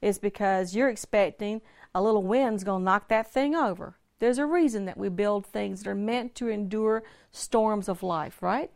is 0.00 0.18
because 0.18 0.74
you're 0.74 0.88
expecting 0.88 1.60
a 1.94 2.02
little 2.02 2.22
wind's 2.22 2.64
going 2.64 2.82
to 2.82 2.84
knock 2.84 3.08
that 3.08 3.32
thing 3.32 3.54
over. 3.54 3.97
There's 4.18 4.38
a 4.38 4.46
reason 4.46 4.84
that 4.86 4.96
we 4.96 5.08
build 5.08 5.46
things 5.46 5.82
that 5.82 5.90
are 5.90 5.94
meant 5.94 6.34
to 6.36 6.48
endure 6.48 7.02
storms 7.32 7.88
of 7.88 8.02
life, 8.02 8.42
right? 8.42 8.70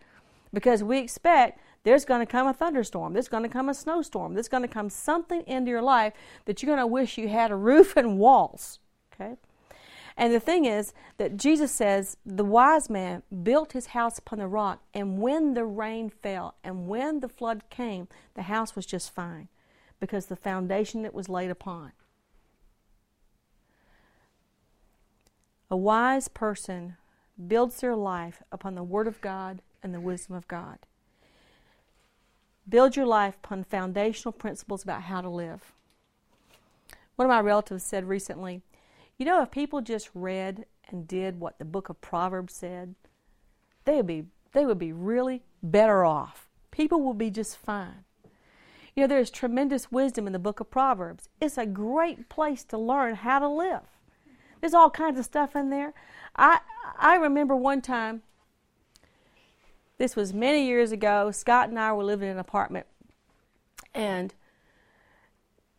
Because 0.53 0.83
we 0.83 0.99
expect 0.99 1.61
there's 1.85 2.05
going 2.05 2.21
to 2.21 2.31
come 2.31 2.47
a 2.47 2.53
thunderstorm, 2.53 3.13
there's 3.13 3.29
going 3.29 3.43
to 3.43 3.49
come 3.49 3.69
a 3.69 3.75
snowstorm, 3.75 4.35
there's 4.35 4.49
going 4.49 4.63
to 4.63 4.69
come 4.69 4.89
something 4.89 5.43
into 5.47 5.71
your 5.71 5.83
life 5.83 6.13
that 6.45 6.63
you're 6.63 6.69
going 6.69 6.79
to 6.79 6.87
wish 6.87 7.19
you 7.19 7.29
had 7.29 7.51
a 7.51 7.57
roof 7.57 7.97
and 7.97 8.19
walls, 8.19 8.79
okay? 9.13 9.37
And 10.17 10.33
the 10.33 10.41
thing 10.41 10.65
is 10.65 10.93
that 11.17 11.37
Jesus 11.37 11.73
says 11.73 12.17
the 12.25 12.45
wise 12.45 12.91
man 12.91 13.23
built 13.43 13.73
his 13.73 13.87
house 13.87 14.19
upon 14.19 14.39
the 14.39 14.47
rock, 14.47 14.83
and 14.95 15.19
when 15.19 15.55
the 15.55 15.65
rain 15.65 16.11
fell 16.11 16.55
and 16.63 16.87
when 16.87 17.21
the 17.21 17.29
flood 17.29 17.63
came, 17.71 18.09
the 18.35 18.43
house 18.43 18.77
was 18.77 18.87
just 18.87 19.13
fine 19.13 19.49
because 19.99 20.27
the 20.27 20.37
foundation 20.37 21.03
that 21.03 21.15
was 21.15 21.29
laid 21.29 21.51
upon. 21.51 21.93
A 25.73 25.77
wise 25.77 26.29
person 26.29 26.97
builds 27.49 27.81
their 27.81 27.97
life 27.97 28.43
upon 28.53 28.75
the 28.75 28.83
Word 28.83 29.09
of 29.09 29.23
God 29.23 29.63
and 29.83 29.95
the 29.95 30.03
wisdom 30.03 30.37
of 30.37 30.47
God. 30.47 30.81
Build 32.69 32.95
your 32.95 33.07
life 33.07 33.37
upon 33.43 33.65
foundational 33.65 34.33
principles 34.33 34.83
about 34.83 35.05
how 35.05 35.23
to 35.23 35.31
live. 35.31 35.73
One 37.17 37.25
of 37.25 37.31
my 37.31 37.41
relatives 37.41 37.85
said 37.85 38.07
recently, 38.07 38.61
You 39.17 39.25
know, 39.25 39.41
if 39.41 39.51
people 39.51 39.81
just 39.81 40.11
read 40.13 40.67
and 40.91 41.09
did 41.09 41.41
what 41.41 41.59
the 41.59 41.65
book 41.65 41.89
of 41.89 42.03
Proverbs 42.03 42.53
said, 42.53 42.95
they 43.87 43.97
would 43.97 44.07
be, 44.07 44.25
they 44.53 44.67
would 44.67 44.79
be 44.79 44.93
really 44.93 45.41
better 45.63 46.05
off. 46.05 46.49
People 46.71 47.01
will 47.01 47.15
be 47.15 47.31
just 47.31 47.57
fine. 47.57 48.05
You 48.95 49.05
know, 49.05 49.07
there's 49.07 49.31
tremendous 49.31 49.91
wisdom 49.91 50.27
in 50.27 50.35
the 50.35 50.39
book 50.39 50.61
of 50.61 50.71
Proverbs. 50.71 51.31
It's 51.41 51.57
a 51.57 51.65
great 51.65 52.29
place 52.29 52.63
to 52.65 52.77
learn 52.77 53.15
how 53.15 53.39
to 53.39 53.49
live. 53.49 54.02
There's 54.63 54.75
all 54.75 54.91
kinds 54.91 55.19
of 55.19 55.25
stuff 55.25 55.57
in 55.57 55.71
there. 55.71 55.93
I 56.37 56.61
I 56.97 57.17
remember 57.17 57.57
one 57.57 57.83
time 57.83 58.23
this 59.99 60.15
was 60.15 60.33
many 60.33 60.65
years 60.67 60.93
ago. 60.93 61.33
Scott 61.33 61.69
and 61.69 61.79
I 61.79 61.93
were 61.93 62.05
living 62.05 62.29
in 62.29 62.35
an 62.35 62.39
apartment 62.39 62.87
and 63.93 64.33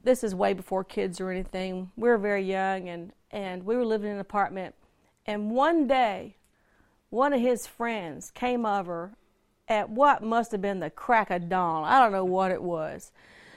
this 0.04 0.22
is 0.22 0.36
way 0.36 0.52
before 0.52 0.84
kids 0.84 1.22
or 1.22 1.32
anything. 1.32 1.92
We 1.96 2.10
were 2.10 2.18
very 2.18 2.44
young 2.44 2.90
and 2.90 3.14
and 3.32 3.66
we 3.66 3.78
were 3.78 3.86
living 3.86 4.10
in 4.10 4.16
an 4.16 4.20
apartment 4.20 4.76
and 5.26 5.52
one 5.52 5.88
day 5.88 6.36
one 7.10 7.32
of 7.32 7.40
his 7.40 7.66
friends 7.66 8.32
came 8.32 8.66
over 8.66 9.14
at 9.70 9.90
what 9.90 10.22
must 10.22 10.52
have 10.52 10.62
been 10.62 10.82
the 10.82 10.90
crack 10.90 11.30
of 11.30 11.48
dawn. 11.48 11.86
I 11.86 12.02
don't 12.02 12.12
know 12.12 12.26
what 12.26 12.52
it 12.52 12.62
was. 12.62 13.14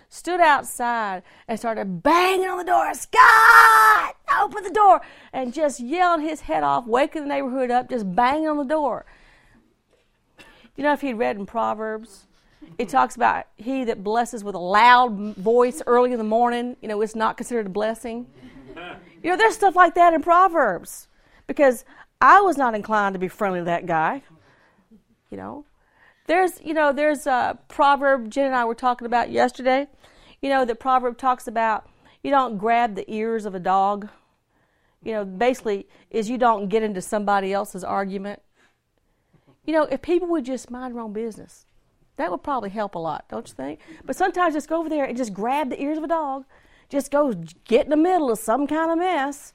Stood 0.08 0.40
outside 0.40 1.22
and 1.48 1.58
started 1.58 2.02
banging 2.02 2.46
on 2.46 2.58
the 2.58 2.64
door. 2.64 2.94
Scott, 2.94 4.16
open 4.40 4.62
the 4.62 4.70
door! 4.70 5.00
And 5.32 5.52
just 5.52 5.80
yelling 5.80 6.22
his 6.26 6.42
head 6.42 6.62
off, 6.62 6.86
waking 6.86 7.22
the 7.22 7.28
neighborhood 7.28 7.70
up, 7.70 7.90
just 7.90 8.14
banging 8.14 8.48
on 8.48 8.56
the 8.56 8.64
door. 8.64 9.04
You 10.76 10.84
know, 10.84 10.92
if 10.92 11.00
he'd 11.00 11.14
read 11.14 11.36
in 11.36 11.46
Proverbs, 11.46 12.26
it 12.78 12.88
talks 12.88 13.16
about 13.16 13.46
he 13.56 13.84
that 13.84 14.04
blesses 14.04 14.44
with 14.44 14.54
a 14.54 14.58
loud 14.58 15.36
voice 15.36 15.82
early 15.86 16.12
in 16.12 16.18
the 16.18 16.24
morning, 16.24 16.76
you 16.80 16.88
know, 16.88 17.00
it's 17.00 17.14
not 17.14 17.36
considered 17.36 17.66
a 17.66 17.70
blessing. 17.70 18.26
You 19.22 19.26
You 19.26 19.32
know, 19.32 19.38
there's 19.38 19.56
stuff 19.56 19.74
like 19.74 19.96
that 19.96 20.14
in 20.14 20.22
Proverbs 20.22 21.08
because 21.48 21.84
I 22.20 22.40
was 22.42 22.56
not 22.56 22.76
inclined 22.76 23.14
to 23.14 23.18
be 23.18 23.26
friendly 23.26 23.58
to 23.58 23.64
that 23.64 23.84
guy. 23.84 24.22
You 25.32 25.36
know, 25.36 25.64
there's 26.26 26.60
you 26.62 26.74
know 26.74 26.92
there's 26.92 27.26
a 27.26 27.58
proverb 27.68 28.30
Jen 28.30 28.46
and 28.46 28.54
I 28.54 28.64
were 28.64 28.74
talking 28.74 29.06
about 29.06 29.30
yesterday. 29.30 29.86
You 30.42 30.50
know, 30.50 30.64
the 30.64 30.74
proverb 30.74 31.18
talks 31.18 31.48
about 31.48 31.88
you 32.22 32.30
don't 32.30 32.58
grab 32.58 32.94
the 32.94 33.10
ears 33.12 33.46
of 33.46 33.54
a 33.54 33.60
dog. 33.60 34.08
You 35.02 35.12
know, 35.12 35.24
basically 35.24 35.86
is 36.10 36.28
you 36.28 36.38
don't 36.38 36.68
get 36.68 36.82
into 36.82 37.00
somebody 37.00 37.52
else's 37.52 37.84
argument. 37.84 38.42
You 39.64 39.72
know, 39.72 39.84
if 39.84 40.02
people 40.02 40.28
would 40.28 40.44
just 40.44 40.70
mind 40.70 40.94
their 40.94 41.02
own 41.02 41.12
business, 41.12 41.66
that 42.16 42.30
would 42.30 42.42
probably 42.42 42.70
help 42.70 42.94
a 42.94 42.98
lot, 42.98 43.24
don't 43.28 43.46
you 43.46 43.54
think? 43.54 43.80
But 44.04 44.16
sometimes 44.16 44.54
just 44.54 44.68
go 44.68 44.78
over 44.78 44.88
there 44.88 45.04
and 45.04 45.16
just 45.16 45.32
grab 45.32 45.70
the 45.70 45.80
ears 45.80 45.98
of 45.98 46.04
a 46.04 46.08
dog, 46.08 46.44
just 46.88 47.10
go 47.10 47.32
get 47.64 47.84
in 47.84 47.90
the 47.90 47.96
middle 47.96 48.30
of 48.30 48.38
some 48.38 48.66
kind 48.66 48.90
of 48.90 48.98
mess, 48.98 49.52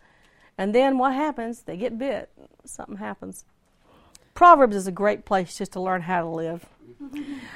and 0.58 0.76
then 0.76 0.98
what 0.98 1.14
happens? 1.14 1.64
They 1.64 1.78
get 1.78 1.98
bit. 1.98 2.30
Something 2.66 2.98
happens. 2.98 3.46
Proverbs 4.42 4.76
is 4.76 4.88
a 4.88 4.92
great 4.92 5.24
place 5.24 5.56
just 5.56 5.74
to 5.74 5.80
learn 5.80 6.02
how 6.02 6.22
to 6.24 6.28
live. 6.28 6.66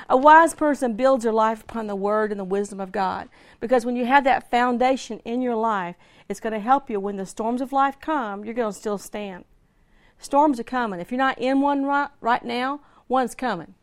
A 0.07 0.15
wise 0.15 0.53
person 0.53 0.93
builds 0.93 1.23
their 1.23 1.33
life 1.33 1.63
upon 1.63 1.88
the 1.88 1.95
word 1.95 2.29
and 2.29 2.39
the 2.39 2.43
wisdom 2.43 2.79
of 2.79 2.91
God. 2.91 3.27
Because 3.59 3.88
when 3.88 3.95
you 3.95 4.05
have 4.05 4.23
that 4.25 4.51
foundation 4.51 5.19
in 5.25 5.41
your 5.41 5.55
life, 5.55 5.95
it's 6.29 6.39
going 6.39 6.53
to 6.53 6.59
help 6.59 6.88
you 6.88 6.99
when 6.99 7.15
the 7.15 7.25
storms 7.25 7.59
of 7.59 7.73
life 7.73 7.99
come, 7.99 8.45
you're 8.45 8.53
going 8.53 8.71
to 8.71 8.79
still 8.79 8.99
stand. 8.99 9.45
Storms 10.19 10.59
are 10.59 10.63
coming. 10.63 10.99
If 10.99 11.09
you're 11.09 11.17
not 11.17 11.39
in 11.39 11.59
one 11.59 11.86
right, 11.86 12.09
right 12.21 12.45
now, 12.45 12.81
one's 13.07 13.33
coming. 13.33 13.73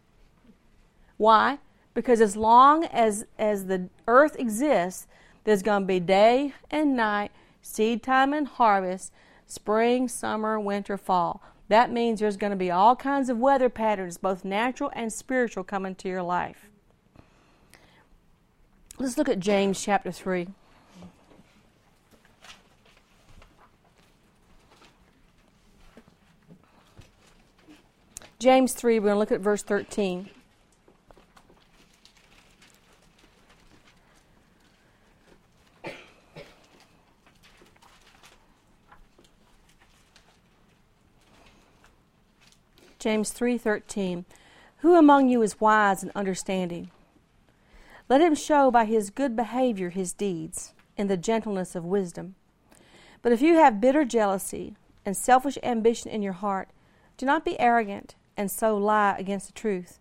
Why? 1.17 1.59
Because 1.95 2.21
as 2.21 2.37
long 2.37 2.85
as, 2.85 3.27
as 3.37 3.67
the 3.67 3.89
earth 4.07 4.37
exists, 4.39 5.09
there's 5.43 5.65
going 5.65 5.83
to 5.83 5.87
be 5.89 5.99
day 5.99 6.55
and 6.71 6.97
night, 6.97 7.33
seed 7.63 8.05
time 8.05 8.33
and 8.33 8.47
harvest, 8.47 9.13
spring, 9.45 10.07
summer, 10.07 10.61
winter, 10.61 10.97
fall. 10.97 11.43
That 11.73 11.91
means 11.91 12.21
there's 12.21 12.37
going 12.37 12.51
to 12.51 12.57
be 12.57 12.71
all 12.71 12.95
kinds 12.95 13.31
of 13.31 13.39
weather 13.39 13.71
patterns, 13.71 14.19
both 14.19 14.45
natural 14.45 14.93
and 14.95 15.11
spiritual, 15.11 15.65
coming 15.65 15.95
to 15.95 16.07
your 16.07 16.23
life. 16.23 16.69
Let's 18.99 19.17
look 19.17 19.31
at 19.31 19.41
James 19.41 19.83
chapter 19.83 20.13
3. 20.13 20.49
James 28.39 28.75
3, 28.75 28.99
we're 28.99 29.07
going 29.07 29.15
to 29.15 29.19
look 29.19 29.33
at 29.33 29.41
verse 29.41 29.63
13. 29.63 30.29
James 43.03 43.33
3:13 43.33 44.25
Who 44.77 44.95
among 44.95 45.29
you 45.29 45.43
is 45.43 45.61
wise 45.61 46.05
and 46.05 46.13
understanding? 46.15 46.93
Let 48.09 48.21
him 48.21 48.37
show 48.37 48.71
by 48.71 48.85
his 48.85 49.11
good 49.11 49.35
behavior 49.35 49.91
his 49.91 50.13
deeds 50.13 50.73
in 50.97 51.09
the 51.09 51.17
gentleness 51.17 51.75
of 51.75 51.85
wisdom. 51.85 52.37
But 53.21 53.33
if 53.33 53.43
you 53.43 53.57
have 53.57 53.81
bitter 53.81 54.05
jealousy 54.05 54.77
and 55.05 55.17
selfish 55.17 55.59
ambition 55.65 56.13
in 56.13 56.23
your 56.23 56.35
heart 56.35 56.69
do 57.17 57.27
not 57.27 57.45
be 57.45 57.59
arrogant 57.59 58.15
and 58.37 58.49
so 58.49 58.77
lie 58.77 59.17
against 59.19 59.49
the 59.49 59.53
truth. 59.53 59.99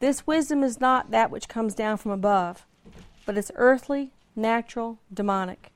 This 0.00 0.26
wisdom 0.26 0.64
is 0.64 0.80
not 0.80 1.12
that 1.12 1.30
which 1.30 1.46
comes 1.46 1.72
down 1.72 1.98
from 1.98 2.10
above 2.10 2.66
but 3.26 3.38
is 3.38 3.52
earthly 3.54 4.10
natural 4.34 4.98
demonic. 5.12 5.70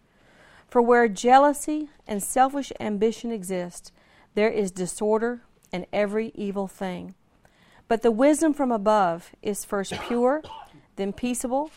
For 0.67 0.83
where 0.83 1.07
jealousy 1.07 1.89
and 2.09 2.21
selfish 2.21 2.73
ambition 2.81 3.31
exist 3.31 3.93
there 4.35 4.51
is 4.51 4.73
disorder 4.73 5.43
and 5.73 5.87
every 5.93 6.33
evil 6.35 6.67
thing. 6.67 7.15
But 7.89 8.03
the 8.03 8.11
wisdom 8.11 8.53
from 8.53 8.71
above 8.71 9.33
is 9.43 9.65
first 9.65 9.93
pure, 10.07 10.43
then 10.97 11.13
peaceable, 11.13 11.71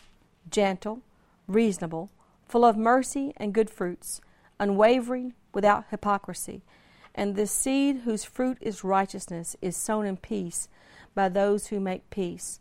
gentle, 0.50 1.00
reasonable, 1.46 2.10
full 2.46 2.64
of 2.64 2.76
mercy 2.76 3.32
and 3.36 3.54
good 3.54 3.70
fruits, 3.70 4.20
unwavering, 4.60 5.34
without 5.54 5.86
hypocrisy. 5.90 6.62
And 7.14 7.36
the 7.36 7.46
seed 7.46 8.00
whose 8.04 8.24
fruit 8.24 8.58
is 8.60 8.84
righteousness 8.84 9.56
is 9.60 9.76
sown 9.76 10.06
in 10.06 10.16
peace 10.16 10.68
by 11.14 11.28
those 11.28 11.68
who 11.68 11.80
make 11.80 12.08
peace. 12.10 12.60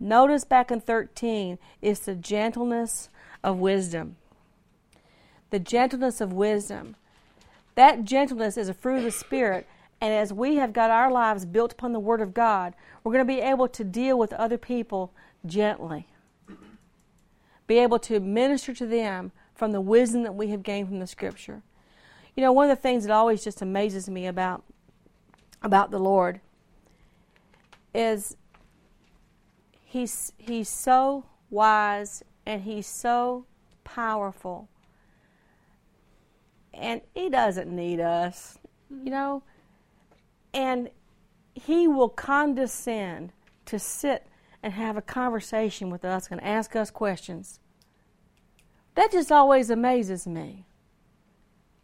Notice 0.00 0.44
back 0.44 0.70
in 0.70 0.80
13, 0.80 1.58
it's 1.82 2.00
the 2.00 2.14
gentleness 2.14 3.08
of 3.42 3.58
wisdom. 3.58 4.16
The 5.50 5.58
gentleness 5.58 6.20
of 6.20 6.32
wisdom. 6.32 6.94
That 7.74 8.04
gentleness 8.04 8.56
is 8.56 8.68
a 8.68 8.74
fruit 8.74 8.98
of 8.98 9.04
the 9.04 9.10
Spirit 9.10 9.66
and 10.00 10.14
as 10.14 10.32
we 10.32 10.56
have 10.56 10.72
got 10.72 10.90
our 10.90 11.10
lives 11.10 11.44
built 11.44 11.72
upon 11.72 11.92
the 11.92 12.00
Word 12.00 12.20
of 12.20 12.32
God, 12.32 12.74
we're 13.02 13.12
going 13.12 13.26
to 13.26 13.32
be 13.32 13.40
able 13.40 13.68
to 13.68 13.84
deal 13.84 14.18
with 14.18 14.32
other 14.34 14.58
people 14.58 15.12
gently. 15.44 16.06
Be 17.66 17.78
able 17.78 17.98
to 18.00 18.20
minister 18.20 18.72
to 18.74 18.86
them 18.86 19.32
from 19.54 19.72
the 19.72 19.80
wisdom 19.80 20.22
that 20.22 20.34
we 20.34 20.48
have 20.48 20.62
gained 20.62 20.88
from 20.88 21.00
the 21.00 21.06
Scripture. 21.06 21.62
You 22.36 22.42
know, 22.42 22.52
one 22.52 22.70
of 22.70 22.76
the 22.76 22.80
things 22.80 23.04
that 23.04 23.12
always 23.12 23.42
just 23.42 23.60
amazes 23.60 24.08
me 24.08 24.26
about 24.26 24.62
about 25.60 25.90
the 25.90 25.98
Lord 25.98 26.40
is 27.92 28.36
he's 29.84 30.32
he's 30.38 30.68
so 30.68 31.24
wise 31.50 32.22
and 32.46 32.62
he's 32.62 32.86
so 32.86 33.44
powerful. 33.82 34.68
And 36.72 37.00
he 37.12 37.28
doesn't 37.28 37.74
need 37.74 37.98
us. 37.98 38.58
You 38.88 39.10
know, 39.10 39.42
and 40.52 40.90
he 41.54 41.88
will 41.88 42.08
condescend 42.08 43.32
to 43.66 43.78
sit 43.78 44.26
and 44.62 44.72
have 44.72 44.96
a 44.96 45.02
conversation 45.02 45.90
with 45.90 46.04
us 46.04 46.28
and 46.30 46.42
ask 46.42 46.74
us 46.74 46.90
questions. 46.90 47.60
That 48.94 49.12
just 49.12 49.30
always 49.30 49.70
amazes 49.70 50.26
me. 50.26 50.64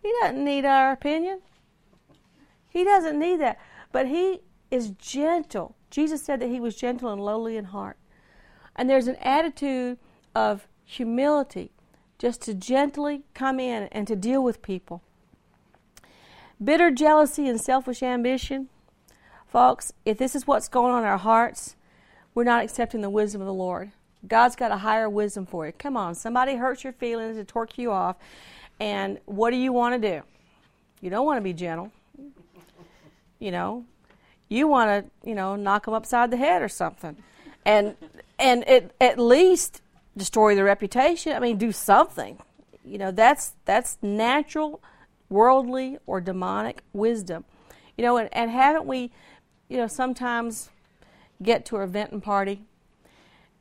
He 0.03 0.13
doesn't 0.21 0.45
need 0.45 0.65
our 0.65 0.93
opinion. 0.93 1.41
He 2.69 2.85
doesn't 2.85 3.19
need 3.19 3.41
that. 3.41 3.59
But 3.93 4.09
he 4.09 4.41
is 4.71 4.91
gentle. 4.91 5.77
Jesus 5.91 6.23
said 6.23 6.41
that 6.41 6.51
he 6.51 6.61
was 6.61 6.75
gentle 6.75 7.13
and 7.13 7.25
lowly 7.25 7.57
in 7.57 7.67
heart. 7.67 7.97
And 8.75 8.91
there's 8.91 9.07
an 9.07 9.17
attitude 9.17 9.99
of 10.35 10.67
humility 10.85 11.71
just 12.19 12.43
to 12.43 12.55
gently 12.55 13.23
come 13.33 13.61
in 13.61 13.85
and 13.93 14.07
to 14.09 14.17
deal 14.17 14.43
with 14.43 14.61
people. 14.61 15.03
Bitter 16.63 16.91
jealousy 16.91 17.49
and 17.49 17.61
selfish 17.61 18.03
ambition. 18.03 18.69
Folks, 19.47 19.93
if 20.05 20.19
this 20.19 20.35
is 20.35 20.47
what's 20.47 20.69
going 20.69 20.93
on 20.93 21.03
in 21.03 21.09
our 21.09 21.19
hearts, 21.19 21.77
we're 22.35 22.45
not 22.45 22.65
accepting 22.65 23.01
the 23.01 23.11
wisdom 23.11 23.41
of 23.41 23.47
the 23.47 23.55
Lord. 23.55 23.93
God's 24.27 24.57
got 24.57 24.73
a 24.73 24.79
higher 24.79 25.09
wisdom 25.09 25.47
for 25.47 25.67
you. 25.67 25.73
Come 25.73 25.97
on, 25.97 26.15
somebody 26.15 26.57
hurts 26.57 26.85
your 26.85 26.93
feelings 26.93 27.37
to 27.37 27.45
torque 27.45 27.79
you 27.79 27.93
off, 27.93 28.17
and 28.81 29.19
what 29.27 29.51
do 29.51 29.57
you 29.57 29.73
want 29.73 30.01
to 30.01 30.11
do? 30.11 30.23
You 31.01 31.11
don't 31.11 31.27
want 31.27 31.37
to 31.37 31.43
be 31.43 31.53
gentle. 31.53 31.93
You 33.39 33.51
know, 33.51 33.85
you 34.49 34.67
want 34.67 34.91
to, 34.91 35.29
you 35.29 35.35
know, 35.35 35.57
knock 35.57 35.85
them 35.85 35.95
upside 35.95 36.31
the 36.31 36.37
head 36.37 36.63
or 36.63 36.69
something, 36.69 37.17
and 37.65 37.97
and 38.39 38.65
it, 38.67 38.95
at 39.01 39.19
least 39.19 39.83
destroy 40.17 40.55
their 40.55 40.65
reputation. 40.65 41.33
I 41.33 41.41
mean, 41.41 41.59
do 41.59 41.73
something. 41.73 42.39
You 42.85 42.99
know, 42.99 43.11
that's 43.11 43.53
that's 43.65 43.99
natural 44.01 44.81
worldly 45.35 45.99
or 46.07 46.21
demonic 46.21 46.83
wisdom. 46.93 47.45
You 47.99 48.05
know, 48.05 48.17
and, 48.17 48.29
and 48.33 48.51
haven't 48.51 48.87
we, 48.87 49.11
you 49.69 49.77
know, 49.77 49.89
sometimes 49.89 50.71
get 51.43 51.67
to 51.67 51.77
a 51.77 51.87
venting 51.87 52.21
party 52.21 52.63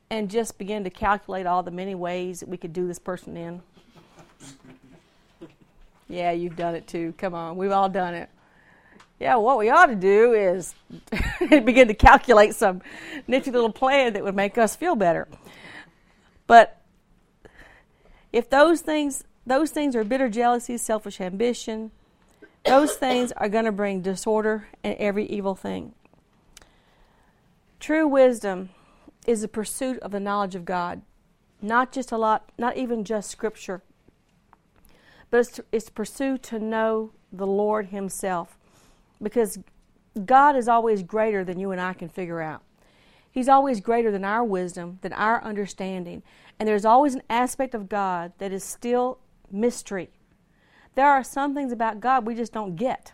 and 0.08 0.30
just 0.30 0.56
begin 0.56 0.84
to 0.84 0.90
calculate 0.90 1.46
all 1.46 1.62
the 1.62 1.72
many 1.72 1.94
ways 1.94 2.40
that 2.40 2.48
we 2.48 2.56
could 2.56 2.72
do 2.72 2.86
this 2.86 3.00
person 3.00 3.36
in? 3.36 3.62
yeah, 6.08 6.30
you've 6.30 6.56
done 6.56 6.76
it 6.76 6.86
too. 6.86 7.12
Come 7.18 7.34
on, 7.34 7.56
we've 7.56 7.72
all 7.72 7.88
done 7.88 8.14
it. 8.14 8.28
Yeah, 9.18 9.36
what 9.36 9.58
we 9.58 9.70
ought 9.70 9.86
to 9.86 9.96
do 9.96 10.32
is 10.32 10.74
begin 11.48 11.88
to 11.88 11.94
calculate 11.94 12.54
some 12.54 12.82
nifty 13.26 13.50
little 13.50 13.72
plan 13.72 14.12
that 14.12 14.22
would 14.22 14.34
make 14.36 14.58
us 14.58 14.76
feel 14.76 14.94
better. 14.96 15.26
But 16.46 16.80
if 18.32 18.50
those 18.50 18.80
things 18.80 19.24
those 19.46 19.70
things 19.70 19.94
are 19.94 20.04
bitter 20.04 20.28
jealousy, 20.28 20.76
selfish 20.76 21.20
ambition. 21.20 21.90
Those 22.64 22.94
things 22.94 23.30
are 23.32 23.48
going 23.48 23.66
to 23.66 23.72
bring 23.72 24.00
disorder 24.00 24.68
and 24.82 24.96
every 24.96 25.26
evil 25.26 25.54
thing. 25.54 25.92
True 27.78 28.08
wisdom 28.08 28.70
is 29.26 29.42
the 29.42 29.48
pursuit 29.48 29.98
of 29.98 30.12
the 30.12 30.20
knowledge 30.20 30.54
of 30.54 30.64
God, 30.64 31.02
not 31.60 31.92
just 31.92 32.10
a 32.10 32.16
lot, 32.16 32.50
not 32.56 32.76
even 32.78 33.04
just 33.04 33.30
Scripture, 33.30 33.82
but 35.30 35.40
it's 35.40 35.60
it's 35.72 35.86
to 35.86 35.92
pursue 35.92 36.38
to 36.38 36.58
know 36.58 37.10
the 37.30 37.46
Lord 37.46 37.86
Himself, 37.86 38.56
because 39.20 39.58
God 40.24 40.56
is 40.56 40.68
always 40.68 41.02
greater 41.02 41.44
than 41.44 41.58
you 41.58 41.70
and 41.70 41.80
I 41.80 41.92
can 41.92 42.08
figure 42.08 42.40
out. 42.40 42.62
He's 43.30 43.48
always 43.48 43.80
greater 43.80 44.10
than 44.10 44.24
our 44.24 44.44
wisdom, 44.44 45.00
than 45.02 45.12
our 45.12 45.42
understanding. 45.42 46.22
And 46.58 46.68
there's 46.68 46.84
always 46.84 47.16
an 47.16 47.22
aspect 47.28 47.74
of 47.74 47.88
God 47.88 48.32
that 48.38 48.52
is 48.52 48.62
still 48.62 49.18
mystery 49.50 50.10
There 50.94 51.08
are 51.08 51.24
some 51.24 51.54
things 51.54 51.72
about 51.72 52.00
God 52.00 52.26
we 52.26 52.34
just 52.34 52.52
don't 52.52 52.76
get. 52.76 53.12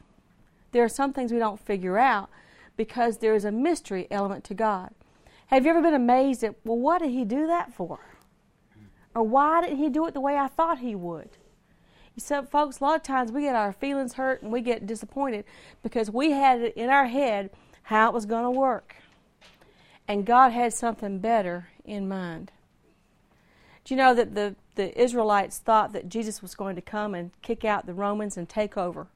There 0.72 0.85
are 0.85 0.89
some 0.89 1.12
things 1.12 1.33
we 1.33 1.39
don't 1.39 1.59
figure 1.59 1.99
out 1.99 2.31
because 2.76 3.18
there 3.18 3.35
is 3.35 3.45
a 3.45 3.51
mystery 3.51 4.07
element 4.11 4.45
to 4.45 4.55
God. 4.55 4.91
Have 5.47 5.64
you 5.64 5.70
ever 5.70 5.83
been 5.83 5.95
amazed 5.95 6.45
at, 6.45 6.55
well, 6.64 6.78
what 6.78 7.03
did 7.03 7.11
He 7.11 7.24
do 7.24 7.47
that 7.47 7.72
for? 7.72 7.99
Or 9.14 9.22
why 9.22 9.62
didn't 9.62 9.78
He 9.78 9.89
do 9.89 10.07
it 10.07 10.14
the 10.14 10.20
way 10.20 10.37
I 10.37 10.47
thought 10.47 10.78
He 10.78 10.95
would? 10.95 11.31
You 12.14 12.20
said, 12.20 12.49
folks, 12.49 12.81
a 12.81 12.85
lot 12.85 12.97
of 12.97 13.03
times 13.03 13.33
we 13.33 13.43
get 13.43 13.55
our 13.55 13.72
feelings 13.72 14.14
hurt 14.14 14.43
and 14.43 14.53
we 14.53 14.61
get 14.61 14.87
disappointed 14.87 15.45
because 15.83 16.11
we 16.11 16.33
had 16.33 16.61
it 16.61 16.76
in 16.76 16.91
our 16.91 17.07
head 17.07 17.51
how 17.85 18.09
it 18.09 18.14
was 18.14 18.26
going 18.26 18.45
to 18.45 18.51
work. 18.51 18.97
And 20.07 20.26
God 20.26 20.51
had 20.51 20.72
something 20.72 21.18
better 21.18 21.68
in 21.85 22.09
mind. 22.09 22.53
Do 23.85 23.95
you 23.95 23.99
know 23.99 24.14
that 24.14 24.35
the, 24.35 24.55
the 24.81 24.99
Israelites 24.99 25.59
thought 25.59 25.93
that 25.93 26.09
Jesus 26.09 26.41
was 26.41 26.55
going 26.55 26.74
to 26.74 26.81
come 26.81 27.14
and 27.14 27.33
kick 27.43 27.66
out 27.66 27.85
the 27.85 27.93
Romans 27.93 28.39
and 28.39 28.49
take 28.49 28.78
over? 28.78 29.09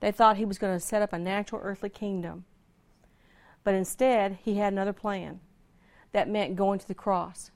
They 0.00 0.10
thought 0.10 0.36
he 0.36 0.44
was 0.44 0.58
going 0.58 0.76
to 0.76 0.84
set 0.84 1.00
up 1.00 1.12
a 1.12 1.18
natural 1.18 1.60
earthly 1.62 1.90
kingdom. 1.90 2.44
But 3.62 3.74
instead, 3.74 4.38
he 4.42 4.56
had 4.56 4.72
another 4.72 4.92
plan. 4.92 5.38
That 6.10 6.28
meant 6.28 6.56
going 6.56 6.80
to 6.80 6.88
the 6.88 6.94
cross. 6.94 7.52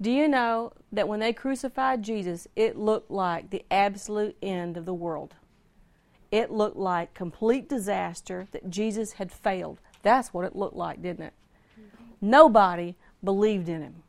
Do 0.00 0.10
you 0.10 0.28
know 0.28 0.72
that 0.90 1.08
when 1.08 1.20
they 1.20 1.34
crucified 1.34 2.02
Jesus, 2.02 2.48
it 2.56 2.78
looked 2.78 3.10
like 3.10 3.50
the 3.50 3.66
absolute 3.70 4.36
end 4.40 4.78
of 4.78 4.86
the 4.86 4.94
world? 4.94 5.34
It 6.30 6.50
looked 6.50 6.78
like 6.78 7.12
complete 7.12 7.68
disaster 7.68 8.46
that 8.52 8.70
Jesus 8.70 9.14
had 9.14 9.30
failed. 9.30 9.78
That's 10.02 10.32
what 10.32 10.46
it 10.46 10.56
looked 10.56 10.76
like, 10.76 11.02
didn't 11.02 11.26
it? 11.26 11.34
Nobody 12.22 12.94
believed 13.22 13.68
in 13.68 13.82
him. 13.82 14.02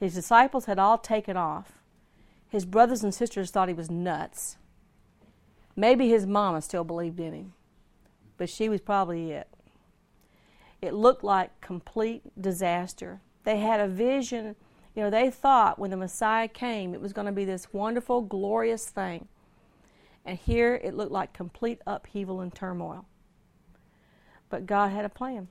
His 0.00 0.14
disciples 0.14 0.64
had 0.64 0.78
all 0.78 0.96
taken 0.96 1.36
off. 1.36 1.72
His 2.48 2.64
brothers 2.64 3.04
and 3.04 3.14
sisters 3.14 3.50
thought 3.50 3.68
he 3.68 3.74
was 3.74 3.90
nuts. 3.90 4.56
Maybe 5.76 6.08
his 6.08 6.26
mama 6.26 6.62
still 6.62 6.84
believed 6.84 7.20
in 7.20 7.34
him, 7.34 7.52
but 8.38 8.48
she 8.48 8.68
was 8.68 8.80
probably 8.80 9.30
it. 9.30 9.46
It 10.80 10.94
looked 10.94 11.22
like 11.22 11.60
complete 11.60 12.22
disaster. 12.40 13.20
They 13.44 13.58
had 13.58 13.78
a 13.78 13.86
vision. 13.86 14.56
You 14.94 15.02
know, 15.02 15.10
they 15.10 15.30
thought 15.30 15.78
when 15.78 15.90
the 15.90 15.96
Messiah 15.96 16.48
came, 16.48 16.94
it 16.94 17.00
was 17.00 17.12
going 17.12 17.26
to 17.26 17.32
be 17.32 17.44
this 17.44 17.72
wonderful, 17.72 18.22
glorious 18.22 18.86
thing. 18.86 19.28
And 20.24 20.38
here 20.38 20.80
it 20.82 20.94
looked 20.94 21.12
like 21.12 21.32
complete 21.34 21.80
upheaval 21.86 22.40
and 22.40 22.54
turmoil. 22.54 23.04
But 24.48 24.66
God 24.66 24.88
had 24.88 25.04
a 25.04 25.10
plan. 25.10 25.48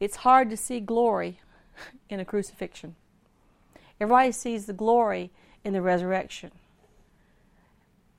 It's 0.00 0.16
hard 0.16 0.50
to 0.50 0.56
see 0.56 0.80
glory 0.80 1.38
in 2.08 2.20
a 2.20 2.24
crucifixion. 2.24 2.94
Everybody 4.00 4.32
sees 4.32 4.66
the 4.66 4.72
glory 4.72 5.30
in 5.64 5.72
the 5.72 5.82
resurrection. 5.82 6.50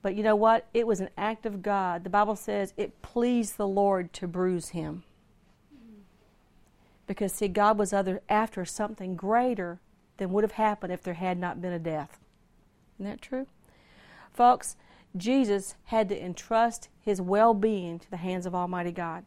But 0.02 0.14
you 0.14 0.22
know 0.22 0.36
what? 0.36 0.66
It 0.74 0.86
was 0.86 1.00
an 1.00 1.08
act 1.16 1.46
of 1.46 1.62
God. 1.62 2.04
The 2.04 2.10
Bible 2.10 2.36
says 2.36 2.74
it 2.76 3.00
pleased 3.02 3.56
the 3.56 3.66
Lord 3.66 4.12
to 4.14 4.28
bruise 4.28 4.70
him. 4.70 5.02
Because, 7.06 7.32
see, 7.32 7.48
God 7.48 7.78
was 7.78 7.92
other, 7.92 8.22
after 8.28 8.64
something 8.64 9.16
greater 9.16 9.78
than 10.16 10.32
would 10.32 10.44
have 10.44 10.52
happened 10.52 10.92
if 10.92 11.02
there 11.02 11.14
had 11.14 11.38
not 11.38 11.60
been 11.60 11.72
a 11.72 11.78
death. 11.78 12.18
Isn't 12.98 13.10
that 13.10 13.22
true? 13.22 13.46
Folks, 14.32 14.76
Jesus 15.16 15.74
had 15.84 16.08
to 16.08 16.22
entrust 16.22 16.88
his 17.00 17.20
well 17.20 17.54
being 17.54 17.98
to 17.98 18.10
the 18.10 18.16
hands 18.16 18.46
of 18.46 18.54
Almighty 18.54 18.92
God. 18.92 19.24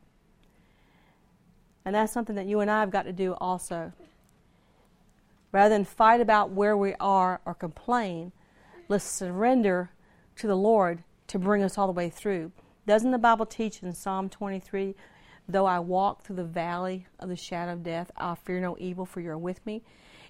And 1.86 1.95
that's 1.95 2.11
something 2.11 2.36
that 2.36 2.47
you 2.47 2.59
and 2.59 2.69
I 2.69 2.82
have 2.82 2.91
got 2.91 3.03
to 3.03 3.13
do 3.13 3.34
also. 3.39 3.93
Rather 5.52 5.74
than 5.74 5.86
fight 5.86 6.22
about 6.22 6.52
where 6.52 6.76
we 6.76 6.93
are 7.00 7.41
or 7.45 7.54
complain, 7.54 8.32
let's 8.88 9.06
surrender 9.06 9.89
to 10.36 10.48
the 10.48 10.58
Lord 10.58 11.04
to 11.28 11.39
bring 11.39 11.64
us 11.64 11.78
all 11.78 11.88
the 11.88 11.93
way 11.93 12.10
through. 12.10 12.52
Doesn't 12.86 13.12
the 13.12 13.18
Bible 13.18 13.45
teach 13.45 13.82
in 13.82 13.93
Psalm 13.93 14.30
23 14.30 14.95
Though 15.50 15.66
I 15.66 15.80
walk 15.80 16.24
through 16.24 16.36
the 16.36 16.43
valley 16.43 17.08
of 17.20 17.30
the 17.30 17.36
shadow 17.36 17.74
of 17.74 17.84
death, 17.84 18.12
I'll 18.18 18.36
fear 18.36 18.60
no 18.60 18.76
evil, 18.80 19.06
for 19.06 19.22
you're 19.22 19.38
with 19.38 19.66
me. 19.66 19.82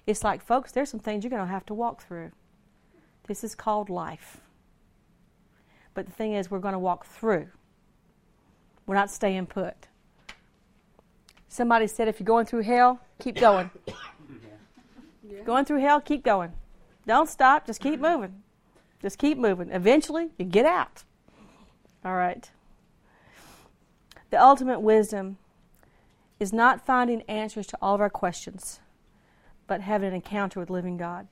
It's 0.06 0.22
like, 0.22 0.42
folks, 0.42 0.70
there's 0.70 0.90
some 0.90 1.00
things 1.00 1.24
you're 1.24 1.30
going 1.30 1.42
to 1.42 1.52
have 1.52 1.66
to 1.66 1.74
walk 1.74 2.02
through. 2.02 2.30
This 3.26 3.42
is 3.42 3.54
called 3.54 3.90
life. 3.90 4.38
But 5.94 6.06
the 6.06 6.12
thing 6.12 6.34
is, 6.34 6.50
we're 6.50 6.60
going 6.60 6.74
to 6.74 6.78
walk 6.78 7.04
through. 7.04 7.48
We're 8.86 8.94
not 8.94 9.10
staying 9.10 9.46
put. 9.46 9.88
Somebody 11.48 11.88
said, 11.88 12.06
if 12.06 12.20
you're 12.20 12.24
going 12.24 12.46
through 12.46 12.62
hell, 12.62 13.00
keep 13.18 13.36
going. 13.36 13.70
Yeah. 15.30 15.42
Going 15.42 15.64
through 15.64 15.80
hell, 15.80 16.00
keep 16.00 16.24
going. 16.24 16.52
Don't 17.06 17.28
stop, 17.28 17.66
just 17.66 17.80
keep 17.80 18.00
mm-hmm. 18.00 18.20
moving. 18.20 18.42
Just 19.00 19.18
keep 19.18 19.38
moving. 19.38 19.70
Eventually, 19.70 20.30
you 20.38 20.44
get 20.44 20.66
out. 20.66 21.04
All 22.04 22.14
right. 22.14 22.50
The 24.30 24.42
ultimate 24.42 24.80
wisdom 24.80 25.38
is 26.40 26.52
not 26.52 26.84
finding 26.84 27.22
answers 27.22 27.66
to 27.68 27.78
all 27.80 27.94
of 27.94 28.00
our 28.00 28.10
questions, 28.10 28.80
but 29.66 29.80
having 29.80 30.08
an 30.08 30.14
encounter 30.14 30.60
with 30.60 30.70
living 30.70 30.96
God. 30.96 31.28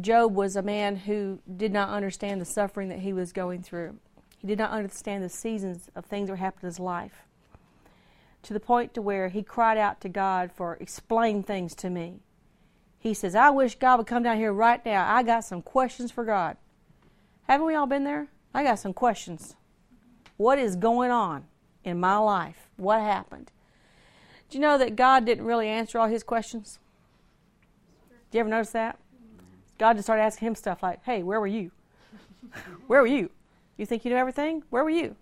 Job 0.00 0.34
was 0.34 0.56
a 0.56 0.62
man 0.62 0.96
who 0.96 1.38
did 1.56 1.72
not 1.72 1.88
understand 1.88 2.40
the 2.40 2.44
suffering 2.44 2.90
that 2.90 2.98
he 2.98 3.12
was 3.12 3.32
going 3.32 3.62
through. 3.62 3.96
He 4.38 4.46
did 4.46 4.58
not 4.58 4.70
understand 4.70 5.24
the 5.24 5.28
seasons 5.28 5.88
of 5.96 6.04
things 6.04 6.28
that 6.28 6.36
happened 6.36 6.64
in 6.64 6.68
his 6.68 6.78
life. 6.78 7.22
To 8.46 8.52
the 8.52 8.60
point 8.60 8.94
to 8.94 9.02
where 9.02 9.28
he 9.28 9.42
cried 9.42 9.76
out 9.76 10.00
to 10.02 10.08
God 10.08 10.52
for 10.52 10.76
explain 10.76 11.42
things 11.42 11.74
to 11.74 11.90
me. 11.90 12.20
He 12.96 13.12
says, 13.12 13.34
I 13.34 13.50
wish 13.50 13.74
God 13.74 13.98
would 13.98 14.06
come 14.06 14.22
down 14.22 14.36
here 14.36 14.52
right 14.52 14.84
now. 14.86 15.12
I 15.12 15.24
got 15.24 15.44
some 15.44 15.62
questions 15.62 16.12
for 16.12 16.24
God. 16.24 16.56
Haven't 17.48 17.66
we 17.66 17.74
all 17.74 17.88
been 17.88 18.04
there? 18.04 18.28
I 18.54 18.62
got 18.62 18.78
some 18.78 18.92
questions. 18.92 19.56
What 20.36 20.60
is 20.60 20.76
going 20.76 21.10
on 21.10 21.46
in 21.82 21.98
my 21.98 22.18
life? 22.18 22.68
What 22.76 23.00
happened? 23.00 23.50
Do 24.48 24.58
you 24.58 24.62
know 24.62 24.78
that 24.78 24.94
God 24.94 25.26
didn't 25.26 25.44
really 25.44 25.66
answer 25.66 25.98
all 25.98 26.06
his 26.06 26.22
questions? 26.22 26.78
Do 28.30 28.38
you 28.38 28.40
ever 28.40 28.48
notice 28.48 28.70
that? 28.70 28.96
God 29.76 29.94
just 29.94 30.06
started 30.06 30.22
asking 30.22 30.46
him 30.46 30.54
stuff 30.54 30.84
like, 30.84 31.02
hey, 31.04 31.24
where 31.24 31.40
were 31.40 31.48
you? 31.48 31.72
where 32.86 33.00
were 33.00 33.08
you? 33.08 33.30
You 33.76 33.86
think 33.86 34.04
you 34.04 34.12
know 34.12 34.18
everything? 34.18 34.62
Where 34.70 34.84
were 34.84 34.90
you? 34.90 35.16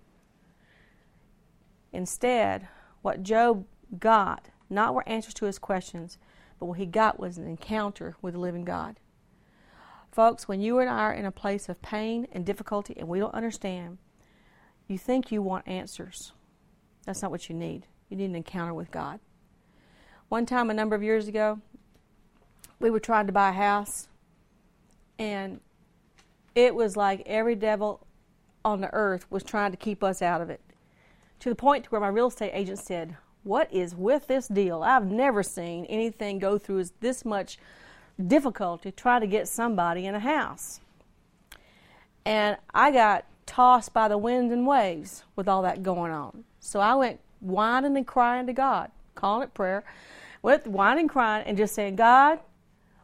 Instead, 1.91 2.69
what 3.05 3.23
Job 3.23 3.67
got, 3.99 4.49
not 4.71 4.95
were 4.95 5.07
answers 5.07 5.35
to 5.35 5.45
his 5.45 5.59
questions, 5.59 6.17
but 6.59 6.65
what 6.65 6.79
he 6.79 6.87
got 6.87 7.21
was 7.21 7.37
an 7.37 7.47
encounter 7.47 8.17
with 8.23 8.33
the 8.33 8.41
living 8.41 8.65
God. 8.65 8.99
Folks, 10.11 10.49
when 10.49 10.63
you 10.63 10.79
and 10.79 10.89
I 10.89 11.01
are 11.01 11.13
in 11.13 11.27
a 11.27 11.31
place 11.31 11.69
of 11.69 11.83
pain 11.83 12.27
and 12.33 12.47
difficulty 12.47 12.95
and 12.97 13.07
we 13.07 13.19
don't 13.19 13.35
understand, 13.35 13.99
you 14.89 14.97
think 14.97 15.31
you 15.31 15.43
want 15.43 15.69
answers. 15.69 16.33
That's 17.05 17.21
not 17.21 17.31
what 17.31 17.51
you 17.51 17.55
need. 17.55 17.87
You 18.09 18.17
need 18.17 18.31
an 18.31 18.37
encounter 18.37 18.73
with 18.73 18.91
God. 18.91 19.21
One 20.31 20.47
time, 20.47 20.71
a 20.71 20.75
number 20.75 20.97
of 20.97 21.03
years 21.03 21.29
ago, 21.29 21.61
we 22.81 22.89
were 22.89 23.01
trying 23.01 23.27
to 23.27 23.35
buy 23.35 23.51
a 23.51 23.53
house, 23.53 24.09
and 25.19 25.61
it 26.55 26.75
was 26.75 26.97
like 26.97 27.23
every 27.27 27.55
devil 27.55 28.07
on 28.65 28.81
the 28.81 28.91
earth 28.95 29.31
was 29.31 29.43
trying 29.43 29.73
to 29.73 29.77
keep 29.77 30.03
us 30.03 30.23
out 30.23 30.41
of 30.41 30.49
it. 30.49 30.63
To 31.45 31.51
the 31.51 31.55
point 31.55 31.93
where 31.93 32.01
my 32.01 32.09
real 32.09 32.29
estate 32.29 32.53
agent 32.55 32.79
said, 32.79 33.19
What 33.43 33.71
is 33.71 33.95
with 33.95 34.29
this 34.29 34.49
deal? 34.49 34.83
I've 34.83 35.05
never 35.05 35.43
seen 35.43 35.85
anything 35.91 36.39
go 36.39 36.57
through 36.57 36.87
this 37.01 37.23
much 37.23 37.59
difficulty 38.27 38.91
trying 38.91 39.21
to 39.21 39.27
get 39.27 39.47
somebody 39.47 40.07
in 40.07 40.15
a 40.15 40.21
house. 40.21 40.81
And 42.25 42.57
I 42.73 42.91
got 42.91 43.27
tossed 43.45 43.93
by 43.93 44.09
the 44.09 44.17
winds 44.17 44.55
and 44.55 44.67
waves 44.67 45.23
with 45.37 45.47
all 45.47 45.61
that 45.65 45.83
going 45.83 46.13
on. 46.13 46.45
So 46.61 46.81
I 46.81 46.95
went 46.95 47.21
whining 47.41 47.95
and 47.95 48.07
crying 48.07 48.47
to 48.47 48.55
God, 48.55 48.91
calling 49.15 49.43
it 49.43 49.53
prayer, 49.53 49.85
went 50.41 50.67
whining 50.67 51.01
and 51.01 51.11
crying 51.11 51.45
and 51.47 51.59
just 51.59 51.75
saying, 51.75 51.97
God, 51.97 52.39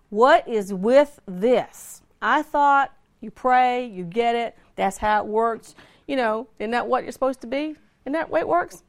what 0.08 0.48
is 0.48 0.72
with 0.72 1.20
this? 1.26 2.00
I 2.22 2.40
thought 2.40 2.90
you 3.20 3.30
pray, 3.30 3.84
you 3.84 4.02
get 4.02 4.34
it, 4.34 4.56
that's 4.76 4.96
how 4.96 5.20
it 5.22 5.26
works. 5.26 5.74
You 6.06 6.16
know, 6.16 6.48
isn't 6.58 6.70
that 6.70 6.86
what 6.86 7.02
you're 7.02 7.12
supposed 7.12 7.42
to 7.42 7.46
be? 7.46 7.76
Isn't 8.04 8.12
that 8.12 8.30
way 8.30 8.40
it 8.40 8.48
works? 8.48 8.82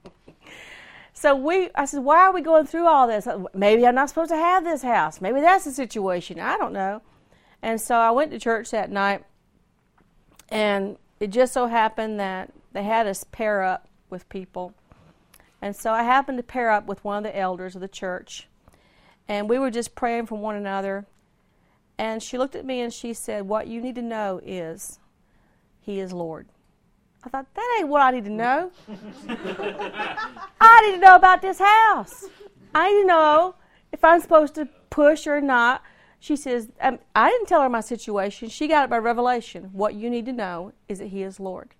So 1.13 1.35
we, 1.35 1.69
I 1.75 1.85
said, 1.85 2.03
why 2.03 2.21
are 2.21 2.33
we 2.33 2.41
going 2.41 2.65
through 2.65 2.87
all 2.87 3.07
this? 3.07 3.27
Uh, 3.27 3.43
maybe 3.53 3.85
I'm 3.85 3.93
not 3.93 4.09
supposed 4.09 4.31
to 4.31 4.37
have 4.37 4.63
this 4.63 4.81
house. 4.81 5.21
Maybe 5.21 5.39
that's 5.41 5.65
the 5.65 5.71
situation. 5.71 6.39
I 6.39 6.57
don't 6.57 6.73
know. 6.73 7.03
And 7.61 7.79
so 7.79 7.95
I 7.95 8.09
went 8.09 8.31
to 8.31 8.39
church 8.39 8.71
that 8.71 8.89
night, 8.89 9.23
and 10.49 10.97
it 11.19 11.27
just 11.27 11.53
so 11.53 11.67
happened 11.67 12.19
that 12.19 12.51
they 12.71 12.83
had 12.83 13.05
us 13.05 13.23
pair 13.23 13.61
up 13.61 13.87
with 14.09 14.27
people. 14.29 14.73
And 15.61 15.75
so 15.75 15.91
I 15.91 16.01
happened 16.01 16.39
to 16.39 16.43
pair 16.43 16.71
up 16.71 16.87
with 16.87 17.03
one 17.03 17.17
of 17.17 17.23
the 17.23 17.37
elders 17.37 17.75
of 17.75 17.81
the 17.81 17.87
church, 17.87 18.47
and 19.27 19.47
we 19.47 19.59
were 19.59 19.69
just 19.69 19.93
praying 19.93 20.25
for 20.25 20.39
one 20.39 20.55
another. 20.55 21.05
And 21.99 22.23
she 22.23 22.39
looked 22.39 22.55
at 22.55 22.65
me 22.65 22.81
and 22.81 22.91
she 22.91 23.13
said, 23.13 23.47
What 23.47 23.67
you 23.67 23.79
need 23.79 23.93
to 23.93 24.01
know 24.01 24.41
is, 24.43 24.97
He 25.79 25.99
is 25.99 26.13
Lord. 26.13 26.47
I 27.23 27.29
thought, 27.29 27.45
that 27.53 27.77
ain't 27.79 27.87
what 27.87 28.01
I 28.01 28.11
need 28.11 28.25
to 28.25 28.31
know. 28.31 28.71
I 30.59 30.81
need 30.85 30.95
to 30.95 31.01
know 31.01 31.15
about 31.15 31.41
this 31.41 31.59
house. 31.59 32.25
I 32.73 32.91
need 32.91 33.01
to 33.01 33.07
know 33.07 33.55
if 33.91 34.03
I'm 34.03 34.21
supposed 34.21 34.55
to 34.55 34.67
push 34.89 35.27
or 35.27 35.39
not 35.39 35.83
She 36.21 36.35
says, 36.35 36.69
um, 36.79 36.99
I 37.15 37.29
didn't 37.31 37.47
tell 37.47 37.63
her 37.63 37.69
my 37.69 37.81
situation. 37.81 38.47
She 38.49 38.67
got 38.67 38.83
it 38.85 38.91
by 38.91 38.99
revelation. 38.99 39.71
What 39.73 39.95
you 39.95 40.07
need 40.07 40.27
to 40.27 40.31
know 40.31 40.71
is 40.87 40.99
that 40.99 41.07
He 41.07 41.23
is 41.23 41.39
Lord. 41.39 41.73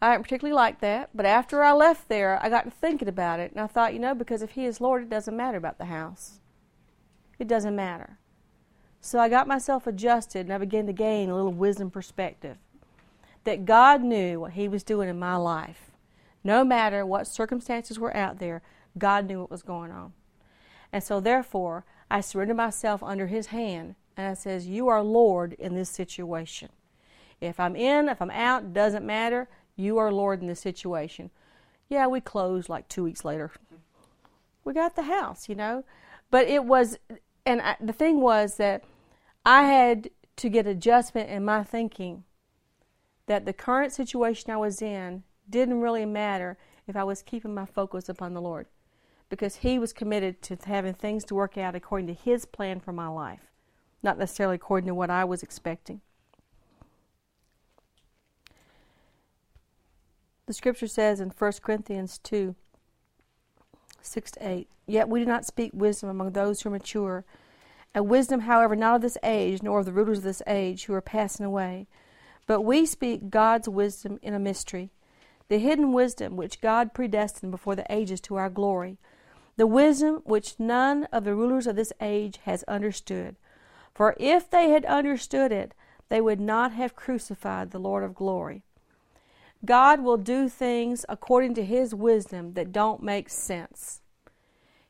I 0.00 0.12
didn't 0.12 0.22
particularly 0.22 0.56
like 0.56 0.80
that, 0.80 1.10
but 1.14 1.26
after 1.26 1.62
I 1.62 1.72
left 1.72 2.08
there, 2.08 2.42
I 2.42 2.48
got 2.48 2.64
to 2.64 2.70
thinking 2.70 3.08
about 3.08 3.40
it, 3.40 3.50
and 3.50 3.60
I 3.60 3.66
thought, 3.66 3.92
you 3.92 3.98
know, 3.98 4.14
because 4.14 4.40
if 4.40 4.52
He 4.52 4.64
is 4.64 4.80
Lord, 4.80 5.02
it 5.02 5.10
doesn't 5.10 5.36
matter 5.36 5.58
about 5.58 5.76
the 5.76 5.84
house. 5.84 6.40
It 7.38 7.46
doesn't 7.46 7.76
matter. 7.76 8.18
So 9.02 9.18
I 9.18 9.28
got 9.28 9.46
myself 9.46 9.86
adjusted, 9.86 10.46
and 10.46 10.52
I 10.52 10.56
began 10.56 10.86
to 10.86 10.94
gain 10.94 11.28
a 11.28 11.36
little 11.36 11.52
wisdom 11.52 11.90
perspective 11.90 12.56
that 13.48 13.64
God 13.64 14.02
knew 14.02 14.40
what 14.40 14.52
He 14.52 14.68
was 14.68 14.82
doing 14.82 15.08
in 15.08 15.18
my 15.18 15.34
life. 15.34 15.90
No 16.44 16.64
matter 16.64 17.06
what 17.06 17.26
circumstances 17.26 17.98
were 17.98 18.14
out 18.14 18.40
there, 18.40 18.60
God 18.98 19.26
knew 19.26 19.40
what 19.40 19.50
was 19.50 19.62
going 19.62 19.90
on. 19.90 20.12
And 20.92 21.02
so, 21.02 21.18
therefore, 21.18 21.86
I 22.10 22.20
surrendered 22.20 22.58
myself 22.58 23.02
under 23.02 23.28
His 23.28 23.46
hand, 23.46 23.94
and 24.18 24.26
I 24.26 24.34
says, 24.34 24.66
"You 24.66 24.88
are 24.88 25.02
Lord 25.02 25.54
in 25.54 25.74
this 25.74 25.88
situation. 25.88 26.68
If 27.40 27.58
I'm 27.58 27.74
in, 27.74 28.10
if 28.10 28.20
I'm 28.20 28.30
out, 28.30 28.74
doesn't 28.74 29.06
matter. 29.06 29.48
You 29.76 29.96
are 29.96 30.12
Lord 30.12 30.42
in 30.42 30.46
this 30.46 30.60
situation." 30.60 31.30
Yeah, 31.88 32.06
we 32.06 32.20
closed 32.20 32.68
like 32.68 32.86
two 32.86 33.04
weeks 33.04 33.24
later. 33.24 33.50
We 34.62 34.74
got 34.74 34.94
the 34.94 35.04
house, 35.04 35.48
you 35.48 35.54
know, 35.54 35.84
but 36.30 36.46
it 36.48 36.66
was, 36.66 36.98
and 37.46 37.62
I, 37.62 37.76
the 37.80 37.94
thing 37.94 38.20
was 38.20 38.58
that 38.58 38.84
I 39.46 39.62
had 39.62 40.10
to 40.36 40.50
get 40.50 40.66
adjustment 40.66 41.30
in 41.30 41.46
my 41.46 41.64
thinking 41.64 42.24
that 43.28 43.44
the 43.46 43.52
current 43.52 43.92
situation 43.92 44.50
I 44.50 44.56
was 44.56 44.82
in 44.82 45.22
didn't 45.48 45.80
really 45.80 46.04
matter 46.04 46.58
if 46.86 46.96
I 46.96 47.04
was 47.04 47.22
keeping 47.22 47.54
my 47.54 47.66
focus 47.66 48.08
upon 48.08 48.34
the 48.34 48.40
Lord 48.40 48.66
because 49.28 49.56
He 49.56 49.78
was 49.78 49.92
committed 49.92 50.42
to 50.42 50.56
having 50.64 50.94
things 50.94 51.24
to 51.26 51.34
work 51.34 51.56
out 51.56 51.74
according 51.74 52.06
to 52.08 52.14
His 52.14 52.44
plan 52.46 52.80
for 52.80 52.92
my 52.92 53.08
life, 53.08 53.52
not 54.02 54.18
necessarily 54.18 54.56
according 54.56 54.88
to 54.88 54.94
what 54.94 55.10
I 55.10 55.24
was 55.24 55.42
expecting. 55.42 56.00
The 60.46 60.54
scripture 60.54 60.86
says 60.86 61.20
in 61.20 61.28
1 61.28 61.52
Corinthians 61.62 62.18
2 62.18 62.54
6 64.00 64.30
to 64.30 64.48
8, 64.48 64.68
Yet 64.86 65.08
we 65.08 65.20
do 65.20 65.26
not 65.26 65.44
speak 65.44 65.72
wisdom 65.74 66.08
among 66.08 66.32
those 66.32 66.62
who 66.62 66.70
are 66.70 66.72
mature, 66.72 67.26
a 67.94 68.02
wisdom, 68.02 68.40
however, 68.40 68.74
not 68.74 68.96
of 68.96 69.02
this 69.02 69.18
age, 69.22 69.62
nor 69.62 69.80
of 69.80 69.84
the 69.84 69.92
rulers 69.92 70.18
of 70.18 70.24
this 70.24 70.40
age 70.46 70.84
who 70.86 70.94
are 70.94 71.02
passing 71.02 71.44
away. 71.44 71.86
But 72.48 72.62
we 72.62 72.84
speak 72.84 73.30
God's 73.30 73.68
wisdom 73.68 74.18
in 74.22 74.34
a 74.34 74.40
mystery, 74.40 74.90
the 75.46 75.58
hidden 75.58 75.92
wisdom 75.92 76.36
which 76.36 76.60
God 76.60 76.92
predestined 76.92 77.52
before 77.52 77.76
the 77.76 77.86
ages 77.88 78.20
to 78.22 78.34
our 78.34 78.50
glory 78.50 78.98
the 79.58 79.66
wisdom 79.66 80.22
which 80.24 80.58
none 80.60 81.04
of 81.12 81.24
the 81.24 81.34
rulers 81.34 81.66
of 81.66 81.74
this 81.74 81.92
age 82.00 82.38
has 82.44 82.62
understood. 82.68 83.34
For 83.92 84.14
if 84.18 84.48
they 84.48 84.70
had 84.70 84.84
understood 84.84 85.50
it, 85.50 85.74
they 86.08 86.20
would 86.20 86.40
not 86.40 86.72
have 86.72 86.94
crucified 86.94 87.72
the 87.72 87.80
Lord 87.80 88.04
of 88.04 88.14
glory. 88.14 88.62
God 89.64 90.00
will 90.00 90.16
do 90.16 90.48
things 90.48 91.04
according 91.08 91.54
to 91.54 91.64
His 91.64 91.92
wisdom 91.92 92.54
that 92.54 92.72
don't 92.72 93.02
make 93.02 93.28
sense. 93.28 94.00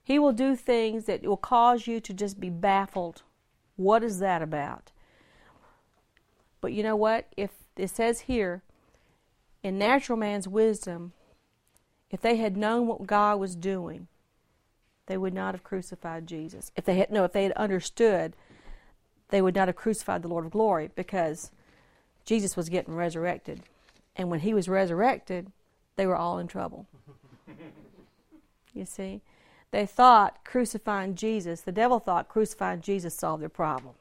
He 0.04 0.18
will 0.18 0.32
do 0.32 0.54
things 0.54 1.06
that 1.06 1.22
will 1.22 1.38
cause 1.38 1.86
you 1.86 1.98
to 2.00 2.12
just 2.12 2.38
be 2.38 2.50
baffled. 2.50 3.22
What 3.76 4.04
is 4.04 4.18
that 4.18 4.42
about? 4.42 4.92
But 6.61 6.72
you 6.72 6.82
know 6.82 6.96
what? 6.96 7.26
If 7.36 7.50
it 7.76 7.90
says 7.90 8.20
here, 8.20 8.62
in 9.62 9.78
natural 9.78 10.18
man's 10.18 10.48
wisdom, 10.48 11.12
if 12.11 12.20
they 12.20 12.36
had 12.36 12.56
known 12.56 12.86
what 12.86 13.06
God 13.06 13.38
was 13.38 13.54
doing, 13.54 14.09
they 15.06 15.16
would 15.16 15.34
not 15.34 15.54
have 15.54 15.64
crucified 15.64 16.26
Jesus. 16.26 16.70
If 16.76 16.84
they 16.84 16.96
had 16.96 17.11
no, 17.11 17.24
if 17.24 17.32
they 17.32 17.44
had 17.44 17.52
understood, 17.52 18.34
they 19.30 19.42
would 19.42 19.54
not 19.54 19.68
have 19.68 19.76
crucified 19.76 20.22
the 20.22 20.28
Lord 20.28 20.44
of 20.44 20.52
glory 20.52 20.90
because 20.94 21.50
Jesus 22.24 22.56
was 22.56 22.68
getting 22.68 22.94
resurrected. 22.94 23.62
And 24.16 24.30
when 24.30 24.40
he 24.40 24.52
was 24.52 24.68
resurrected, 24.68 25.50
they 25.96 26.06
were 26.06 26.16
all 26.16 26.38
in 26.38 26.46
trouble. 26.46 26.86
you 28.74 28.84
see? 28.84 29.20
They 29.70 29.86
thought 29.86 30.44
crucifying 30.44 31.14
Jesus, 31.14 31.61
the 31.61 31.72
devil 31.72 31.98
thought 31.98 32.28
crucifying 32.28 32.80
Jesus 32.80 33.14
solved 33.14 33.42
their 33.42 33.48
problem. 33.48 33.94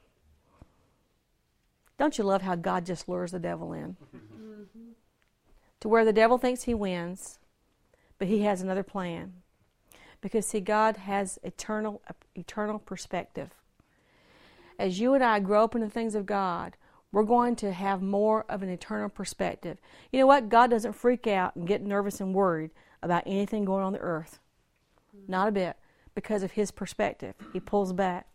Don't 1.98 2.16
you 2.16 2.24
love 2.24 2.42
how 2.42 2.54
God 2.54 2.86
just 2.86 3.08
lures 3.08 3.32
the 3.32 3.38
devil 3.38 3.72
in? 3.72 3.96
Mm-hmm. 4.16 4.90
To 5.80 5.88
where 5.88 6.04
the 6.04 6.12
devil 6.12 6.38
thinks 6.38 6.62
he 6.62 6.74
wins, 6.74 7.38
but 8.18 8.28
he 8.28 8.42
has 8.42 8.60
another 8.60 8.82
plan. 8.82 9.34
Because 10.20 10.46
see, 10.46 10.60
God 10.60 10.96
has 10.96 11.38
eternal 11.42 12.02
eternal 12.34 12.78
perspective. 12.78 13.50
As 14.78 15.00
you 15.00 15.14
and 15.14 15.24
I 15.24 15.40
grow 15.40 15.64
up 15.64 15.74
in 15.74 15.80
the 15.80 15.90
things 15.90 16.14
of 16.14 16.26
God, 16.26 16.76
we're 17.10 17.24
going 17.24 17.56
to 17.56 17.72
have 17.72 18.02
more 18.02 18.44
of 18.48 18.62
an 18.62 18.68
eternal 18.68 19.08
perspective. 19.08 19.78
You 20.12 20.20
know 20.20 20.26
what? 20.26 20.48
God 20.48 20.70
doesn't 20.70 20.92
freak 20.92 21.26
out 21.26 21.56
and 21.56 21.66
get 21.66 21.82
nervous 21.82 22.20
and 22.20 22.34
worried 22.34 22.70
about 23.02 23.24
anything 23.26 23.64
going 23.64 23.82
on 23.82 23.92
the 23.92 23.98
earth. 23.98 24.38
Not 25.26 25.48
a 25.48 25.52
bit. 25.52 25.76
Because 26.14 26.42
of 26.42 26.52
his 26.52 26.70
perspective. 26.70 27.34
He 27.52 27.60
pulls 27.60 27.92
back. 27.92 28.26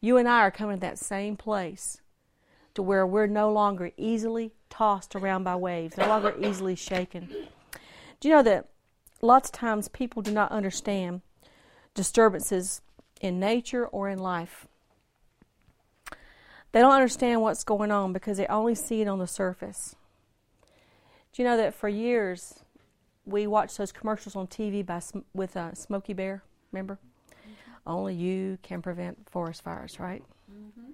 You 0.00 0.16
and 0.16 0.28
I 0.28 0.40
are 0.40 0.50
coming 0.50 0.76
to 0.76 0.80
that 0.80 0.98
same 0.98 1.36
place 1.36 2.00
to 2.74 2.82
where 2.82 3.06
we're 3.06 3.26
no 3.26 3.50
longer 3.52 3.90
easily 3.96 4.52
tossed 4.68 5.14
around 5.14 5.44
by 5.44 5.56
waves, 5.56 5.96
no 5.96 6.08
longer 6.08 6.34
easily 6.40 6.74
shaken. 6.74 7.28
Do 8.20 8.28
you 8.28 8.34
know 8.34 8.42
that 8.42 8.68
lots 9.22 9.48
of 9.48 9.52
times 9.52 9.88
people 9.88 10.22
do 10.22 10.30
not 10.30 10.50
understand 10.52 11.22
disturbances 11.94 12.82
in 13.20 13.40
nature 13.40 13.86
or 13.86 14.08
in 14.08 14.18
life. 14.18 14.66
They 16.72 16.80
don't 16.80 16.92
understand 16.92 17.40
what's 17.40 17.64
going 17.64 17.90
on 17.90 18.12
because 18.12 18.36
they 18.36 18.46
only 18.46 18.74
see 18.74 19.00
it 19.00 19.08
on 19.08 19.18
the 19.18 19.26
surface. 19.26 19.94
Do 21.32 21.42
you 21.42 21.48
know 21.48 21.56
that 21.56 21.74
for 21.74 21.88
years 21.88 22.60
we 23.24 23.46
watched 23.46 23.78
those 23.78 23.92
commercials 23.92 24.36
on 24.36 24.48
TV 24.48 24.84
by 24.84 25.00
with 25.32 25.56
uh, 25.56 25.74
Smokey 25.74 26.12
Bear? 26.12 26.42
Remember, 26.72 26.98
mm-hmm. 27.30 27.90
only 27.90 28.14
you 28.14 28.58
can 28.62 28.82
prevent 28.82 29.30
forest 29.30 29.62
fires, 29.62 29.98
right? 30.00 30.22
Mm-hmm. 30.52 30.90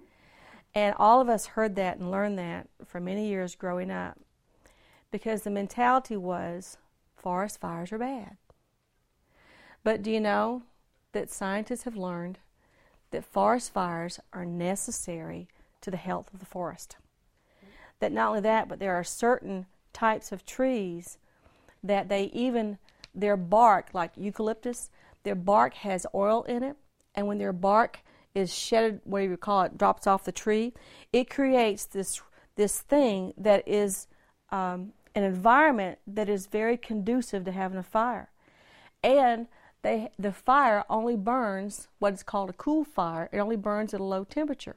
And 0.75 0.95
all 0.99 1.21
of 1.21 1.29
us 1.29 1.47
heard 1.47 1.75
that 1.77 1.99
and 1.99 2.11
learned 2.11 2.39
that 2.39 2.69
for 2.85 3.01
many 3.01 3.29
years 3.29 3.57
growing 3.57 3.91
up, 3.91 4.19
because 5.11 5.43
the 5.43 5.51
mentality 5.51 6.17
was 6.17 6.77
forest 7.17 7.61
fires 7.61 7.93
are 7.93 7.99
bad. 7.99 8.37
But 9.83 10.03
do 10.03 10.11
you 10.11 10.21
know 10.21 10.63
that 11.13 11.31
scientists 11.31 11.83
have 11.85 11.97
learned 11.97 12.39
that 13.11 13.25
forest 13.25 13.73
fires 13.73 14.21
are 14.33 14.45
necessary 14.45 15.49
to 15.81 15.91
the 15.91 15.97
health 15.97 16.33
of 16.33 16.39
the 16.39 16.47
forest? 16.47 16.97
That 17.99 18.13
not 18.13 18.29
only 18.29 18.41
that, 18.43 18.69
but 18.69 18.79
there 18.79 18.95
are 18.95 19.05
certain 19.05 19.67
types 19.93 20.31
of 20.31 20.47
trees 20.47 21.19
that 21.83 22.09
they 22.09 22.25
even, 22.25 22.79
their 23.15 23.37
bark, 23.37 23.89
like 23.93 24.13
eucalyptus, 24.17 24.91
their 25.25 25.35
bark 25.35 25.75
has 25.75 26.07
oil 26.15 26.45
in 26.45 26.63
it, 26.63 26.77
and 27.15 27.27
when 27.27 27.39
their 27.39 27.53
bark 27.53 28.01
is 28.35 28.53
shedded, 28.53 29.01
whatever 29.05 29.33
you 29.33 29.37
call 29.37 29.63
it, 29.63 29.77
drops 29.79 30.07
off 30.07 30.25
the 30.25 30.33
tree, 30.33 30.73
it 31.13 31.29
creates 31.31 31.85
this 31.85 32.21
this 32.57 32.81
thing 32.81 33.33
that 33.39 33.67
is 33.67 34.07
um, 34.51 34.93
an 35.15 35.23
environment 35.25 35.99
that 36.07 36.29
is 36.29 36.47
very 36.47 36.77
conducive 36.77 37.45
to 37.45 37.53
having 37.53 37.79
a 37.79 37.83
fire. 37.83 38.31
And 39.03 39.47
they, 39.83 40.11
the 40.19 40.33
fire 40.33 40.85
only 40.91 41.17
burns 41.17 41.89
what 41.99 42.13
is 42.13 42.23
called 42.23 42.51
a 42.51 42.55
cool 42.55 42.85
fire. 42.85 43.29
It 43.33 43.39
only 43.39 43.57
burns 43.57 43.95
at 43.95 44.01
a 44.01 44.05
low 44.05 44.25
temperature. 44.25 44.77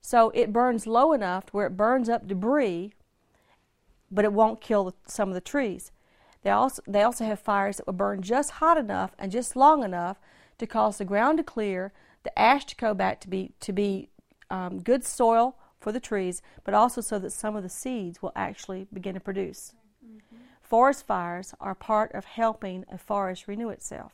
So 0.00 0.30
it 0.34 0.52
burns 0.52 0.86
low 0.86 1.12
enough 1.12 1.44
where 1.52 1.66
it 1.66 1.76
burns 1.76 2.08
up 2.08 2.26
debris, 2.26 2.92
but 4.10 4.24
it 4.24 4.32
won't 4.32 4.60
kill 4.60 4.94
some 5.06 5.28
of 5.28 5.34
the 5.34 5.40
trees. 5.40 5.92
They 6.42 6.50
also, 6.50 6.80
they 6.86 7.02
also 7.02 7.24
have 7.24 7.40
fires 7.40 7.76
that 7.76 7.86
will 7.86 7.92
burn 7.92 8.22
just 8.22 8.52
hot 8.52 8.78
enough 8.78 9.14
and 9.18 9.32
just 9.32 9.56
long 9.56 9.82
enough 9.82 10.18
to 10.58 10.66
cause 10.66 10.98
the 10.98 11.04
ground 11.04 11.38
to 11.38 11.44
clear, 11.44 11.92
the 12.26 12.38
ash 12.38 12.64
to 12.66 12.76
go 12.76 12.92
back 12.92 13.20
to 13.20 13.28
be, 13.28 13.52
to 13.60 13.72
be 13.72 14.10
um, 14.50 14.80
good 14.80 15.04
soil 15.04 15.56
for 15.78 15.92
the 15.92 16.00
trees, 16.00 16.42
but 16.64 16.74
also 16.74 17.00
so 17.00 17.18
that 17.18 17.30
some 17.30 17.56
of 17.56 17.62
the 17.62 17.68
seeds 17.68 18.20
will 18.20 18.32
actually 18.34 18.86
begin 18.92 19.14
to 19.14 19.20
produce. 19.20 19.74
Mm-hmm. 20.04 20.36
Forest 20.60 21.06
fires 21.06 21.54
are 21.60 21.74
part 21.74 22.12
of 22.12 22.24
helping 22.24 22.84
a 22.90 22.98
forest 22.98 23.46
renew 23.46 23.68
itself. 23.68 24.12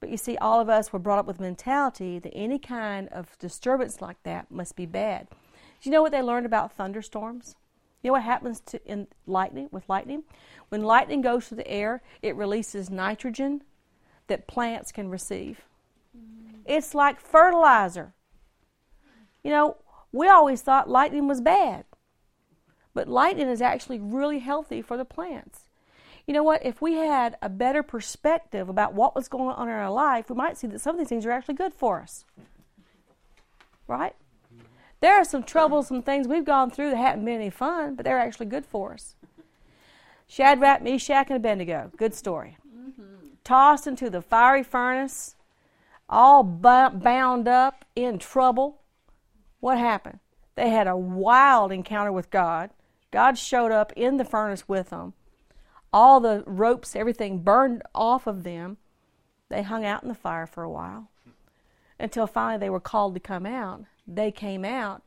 But 0.00 0.10
you 0.10 0.16
see, 0.16 0.36
all 0.36 0.60
of 0.60 0.68
us 0.68 0.92
were 0.92 0.98
brought 0.98 1.20
up 1.20 1.26
with 1.26 1.40
mentality 1.40 2.18
that 2.18 2.34
any 2.34 2.58
kind 2.58 3.08
of 3.08 3.38
disturbance 3.38 4.00
like 4.00 4.22
that 4.24 4.50
must 4.50 4.76
be 4.76 4.86
bad. 4.86 5.28
Do 5.30 5.88
you 5.88 5.92
know 5.92 6.02
what 6.02 6.12
they 6.12 6.22
learned 6.22 6.46
about 6.46 6.72
thunderstorms? 6.72 7.54
You 8.02 8.08
know 8.08 8.14
what 8.14 8.22
happens 8.22 8.60
to 8.66 8.84
in 8.84 9.06
lightning 9.26 9.68
with 9.70 9.88
lightning? 9.88 10.24
When 10.68 10.82
lightning 10.82 11.22
goes 11.22 11.46
through 11.46 11.58
the 11.58 11.70
air, 11.70 12.02
it 12.22 12.36
releases 12.36 12.90
nitrogen 12.90 13.62
that 14.26 14.48
plants 14.48 14.92
can 14.92 15.08
receive. 15.08 15.64
It's 16.68 16.94
like 16.94 17.20
fertilizer. 17.20 18.14
You 19.42 19.50
know, 19.50 19.76
we 20.12 20.28
always 20.28 20.62
thought 20.62 20.88
lightning 20.88 21.28
was 21.28 21.40
bad. 21.40 21.84
But 22.94 23.08
lightning 23.08 23.48
is 23.48 23.60
actually 23.60 24.00
really 24.00 24.38
healthy 24.38 24.80
for 24.80 24.96
the 24.96 25.04
plants. 25.04 25.66
You 26.26 26.34
know 26.34 26.42
what? 26.42 26.64
If 26.64 26.82
we 26.82 26.94
had 26.94 27.36
a 27.40 27.48
better 27.48 27.82
perspective 27.82 28.68
about 28.68 28.94
what 28.94 29.14
was 29.14 29.28
going 29.28 29.54
on 29.54 29.68
in 29.68 29.74
our 29.74 29.90
life, 29.90 30.28
we 30.28 30.34
might 30.34 30.56
see 30.56 30.66
that 30.68 30.80
some 30.80 30.94
of 30.94 30.98
these 30.98 31.08
things 31.08 31.24
are 31.24 31.30
actually 31.30 31.54
good 31.54 31.74
for 31.74 32.00
us. 32.00 32.24
right? 33.86 34.14
There 35.00 35.14
are 35.14 35.24
some 35.24 35.42
troublesome 35.42 36.02
things 36.02 36.26
we've 36.26 36.44
gone 36.44 36.70
through 36.70 36.90
that 36.90 36.96
haven't 36.96 37.24
been 37.24 37.34
any 37.34 37.50
fun, 37.50 37.94
but 37.94 38.04
they're 38.04 38.18
actually 38.18 38.46
good 38.46 38.66
for 38.66 38.94
us. 38.94 39.14
Shadrach, 40.26 40.82
Meshach, 40.82 41.28
and 41.28 41.36
Abednego. 41.36 41.92
Good 41.96 42.14
story. 42.14 42.56
Mm-hmm. 42.66 43.02
Tossed 43.44 43.86
into 43.86 44.10
the 44.10 44.22
fiery 44.22 44.64
furnace, 44.64 45.36
all 46.08 46.42
bound 46.42 47.48
up, 47.48 47.84
in 47.94 48.18
trouble. 48.18 48.82
What 49.60 49.78
happened? 49.78 50.20
They 50.54 50.70
had 50.70 50.86
a 50.86 50.96
wild 50.96 51.72
encounter 51.72 52.12
with 52.12 52.30
God. 52.30 52.70
God 53.10 53.38
showed 53.38 53.72
up 53.72 53.92
in 53.96 54.16
the 54.16 54.24
furnace 54.24 54.68
with 54.68 54.90
them. 54.90 55.14
All 55.92 56.20
the 56.20 56.44
ropes, 56.46 56.94
everything 56.94 57.42
burned 57.42 57.82
off 57.94 58.26
of 58.26 58.42
them. 58.42 58.76
They 59.48 59.62
hung 59.62 59.84
out 59.84 60.02
in 60.02 60.08
the 60.08 60.14
fire 60.14 60.46
for 60.46 60.62
a 60.62 60.70
while 60.70 61.08
until 61.98 62.26
finally 62.26 62.58
they 62.58 62.70
were 62.70 62.80
called 62.80 63.14
to 63.14 63.20
come 63.20 63.46
out. 63.46 63.84
They 64.06 64.30
came 64.30 64.64
out. 64.64 65.02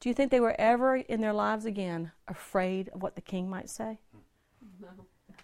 Do 0.00 0.08
you 0.08 0.14
think 0.14 0.30
they 0.30 0.40
were 0.40 0.60
ever 0.60 0.96
in 0.96 1.20
their 1.20 1.32
lives 1.32 1.64
again 1.64 2.12
afraid 2.28 2.88
of 2.90 3.02
what 3.02 3.14
the 3.14 3.22
king 3.22 3.48
might 3.48 3.70
say? 3.70 3.98
No. 4.80 4.88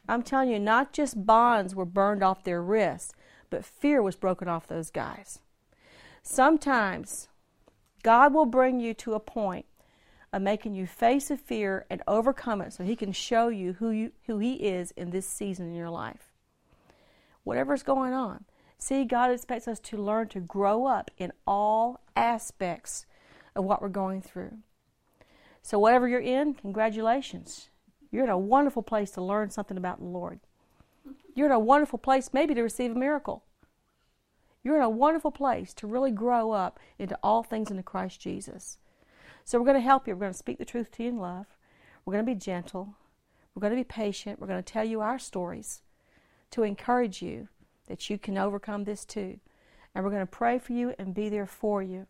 I'm 0.09 0.23
telling 0.23 0.51
you, 0.51 0.59
not 0.59 0.93
just 0.93 1.25
bonds 1.27 1.75
were 1.75 1.87
burned 1.87 2.23
off 2.23 2.45
their 2.45 2.63
wrists, 2.63 3.15
but 3.53 3.67
fear 3.67 4.03
was 4.03 4.17
broken 4.17 4.49
off 4.49 4.67
those 4.67 4.91
guys. 4.91 5.39
Sometimes 6.23 7.29
God 8.03 8.33
will 8.33 8.47
bring 8.47 8.81
you 8.81 8.95
to 8.95 9.13
a 9.13 9.21
point 9.21 9.67
of 10.33 10.41
making 10.41 10.75
you 10.75 10.87
face 10.87 11.31
a 11.31 11.37
fear 11.37 11.85
and 11.91 12.03
overcome 12.09 12.63
it 12.63 12.73
so 12.73 12.83
He 12.83 12.97
can 12.97 13.13
show 13.13 13.49
you 13.49 13.75
who, 13.75 13.91
you, 13.91 14.13
who 14.27 14.39
He 14.39 14.55
is 14.55 14.91
in 14.93 15.11
this 15.11 15.27
season 15.27 15.67
in 15.67 15.75
your 15.75 15.91
life. 15.91 16.33
Whatever's 17.45 17.83
going 17.83 18.15
on. 18.15 18.45
See, 18.79 19.05
God 19.05 19.31
expects 19.31 19.69
us 19.69 19.79
to 19.81 19.99
learn 19.99 20.29
to 20.29 20.41
grow 20.41 20.87
up 20.87 21.11
in 21.19 21.31
all 21.47 22.01
aspects 22.17 23.05
of 23.55 23.65
what 23.65 23.83
we're 23.83 23.91
going 23.91 24.23
through. 24.23 24.57
So, 25.61 25.79
whatever 25.79 26.09
you're 26.09 26.21
in, 26.21 26.55
congratulations. 26.55 27.69
You're 28.11 28.25
in 28.25 28.31
a 28.31 28.39
wonderful 28.39 28.83
place 28.83 29.11
to 29.13 29.23
learn 29.23 29.51
something 29.51 29.77
about 29.77 29.99
the 29.99 30.07
Lord. 30.07 30.41
You're 31.35 31.47
in 31.47 31.53
a 31.53 31.59
wonderful 31.59 31.99
place 31.99 32.31
maybe 32.33 32.55
to 32.55 32.63
receive 32.63 32.93
a 32.93 32.99
miracle. 32.99 33.45
You're 34.63 34.77
in 34.77 34.83
a 34.83 34.91
wonderful 34.91 35.31
place 35.31 35.75
to 35.75 35.87
really 35.87 36.13
grow 36.13 36.53
up 36.53 36.79
into 36.99 37.19
all 37.23 37.43
things 37.43 37.71
into 37.71 37.83
Christ 37.83 38.21
Jesus. 38.21 38.79
So 39.45 39.59
we're 39.59 39.67
going 39.67 39.77
to 39.77 39.81
help 39.81 40.07
you. 40.07 40.15
We're 40.15 40.21
going 40.21 40.33
to 40.33 40.39
speak 40.39 40.59
the 40.59 40.65
truth 40.65 40.91
to 40.93 41.03
you 41.03 41.09
in 41.09 41.19
love. 41.19 41.47
We're 42.05 42.13
going 42.15 42.25
to 42.25 42.33
be 42.33 42.39
gentle. 42.39 42.95
We're 43.55 43.61
going 43.61 43.73
to 43.73 43.77
be 43.77 43.85
patient. 43.85 44.41
We're 44.41 44.47
going 44.47 44.63
to 44.63 44.73
tell 44.73 44.85
you 44.85 45.01
our 45.01 45.19
stories 45.19 45.83
to 46.53 46.63
encourage 46.63 47.23
you 47.23 47.49
that 47.87 48.09
you 48.09 48.19
can 48.19 48.39
overcome 48.39 48.85
this 48.85 49.05
too. 49.05 49.41
And 49.95 50.05
we're 50.05 50.11
going 50.11 50.23
to 50.23 50.27
pray 50.27 50.59
for 50.59 50.73
you 50.73 50.95
and 50.99 51.15
be 51.15 51.29
there 51.29 51.47
for 51.47 51.83
you 51.83 52.07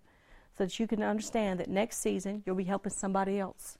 so 0.56 0.64
that 0.64 0.78
you 0.78 0.86
can 0.86 1.02
understand 1.02 1.58
that 1.58 1.70
next 1.70 1.98
season 1.98 2.42
you'll 2.44 2.56
be 2.56 2.64
helping 2.64 2.92
somebody 2.92 3.38
else 3.38 3.78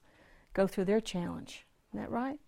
go 0.53 0.67
through 0.67 0.85
their 0.85 1.01
challenge. 1.01 1.65
Isn't 1.91 2.01
that 2.01 2.11
right? 2.11 2.39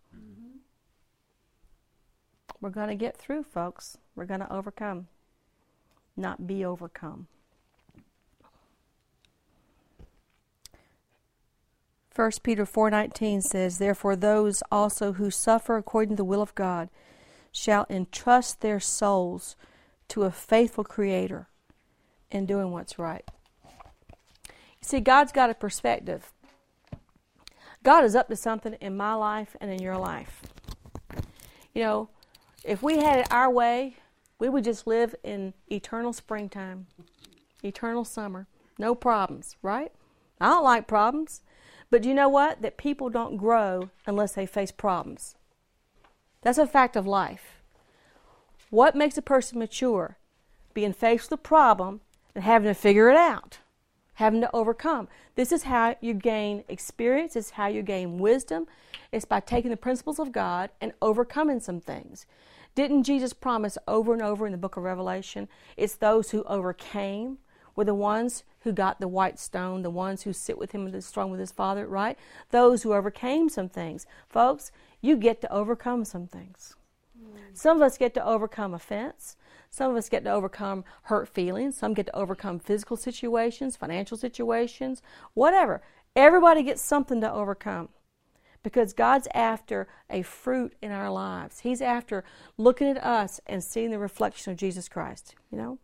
We're 2.62 2.70
going 2.70 2.90
to 2.90 2.96
get 2.96 3.18
through, 3.18 3.44
folks. 3.44 3.98
We're 4.16 4.26
going 4.26 4.40
to 4.40 4.52
overcome, 4.52 5.08
not 6.16 6.48
be 6.48 6.64
overcome. 6.66 7.28
1 12.16 12.32
Peter 12.44 12.66
4:19 12.66 13.42
says, 13.42 13.78
"Therefore 13.78 14.16
those 14.16 14.64
also 14.72 15.14
who 15.14 15.30
suffer 15.30 15.76
according 15.76 16.12
to 16.12 16.16
the 16.16 16.24
will 16.24 16.42
of 16.42 16.56
God 16.56 16.90
shall 17.52 17.86
entrust 17.90 18.62
their 18.62 18.80
souls 18.80 19.58
to 20.08 20.24
a 20.24 20.32
faithful 20.32 20.86
creator 20.86 21.50
in 22.32 22.46
doing 22.46 22.72
what's 22.72 22.98
right." 22.98 23.30
You 24.46 24.84
see, 24.84 25.02
God's 25.02 25.34
got 25.34 25.50
a 25.50 25.54
perspective. 25.54 26.32
God 27.84 28.06
is 28.06 28.16
up 28.16 28.30
to 28.30 28.36
something 28.38 28.74
in 28.76 28.96
my 28.96 29.14
life 29.14 29.58
and 29.60 29.70
in 29.70 29.82
your 29.82 29.98
life. 29.98 30.42
You 31.74 31.84
know, 31.84 32.10
if 32.66 32.82
we 32.82 32.98
had 32.98 33.20
it 33.20 33.32
our 33.32 33.50
way, 33.50 33.98
we 34.40 34.50
would 34.50 34.64
just 34.64 34.88
live 34.88 35.16
in 35.24 35.54
eternal 35.72 36.14
springtime, 36.14 36.88
eternal 37.64 38.04
summer, 38.04 38.48
no 38.78 38.96
problems, 38.96 39.56
right? 39.62 39.92
I 40.42 40.48
don't 40.48 40.64
like 40.64 40.88
problems. 40.88 41.42
But 41.90 42.04
you 42.04 42.14
know 42.14 42.28
what? 42.28 42.62
That 42.62 42.78
people 42.78 43.10
don't 43.10 43.38
grow 43.38 43.90
unless 44.06 44.34
they 44.34 44.46
face 44.46 44.72
problems. 44.72 45.36
That's 46.42 46.58
a 46.58 46.68
fact 46.68 46.96
of 46.96 47.08
life. 47.08 47.62
What 48.70 48.96
makes 48.96 49.18
a 49.18 49.22
person 49.22 49.60
mature? 49.60 50.18
Being 50.74 50.94
faced 50.94 51.30
with 51.30 51.40
a 51.40 51.44
problem 51.44 52.02
and 52.34 52.44
having 52.44 52.68
to 52.68 52.74
figure 52.74 53.10
it 53.10 53.16
out 53.16 53.60
having 54.16 54.42
to 54.42 54.50
overcome. 54.54 55.08
This 55.36 55.52
is 55.52 55.64
how 55.64 55.96
you 56.02 56.14
gain 56.14 56.64
experience, 56.68 57.36
it's 57.36 57.52
how 57.52 57.68
you 57.68 57.82
gain 57.82 58.18
wisdom. 58.18 58.68
It's 59.12 59.26
by 59.26 59.40
taking 59.40 59.72
the 59.72 59.78
principles 59.78 60.20
of 60.20 60.32
God 60.32 60.72
and 60.82 60.94
overcoming 61.02 61.60
some 61.60 61.80
things. 61.80 62.26
Didn't 62.76 63.04
Jesus 63.04 63.32
promise 63.34 63.78
over 63.88 64.14
and 64.14 64.22
over 64.22 64.46
in 64.46 64.52
the 64.52 64.58
book 64.58 64.76
of 64.76 64.84
Revelation? 64.84 65.48
It's 65.78 65.96
those 65.96 66.32
who 66.32 66.44
overcame 66.44 67.38
were 67.76 67.86
the 67.86 67.96
ones 67.96 68.44
who 68.62 68.74
got 68.74 69.00
the 69.00 69.08
white 69.08 69.40
stone, 69.40 69.82
the 69.82 69.90
ones 69.90 70.24
who 70.24 70.34
sit 70.34 70.58
with 70.58 70.72
him 70.72 70.86
in 70.86 70.92
the 70.92 71.02
throne 71.02 71.32
with 71.32 71.40
his 71.40 71.52
Father, 71.52 71.88
right? 71.88 72.18
Those 72.52 72.84
who 72.84 72.94
overcame 72.94 73.48
some 73.48 73.70
things. 73.70 74.06
Folks, 74.28 74.72
you 75.02 75.16
get 75.16 75.42
to 75.42 75.52
overcome 75.52 76.04
some 76.04 76.28
things. 76.28 76.76
Mm. 77.18 77.40
Some 77.54 77.78
of 77.78 77.84
us 77.84 77.98
get 77.98 78.14
to 78.16 78.26
overcome 78.26 78.74
offense. 78.74 79.38
Some 79.70 79.92
of 79.92 79.98
us 79.98 80.10
get 80.10 80.24
to 80.24 80.32
overcome 80.32 80.84
hurt 81.04 81.30
feelings. 81.30 81.78
Some 81.78 81.94
get 81.94 82.08
to 82.08 82.16
overcome 82.16 82.60
physical 82.60 82.98
situations, 82.98 83.76
financial 83.76 84.18
situations, 84.18 85.02
whatever. 85.34 85.82
Everybody 86.16 86.64
gets 86.64 86.82
something 86.82 87.22
to 87.22 87.32
overcome 87.32 87.90
because 88.66 88.94
God's 88.94 89.28
after 89.34 89.88
a 90.10 90.24
fruit 90.24 90.74
in 90.82 90.92
our 90.92 91.10
lives. 91.10 91.60
He's 91.60 91.82
after 91.82 92.24
looking 92.58 92.90
at 92.90 93.04
us 93.04 93.40
and 93.46 93.64
seeing 93.64 93.92
the 93.92 94.00
reflection 94.00 94.52
of 94.52 94.58
Jesus 94.58 94.90
Christ, 94.90 95.36
you 95.52 95.58
know? 95.58 95.78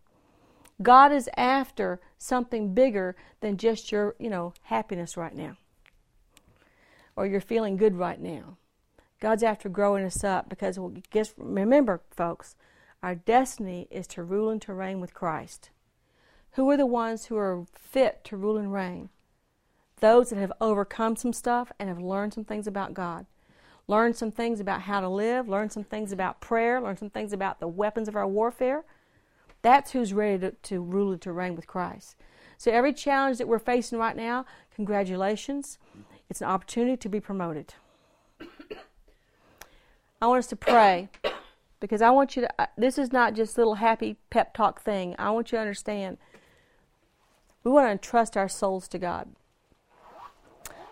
God 0.82 1.12
is 1.12 1.30
after 1.38 2.02
something 2.18 2.74
bigger 2.74 3.16
than 3.40 3.58
just 3.58 3.92
your, 3.92 4.16
you 4.20 4.32
know, 4.32 4.54
happiness 4.64 5.16
right 5.16 5.36
now 5.36 5.58
or 7.16 7.26
you're 7.28 7.40
feeling 7.42 7.78
good 7.78 7.96
right 7.96 8.20
now. 8.20 8.58
God's 9.20 9.44
after 9.44 9.70
growing 9.70 10.04
us 10.04 10.24
up 10.24 10.50
because 10.50 10.80
well, 10.80 10.94
guess 11.12 11.34
remember 11.38 12.02
folks, 12.10 12.56
our 13.04 13.14
destiny 13.14 13.88
is 13.92 14.08
to 14.08 14.24
rule 14.24 14.50
and 14.50 14.62
to 14.64 14.74
reign 14.74 15.00
with 15.00 15.14
Christ. 15.14 15.70
Who 16.54 16.70
are 16.72 16.78
the 16.78 16.86
ones 16.86 17.28
who 17.28 17.38
are 17.38 17.66
fit 17.76 18.24
to 18.26 18.38
rule 18.38 18.58
and 18.58 18.74
reign? 18.74 19.10
Those 20.02 20.32
that 20.32 20.39
have 20.39 20.52
overcome 20.60 21.16
some 21.16 21.32
stuff 21.32 21.72
and 21.80 21.88
have 21.88 21.99
learned 21.99 22.34
some 22.34 22.43
things 22.43 22.68
about 22.68 22.93
God. 22.93 23.26
Learned 23.88 24.16
some 24.16 24.32
things 24.32 24.60
about 24.60 24.82
how 24.82 24.99
to 24.99 25.08
live, 25.08 25.47
learned 25.47 25.72
some 25.72 25.84
things 25.84 26.12
about 26.12 26.41
prayer, 26.41 26.82
learned 26.82 26.99
some 26.99 27.10
things 27.10 27.34
about 27.34 27.60
the 27.60 27.68
weapons 27.68 28.08
of 28.08 28.16
our 28.16 28.28
warfare. 28.28 28.84
That's 29.62 29.91
who's 29.91 30.14
ready 30.14 30.39
to, 30.39 30.52
to 30.52 30.82
rule 30.82 31.12
and 31.12 31.22
to 31.22 31.32
reign 31.32 31.56
with 31.56 31.68
Christ. 31.68 32.16
So, 32.58 32.72
every 32.72 32.93
challenge 32.93 33.38
that 33.38 33.47
we're 33.47 33.60
facing 33.60 33.97
right 33.97 34.16
now, 34.16 34.45
congratulations. 34.76 35.78
It's 36.30 36.41
an 36.41 36.47
opportunity 36.47 36.97
to 36.97 37.10
be 37.10 37.20
promoted. 37.20 37.74
I 40.22 40.28
want 40.28 40.39
us 40.39 40.47
to 40.47 40.56
pray 40.56 41.10
because 41.80 42.02
I 42.02 42.12
want 42.12 42.36
you 42.36 42.43
to, 42.43 42.70
this 42.78 42.97
is 42.97 43.12
not 43.12 43.34
just 43.34 43.58
little 43.58 43.76
happy 43.76 44.18
pep 44.30 44.54
talk 44.54 44.82
thing. 44.82 45.16
I 45.20 45.32
want 45.32 45.52
you 45.52 45.58
to 45.58 45.62
understand 45.62 46.18
we 47.64 47.72
want 47.72 47.88
to 47.88 47.91
entrust 47.91 48.38
our 48.38 48.47
souls 48.47 48.88
to 48.89 48.99
God. 48.99 49.30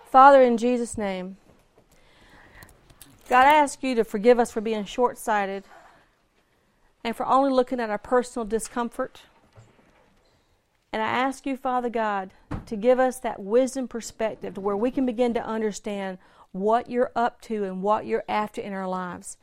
Father, 0.09 0.41
in 0.41 0.57
Jesus' 0.57 0.97
name, 0.97 1.37
God, 3.29 3.45
I 3.45 3.53
ask 3.53 3.83
you 3.83 3.93
to 3.93 4.03
forgive 4.03 4.39
us 4.39 4.51
for 4.51 4.59
being 4.59 4.83
short 4.85 5.19
sighted 5.19 5.65
and 7.03 7.15
for 7.15 7.27
only 7.27 7.51
looking 7.51 7.79
at 7.79 7.91
our 7.91 7.99
personal 7.99 8.43
discomfort. 8.43 9.21
And 10.91 11.03
I 11.03 11.05
ask 11.05 11.45
you, 11.45 11.55
Father 11.55 11.89
God, 11.89 12.31
to 12.65 12.75
give 12.75 12.99
us 12.99 13.19
that 13.19 13.39
wisdom 13.39 13.87
perspective 13.87 14.55
to 14.55 14.61
where 14.61 14.75
we 14.75 14.89
can 14.89 15.05
begin 15.05 15.35
to 15.35 15.45
understand 15.45 16.17
what 16.53 16.89
you're 16.89 17.11
up 17.15 17.39
to 17.41 17.63
and 17.63 17.83
what 17.83 18.07
you're 18.07 18.23
after 18.27 18.61
in 18.61 18.73
our 18.73 18.87
lives. 18.87 19.37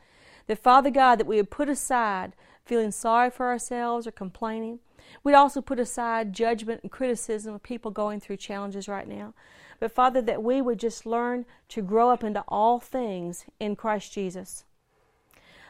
That, 0.49 0.59
Father 0.59 0.91
God, 0.91 1.21
that 1.21 1.29
we 1.29 1.37
would 1.37 1.51
put 1.51 1.69
aside 1.69 2.33
feeling 2.64 2.91
sorry 2.91 3.31
for 3.31 3.47
ourselves 3.47 4.05
or 4.05 4.11
complaining. 4.11 4.81
We'd 5.23 5.35
also 5.35 5.61
put 5.61 5.79
aside 5.79 6.33
judgment 6.33 6.81
and 6.83 6.91
criticism 6.91 7.55
of 7.55 7.62
people 7.62 7.93
going 7.93 8.19
through 8.19 8.39
challenges 8.39 8.89
right 8.89 9.07
now. 9.07 9.33
But, 9.79 9.93
Father, 9.93 10.22
that 10.22 10.43
we 10.43 10.62
would 10.62 10.79
just 10.79 11.07
learn 11.07 11.45
to 11.68 11.83
grow 11.83 12.11
up 12.11 12.24
into 12.24 12.45
all 12.49 12.81
things 12.81 13.45
in 13.61 13.77
Christ 13.77 14.12
Jesus. 14.12 14.64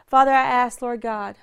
Father, 0.07 0.31
I 0.31 0.45
ask, 0.45 0.81
Lord 0.81 1.01
God, 1.01 1.37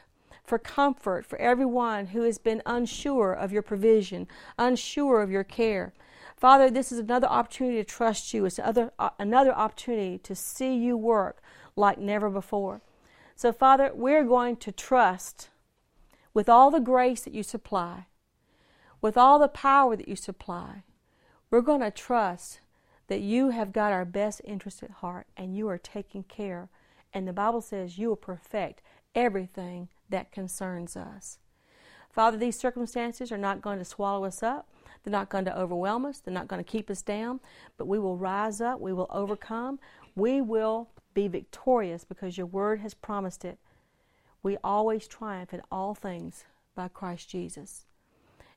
for 0.44 0.58
comfort 0.58 1.26
for 1.26 1.38
everyone 1.40 2.08
who 2.08 2.22
has 2.24 2.38
been 2.38 2.62
unsure 2.66 3.34
of 3.34 3.52
your 3.52 3.62
provision, 3.62 4.28
unsure 4.58 5.22
of 5.22 5.32
your 5.32 5.44
care. 5.44 5.94
Father, 6.36 6.70
this 6.70 6.92
is 6.92 7.00
another 7.00 7.28
opportunity 7.28 7.78
to 7.78 7.84
trust 7.84 8.34
you. 8.34 8.46
It's 8.46 8.60
another, 8.60 8.92
uh, 9.00 9.12
another 9.20 9.54
opportunity 9.54 10.18
to 10.20 10.36
see 10.36 10.76
you 10.76 10.98
work 10.98 11.42
like 11.76 11.98
never 11.98 12.30
before. 12.30 12.82
So, 13.36 13.52
Father, 13.52 13.92
we're 13.94 14.24
going 14.24 14.58
to 14.58 14.72
trust 14.72 15.50
with 16.34 16.50
all 16.50 16.72
the 16.72 16.80
grace 16.80 17.22
that 17.22 17.34
you 17.34 17.44
supply, 17.44 18.08
with 19.02 19.18
all 19.18 19.40
the 19.40 19.48
power 19.48 19.96
that 19.96 20.08
you 20.08 20.16
supply, 20.16 20.84
We're 21.54 21.62
going 21.62 21.82
to 21.82 21.92
trust 21.92 22.62
that 23.10 23.22
you 23.22 23.50
have 23.50 23.74
got 23.74 23.92
our 23.92 24.06
best 24.06 24.42
interest 24.44 24.82
at 24.82 24.90
heart 24.90 25.28
and 25.38 25.56
you 25.56 25.70
are 25.70 25.78
taking 25.78 26.24
care. 26.24 26.68
And 27.14 27.28
the 27.28 27.32
Bible 27.32 27.62
says 27.62 28.00
you 28.00 28.10
will 28.10 28.16
perfect 28.16 28.82
everything 29.14 29.90
that 30.10 30.32
concerns 30.32 30.98
us. 30.98 31.38
Father, 32.10 32.38
these 32.38 32.58
circumstances 32.58 33.32
are 33.32 33.38
not 33.38 33.62
going 33.62 33.78
to 33.78 33.86
swallow 33.86 34.26
us 34.26 34.42
up. 34.42 34.68
They're 35.04 35.12
not 35.12 35.30
going 35.30 35.46
to 35.46 35.56
overwhelm 35.56 36.06
us. 36.06 36.18
They're 36.18 36.34
not 36.34 36.48
going 36.48 36.64
to 36.64 36.72
keep 36.72 36.90
us 36.90 37.04
down. 37.04 37.40
But 37.78 37.86
we 37.86 38.00
will 38.00 38.18
rise 38.18 38.60
up. 38.60 38.80
We 38.80 38.92
will 38.92 39.12
overcome. 39.12 39.78
We 40.16 40.42
will 40.42 40.90
be 41.14 41.28
victorious 41.28 42.04
because 42.04 42.36
your 42.36 42.48
word 42.48 42.80
has 42.80 42.96
promised 42.96 43.46
it. 43.46 43.60
We 44.42 44.58
always 44.64 45.08
triumph 45.08 45.54
in 45.54 45.62
all 45.72 45.94
things 45.94 46.46
by 46.74 46.88
Christ 46.88 47.30
Jesus. 47.30 47.86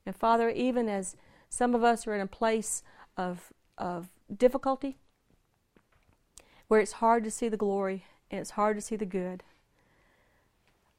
And 0.07 0.17
Father, 0.17 0.49
even 0.49 0.89
as 0.89 1.15
some 1.49 1.75
of 1.75 1.83
us 1.83 2.07
are 2.07 2.15
in 2.15 2.21
a 2.21 2.27
place 2.27 2.83
of, 3.17 3.53
of 3.79 4.09
difficulty, 4.35 4.99
where 6.69 6.81
it's 6.81 6.93
hard 6.93 7.25
to 7.25 7.31
see 7.31 7.49
the 7.49 7.57
glory 7.57 8.05
and 8.31 8.41
it's 8.41 8.51
hard 8.51 8.77
to 8.77 8.83
see 8.83 8.97
the 8.97 9.07
good, 9.07 9.43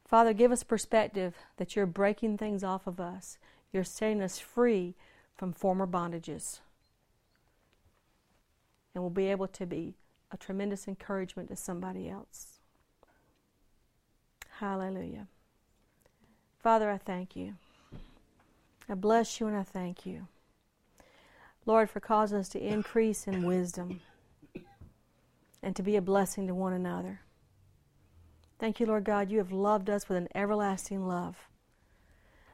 Father, 0.07 0.31
give 0.31 0.53
us 0.53 0.63
perspective 0.63 1.35
that 1.57 1.75
you're 1.75 1.85
breaking 1.85 2.37
things 2.37 2.63
off 2.63 2.87
of 2.87 2.99
us. 2.99 3.37
You're 3.73 3.83
setting 3.83 4.21
us 4.21 4.39
free 4.39 4.95
from 5.35 5.51
former 5.51 5.85
bondages. 5.85 6.61
And 8.95 9.03
we'll 9.03 9.11
be 9.11 9.27
able 9.27 9.49
to 9.49 9.65
be 9.65 9.95
a 10.31 10.37
tremendous 10.37 10.87
encouragement 10.87 11.49
to 11.49 11.57
somebody 11.57 12.09
else. 12.09 12.59
Hallelujah. 14.59 15.27
Father, 16.57 16.89
I 16.89 16.97
thank 16.97 17.35
you. 17.35 17.55
I 18.89 18.93
bless 18.93 19.39
you 19.39 19.47
and 19.47 19.57
I 19.57 19.63
thank 19.63 20.05
you. 20.05 20.27
Lord, 21.67 21.89
for 21.89 21.99
causing 21.99 22.37
us 22.37 22.47
to 22.49 22.59
increase 22.59 23.27
in 23.27 23.45
wisdom 23.45 23.99
and 25.61 25.75
to 25.75 25.83
be 25.83 25.97
a 25.97 26.01
blessing 26.01 26.47
to 26.47 26.55
one 26.55 26.71
another. 26.71 27.19
Thank 28.57 28.79
you, 28.79 28.85
Lord 28.85 29.03
God, 29.03 29.29
you 29.29 29.37
have 29.39 29.51
loved 29.51 29.89
us 29.89 30.07
with 30.07 30.17
an 30.17 30.29
everlasting 30.33 31.05
love. 31.05 31.35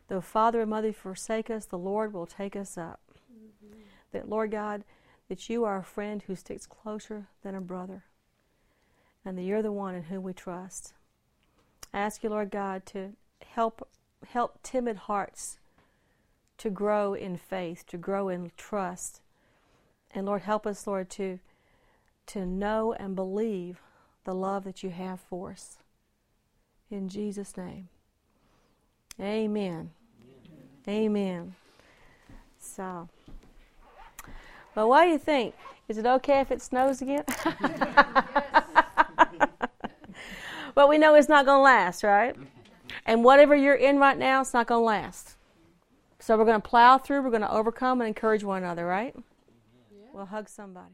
Though 0.08 0.20
father 0.20 0.62
and 0.62 0.70
mother 0.72 0.92
forsake 0.92 1.52
us, 1.52 1.66
the 1.66 1.78
Lord 1.78 2.12
will 2.12 2.26
take 2.26 2.56
us 2.56 2.76
up. 2.76 3.00
Mm-hmm. 3.32 3.82
That, 4.12 4.28
Lord 4.28 4.50
God, 4.50 4.84
that 5.30 5.48
you 5.48 5.64
are 5.64 5.78
a 5.78 5.84
friend 5.84 6.24
who 6.24 6.36
sticks 6.36 6.66
closer 6.66 7.28
than 7.44 7.54
a 7.54 7.62
brother, 7.62 8.06
and 9.24 9.38
that 9.38 9.44
you're 9.44 9.62
the 9.62 9.72
one 9.72 9.94
in 9.94 10.04
whom 10.04 10.24
we 10.24 10.34
trust. 10.34 10.94
I 11.94 12.00
ask 12.00 12.24
you, 12.24 12.30
Lord 12.30 12.50
God, 12.50 12.86
to 12.88 13.12
help 13.46 13.88
help 14.28 14.58
timid 14.64 14.96
hearts 14.96 15.60
to 16.64 16.70
grow 16.70 17.14
in 17.14 17.36
faith, 17.36 17.86
to 17.86 17.98
grow 17.98 18.30
in 18.30 18.50
trust. 18.56 19.20
And 20.12 20.26
Lord, 20.26 20.44
help 20.44 20.66
us, 20.66 20.88
Lord, 20.88 21.10
to 21.10 21.40
to 22.28 22.46
know 22.46 22.94
and 22.94 23.18
believe 23.18 23.82
the 24.24 24.34
love 24.34 24.64
that 24.64 24.82
you 24.82 24.90
have 24.90 25.20
for 25.20 25.52
us. 25.52 25.80
In 26.90 27.10
Jesus' 27.10 27.58
name. 27.58 27.90
Amen. 29.20 29.92
Amen. 30.88 30.88
Amen. 30.88 31.56
So, 32.60 33.10
well, 34.74 34.88
what 34.88 35.04
do 35.04 35.10
you 35.10 35.18
think? 35.18 35.56
Is 35.90 35.98
it 35.98 36.06
okay 36.06 36.40
if 36.40 36.50
it 36.50 36.62
snows 36.62 37.02
again? 37.02 37.26
but 40.74 40.88
we 40.88 40.98
know 40.98 41.16
it's 41.16 41.28
not 41.28 41.46
going 41.46 41.60
to 41.60 41.64
last, 41.64 42.04
right? 42.04 42.38
And 43.06 43.26
whatever 43.26 43.54
you're 43.54 43.76
in 43.76 43.98
right 43.98 44.18
now, 44.18 44.40
it's 44.40 44.54
not 44.54 44.68
going 44.68 44.80
to 44.80 44.86
last. 44.86 45.36
So 46.24 46.38
we're 46.38 46.46
going 46.46 46.62
to 46.62 46.70
plow 46.70 46.98
through, 46.98 47.22
we're 47.22 47.32
going 47.32 47.42
to 47.42 47.52
overcome 47.52 48.00
and 48.00 48.08
encourage 48.08 48.46
one 48.46 48.64
another, 48.64 48.86
right? 48.86 49.14
Yeah. 49.14 50.06
We'll 50.14 50.26
hug 50.26 50.48
somebody. 50.48 50.94